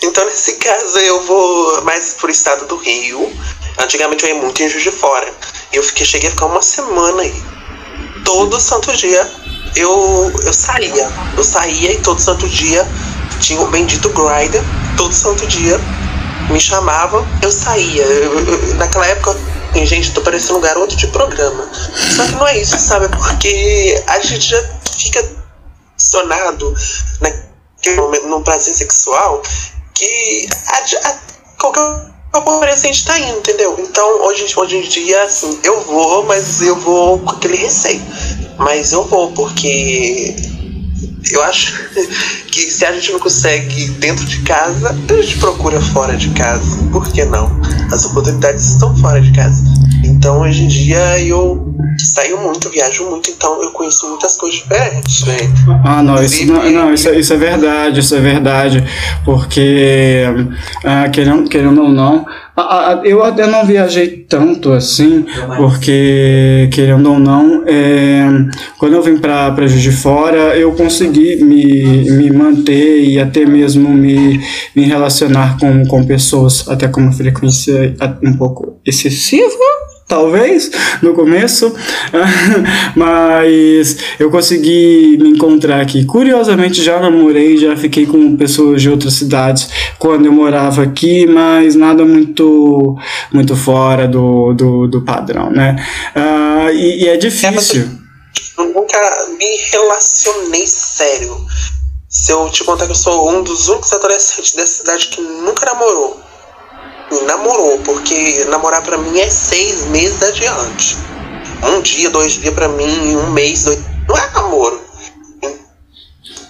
Então, 0.03 0.25
nesse 0.25 0.53
caso, 0.53 0.97
eu 0.99 1.21
vou 1.25 1.81
mais 1.83 2.13
pro 2.13 2.29
estado 2.31 2.65
do 2.67 2.75
Rio. 2.77 3.31
Antigamente 3.77 4.23
eu 4.23 4.29
ia 4.29 4.41
muito 4.41 4.61
em 4.61 4.69
Juiz 4.69 4.83
de 4.83 4.91
Fora. 4.91 5.31
E 5.71 5.75
eu 5.77 5.83
fiquei, 5.83 6.05
cheguei 6.05 6.27
a 6.27 6.31
ficar 6.31 6.47
uma 6.47 6.61
semana 6.61 7.21
aí. 7.21 7.43
Todo 8.25 8.59
santo 8.59 8.91
dia 8.93 9.29
eu, 9.75 10.31
eu 10.43 10.53
saía. 10.53 11.09
Eu 11.37 11.43
saía 11.43 11.93
e 11.93 12.01
todo 12.01 12.19
santo 12.19 12.47
dia 12.47 12.85
tinha 13.39 13.61
o 13.61 13.67
bendito 13.67 14.09
Grider. 14.09 14.61
Todo 14.97 15.13
santo 15.13 15.45
dia 15.47 15.79
me 16.49 16.59
chamavam, 16.59 17.25
eu 17.41 17.51
saía. 17.51 18.03
Eu- 18.03 18.39
eu- 18.39 18.75
naquela 18.75 19.05
época, 19.07 19.35
e, 19.75 19.85
gente, 19.85 20.13
tô 20.13 20.21
parecendo 20.21 20.59
um 20.59 20.61
garoto 20.61 20.95
de 20.95 21.07
programa. 21.07 21.69
Só 22.15 22.25
que 22.25 22.31
não 22.33 22.47
é 22.47 22.57
isso, 22.59 22.77
sabe? 22.77 23.07
Porque 23.09 24.03
a 24.07 24.19
gente 24.19 24.49
já 24.49 24.63
fica 24.97 25.25
acionado 25.97 26.73
naquele 27.21 28.27
num 28.27 28.43
prazer 28.43 28.73
sexual 28.73 29.41
que 29.93 30.49
a, 30.67 31.09
a, 31.09 31.19
qualquer 31.59 32.11
qualquer 32.31 32.69
a 32.69 32.75
gente 32.75 33.05
tá 33.05 33.19
indo, 33.19 33.39
entendeu? 33.39 33.75
Então, 33.79 34.25
hoje, 34.25 34.45
hoje 34.55 34.77
em 34.77 34.81
dia, 34.87 35.23
assim, 35.23 35.59
eu 35.63 35.81
vou, 35.81 36.25
mas 36.25 36.61
eu 36.61 36.75
vou 36.77 37.19
com 37.19 37.31
aquele 37.31 37.57
receio. 37.57 38.01
Mas 38.57 38.93
eu 38.93 39.03
vou, 39.03 39.31
porque 39.33 40.35
eu 41.31 41.43
acho 41.43 41.73
que 42.51 42.71
se 42.71 42.85
a 42.85 42.93
gente 42.93 43.11
não 43.11 43.19
consegue 43.19 43.89
dentro 43.91 44.25
de 44.25 44.41
casa, 44.43 44.89
a 44.89 45.21
gente 45.21 45.37
procura 45.37 45.81
fora 45.81 46.15
de 46.15 46.29
casa. 46.31 46.77
Por 46.91 47.11
que 47.11 47.25
não? 47.25 47.60
As 47.91 48.05
oportunidades 48.05 48.69
estão 48.69 48.95
fora 48.97 49.19
de 49.21 49.31
casa. 49.31 49.63
Então 50.03 50.41
hoje 50.41 50.63
em 50.63 50.67
dia 50.67 51.19
eu 51.23 51.75
saio 51.99 52.37
muito, 52.41 52.69
viajo 52.69 53.09
muito, 53.09 53.29
então 53.29 53.61
eu 53.61 53.71
conheço 53.71 54.07
muitas 54.09 54.35
coisas 54.37 54.59
diferentes, 54.59 55.23
né? 55.25 55.37
Ah, 55.83 56.01
não, 56.01 56.21
isso, 56.23 56.45
não, 56.45 56.69
não, 56.71 56.93
isso, 56.93 57.09
é- 57.09 57.19
isso 57.19 57.33
é 57.33 57.37
verdade, 57.37 57.99
isso 57.99 58.15
é 58.15 58.19
verdade, 58.19 58.83
porque, 59.25 60.23
ah, 60.85 61.09
querendo, 61.09 61.47
querendo 61.49 61.81
ou 61.83 61.89
não, 61.89 62.25
eu 63.03 63.23
até 63.23 63.47
não 63.47 63.65
viajei 63.65 64.25
tanto 64.27 64.71
assim, 64.73 65.25
porque, 65.57 66.69
querendo 66.71 67.11
ou 67.11 67.19
não, 67.19 67.63
é, 67.65 68.25
quando 68.77 68.93
eu 68.93 69.01
vim 69.01 69.17
para 69.17 69.67
Juiz 69.67 69.81
de 69.81 69.91
Fora, 69.91 70.57
eu 70.57 70.73
consegui 70.73 71.43
me, 71.43 72.09
me 72.11 72.31
manter 72.31 73.03
e 73.03 73.19
até 73.19 73.45
mesmo 73.45 73.89
me, 73.89 74.39
me 74.75 74.83
relacionar 74.83 75.57
com, 75.57 75.85
com 75.85 76.05
pessoas, 76.05 76.67
até 76.67 76.87
com 76.87 77.01
uma 77.01 77.11
frequência 77.11 77.95
um 78.23 78.35
pouco 78.35 78.79
excessiva, 78.85 79.47
talvez, 80.07 80.69
no 81.01 81.13
começo, 81.13 81.73
mas 82.95 83.97
eu 84.19 84.29
consegui 84.29 85.17
me 85.21 85.29
encontrar 85.29 85.81
aqui. 85.81 86.05
Curiosamente, 86.05 86.83
já 86.83 86.99
namorei, 86.99 87.57
já 87.57 87.75
fiquei 87.77 88.05
com 88.05 88.35
pessoas 88.35 88.81
de 88.81 88.89
outras 88.89 89.13
cidades 89.13 89.69
quando 89.97 90.25
eu 90.25 90.31
morava 90.31 90.83
aqui, 90.83 91.25
mas 91.25 91.75
nada 91.75 92.03
muito, 92.03 92.97
muito 93.31 93.55
fora 93.55 94.07
do, 94.07 94.53
do, 94.53 94.87
do 94.87 95.01
padrão, 95.01 95.49
né? 95.49 95.75
Ah, 96.13 96.69
e, 96.73 97.03
e 97.03 97.07
é 97.07 97.17
difícil. 97.17 97.87
Eu 98.57 98.65
nunca 98.65 98.97
me 99.37 99.57
relacionei 99.71 100.67
sério. 100.67 101.37
Se 102.09 102.33
eu 102.33 102.49
te 102.49 102.65
contar 102.65 102.85
que 102.85 102.91
eu 102.91 102.95
sou 102.95 103.31
um 103.31 103.41
dos 103.41 103.69
únicos 103.69 103.93
adolescentes 103.93 104.53
dessa 104.53 104.83
cidade 104.83 105.07
que 105.07 105.21
nunca 105.21 105.65
namorou. 105.65 106.30
Namorou, 107.25 107.79
porque 107.79 108.45
namorar 108.49 108.81
pra 108.83 108.97
mim 108.97 109.19
é 109.19 109.29
seis 109.29 109.85
meses 109.87 110.21
adiante. 110.23 110.97
Um 111.63 111.81
dia, 111.81 112.09
dois 112.09 112.33
dias 112.33 112.53
pra 112.53 112.67
mim, 112.69 113.15
um 113.15 113.31
mês, 113.31 113.63
dois. 113.65 113.79
Não 114.07 114.17
é 114.17 114.29
namoro. 114.33 114.81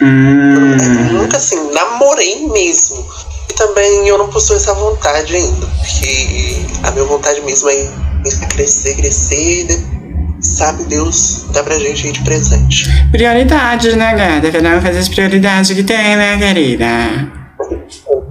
Hum, 0.02 0.78
Eu 1.10 1.14
nunca 1.14 1.38
assim, 1.38 1.72
namorei 1.74 2.48
mesmo. 2.48 3.06
E 3.50 3.54
também 3.54 4.08
eu 4.08 4.18
não 4.18 4.30
possuo 4.30 4.56
essa 4.56 4.74
vontade 4.74 5.36
ainda. 5.36 5.68
Porque 5.68 6.66
a 6.84 6.92
minha 6.92 7.06
vontade 7.06 7.42
mesmo 7.42 7.70
é 7.70 7.88
crescer, 8.50 8.96
crescer. 8.96 9.68
e 9.70 10.46
Sabe 10.46 10.86
Deus 10.86 11.46
dá 11.52 11.62
pra 11.64 11.78
gente 11.78 12.08
aí 12.08 12.14
de 12.14 12.24
presente. 12.24 12.88
prioridades, 13.12 13.96
né, 13.96 14.16
gata? 14.16 14.52
Cada 14.52 14.78
um 14.78 14.82
faz 14.82 14.98
as 14.98 15.08
prioridades 15.10 15.72
que 15.72 15.84
tem, 15.84 16.16
né, 16.16 16.38
querida? 16.38 16.86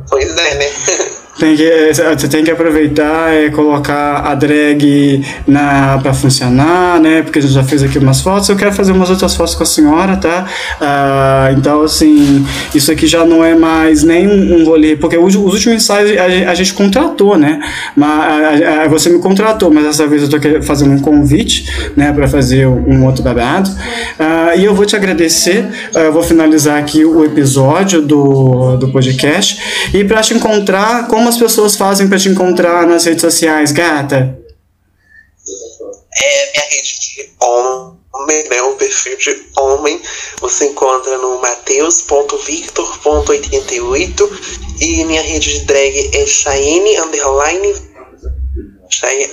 Pois 0.09 0.37
é, 0.37 0.55
né? 0.55 0.70
Tem 1.41 1.57
que, 1.57 1.91
você 2.18 2.28
tem 2.28 2.45
que 2.45 2.51
aproveitar 2.51 3.34
e 3.34 3.51
colocar 3.51 4.18
a 4.26 4.34
drag 4.34 5.24
na, 5.47 5.99
pra 6.03 6.12
funcionar, 6.12 7.01
né? 7.01 7.22
Porque 7.22 7.38
a 7.38 7.43
gente 7.43 7.55
já 7.55 7.64
fez 7.64 7.82
aqui 7.82 7.99
umas 7.99 8.20
fotos. 8.20 8.47
Eu 8.51 8.57
quero 8.57 8.72
fazer 8.74 8.93
umas 8.93 9.09
outras 9.09 9.34
fotos 9.34 9.55
com 9.55 9.62
a 9.62 9.66
senhora, 9.66 10.16
tá? 10.18 10.45
Ah, 10.78 11.49
então, 11.57 11.80
assim, 11.82 12.45
isso 12.74 12.93
aqui 12.93 13.07
já 13.07 13.24
não 13.24 13.43
é 13.43 13.55
mais 13.55 14.03
nem 14.05 14.28
um 14.28 14.66
rolê. 14.66 14.97
Porque 14.97 15.16
os, 15.16 15.34
os 15.34 15.55
últimos 15.55 15.76
ensaios 15.82 16.11
a, 16.18 16.51
a 16.51 16.55
gente 16.55 16.74
contratou, 16.74 17.38
né? 17.38 17.59
Mas, 17.97 18.62
a- 18.62 18.82
a- 18.84 18.88
você 18.88 19.09
me 19.09 19.18
contratou, 19.18 19.70
mas 19.72 19.84
dessa 19.84 20.07
vez 20.07 20.22
eu 20.22 20.28
tô 20.28 20.36
fazendo 20.62 20.93
um 20.93 20.99
convite, 21.01 21.72
né? 21.97 22.12
Pra 22.12 22.28
fazer 22.28 22.66
um 22.66 23.07
outro 23.07 23.22
babado. 23.22 23.70
Ah, 24.18 24.55
e 24.55 24.62
eu 24.66 24.74
vou 24.74 24.84
te 24.84 24.95
agradecer. 24.95 25.64
Ah, 25.95 26.01
eu 26.01 26.12
vou 26.12 26.22
finalizar 26.22 26.78
aqui 26.78 27.03
o 27.03 27.24
episódio 27.24 28.03
do, 28.03 28.76
do 28.76 28.88
podcast. 28.88 29.59
E 29.95 30.05
pra 30.05 30.20
te 30.20 30.34
encontrar, 30.34 31.07
como 31.09 31.30
as 31.31 31.39
pessoas 31.39 31.76
fazem 31.76 32.09
pra 32.09 32.18
te 32.18 32.28
encontrar 32.28 32.85
nas 32.87 33.05
redes 33.05 33.22
sociais, 33.22 33.72
gata? 33.72 34.39
É 36.12 36.53
minha 36.53 36.64
rede 36.68 37.01
de 37.01 37.31
homem, 37.41 38.49
né? 38.49 38.61
O 38.62 38.74
perfil 38.74 39.16
de 39.16 39.41
homem. 39.57 40.03
Você 40.41 40.66
encontra 40.66 41.16
no 41.18 41.41
mateus.victor.88 41.41 44.31
e 44.81 45.05
minha 45.05 45.22
rede 45.22 45.61
de 45.61 45.66
drag 45.66 46.11
é 46.14 46.26
Cheyenne 46.26 46.99
underline 46.99 47.72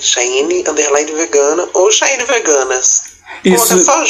Cheyenne 0.00 0.62
underline 0.68 1.10
vegana 1.12 1.68
ou 1.74 1.90
Cheyenne 1.90 2.24
veganas. 2.24 3.18
Isso. 3.44 3.66
Coloca 3.66 3.84
só 3.84 4.04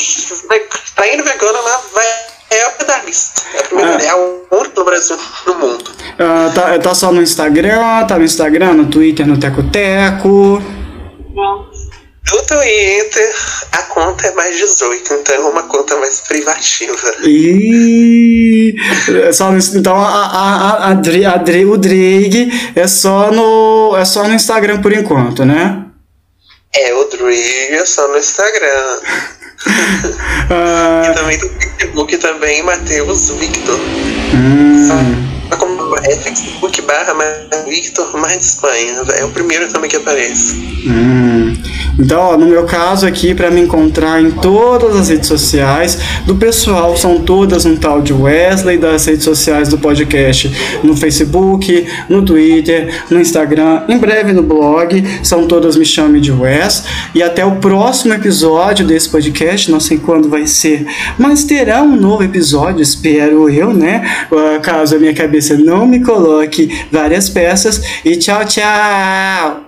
vegana 1.24 1.60
lá, 1.60 1.82
vai 1.94 2.06
é 2.50 2.64
a 2.64 2.84
da 2.84 3.02
lista. 3.04 3.42
É 3.54 3.60
a 3.60 3.62
primeira, 3.64 4.02
é 4.02 4.08
a 4.08 4.16
única 4.16 4.72
no 4.76 4.84
Brasil, 4.84 5.18
no 5.46 5.54
mundo. 5.54 5.90
Ah, 6.18 6.50
tá, 6.54 6.78
tá 6.78 6.94
só 6.94 7.12
no 7.12 7.22
Instagram, 7.22 8.06
tá 8.06 8.18
no 8.18 8.24
Instagram, 8.24 8.74
no 8.74 8.86
Twitter, 8.86 9.26
no 9.26 9.38
Teco 9.38 9.62
Teco. 9.64 10.62
No 12.30 12.42
Twitter, 12.42 13.34
a 13.72 13.82
conta 13.84 14.26
é 14.26 14.34
mais 14.34 14.56
18, 14.56 15.14
então 15.14 15.34
é 15.34 15.38
uma 15.38 15.62
conta 15.62 15.96
mais 15.96 16.20
privativa. 16.20 17.14
E 17.24 18.74
só 19.32 19.50
no, 19.50 19.58
então 19.58 19.96
a, 19.96 20.26
a, 20.26 20.88
a, 20.88 20.92
a, 20.92 20.92
o 20.92 21.78
Drake 21.78 22.50
é 22.74 22.86
só 22.86 23.30
no 23.30 23.96
é 23.96 24.04
só 24.04 24.24
no 24.28 24.34
Instagram 24.34 24.82
por 24.82 24.92
enquanto, 24.92 25.44
né? 25.44 25.86
É 26.74 26.92
o 26.94 27.04
Driga 27.04 27.86
só 27.86 28.08
no 28.08 28.18
Instagram. 28.18 29.00
Ah, 30.50 31.02
E 31.10 31.14
também 31.14 31.38
do 31.38 31.48
Facebook 31.48 32.16
também, 32.18 32.62
Matheus 32.62 33.30
Victor. 33.30 33.78
hum, 34.34 34.88
Como 35.58 35.96
é 35.98 36.16
Facebook 36.16 36.80
barra 36.82 37.14
Victor 37.66 38.16
mais 38.18 38.44
Espanha. 38.46 39.02
É 39.16 39.24
o 39.24 39.30
primeiro 39.30 39.68
também 39.72 39.90
que 39.90 39.96
aparece. 39.96 40.54
hum. 40.86 41.56
Então, 41.98 42.20
ó, 42.20 42.36
no 42.36 42.46
meu 42.46 42.64
caso 42.64 43.06
aqui, 43.06 43.34
para 43.34 43.50
me 43.50 43.60
encontrar 43.60 44.22
em 44.22 44.30
todas 44.30 44.94
as 44.96 45.08
redes 45.08 45.26
sociais 45.26 45.98
do 46.26 46.36
pessoal, 46.36 46.96
são 46.96 47.20
todas 47.20 47.64
um 47.64 47.76
tal 47.76 48.00
de 48.00 48.12
Wesley, 48.12 48.78
das 48.78 49.06
redes 49.06 49.24
sociais 49.24 49.68
do 49.68 49.78
podcast, 49.78 50.50
no 50.84 50.96
Facebook, 50.96 51.86
no 52.08 52.22
Twitter, 52.22 53.02
no 53.10 53.20
Instagram, 53.20 53.82
em 53.88 53.98
breve 53.98 54.32
no 54.32 54.42
blog, 54.42 55.02
são 55.22 55.46
todas 55.46 55.76
Me 55.76 55.84
Chame 55.84 56.20
de 56.20 56.30
Wes. 56.30 56.84
E 57.14 57.22
até 57.22 57.44
o 57.44 57.56
próximo 57.56 58.14
episódio 58.14 58.86
desse 58.86 59.08
podcast, 59.08 59.70
não 59.70 59.80
sei 59.80 59.98
quando 59.98 60.28
vai 60.28 60.46
ser, 60.46 60.86
mas 61.18 61.44
terá 61.44 61.82
um 61.82 61.96
novo 61.96 62.22
episódio, 62.22 62.80
espero 62.80 63.50
eu, 63.50 63.72
né? 63.72 64.26
Ah, 64.30 64.58
Caso 64.60 64.96
a 64.96 64.98
minha 64.98 65.14
cabeça 65.14 65.56
não 65.56 65.86
me 65.86 66.00
coloque 66.00 66.86
várias 66.92 67.28
peças. 67.28 67.82
E 68.04 68.16
tchau, 68.16 68.44
tchau! 68.44 69.67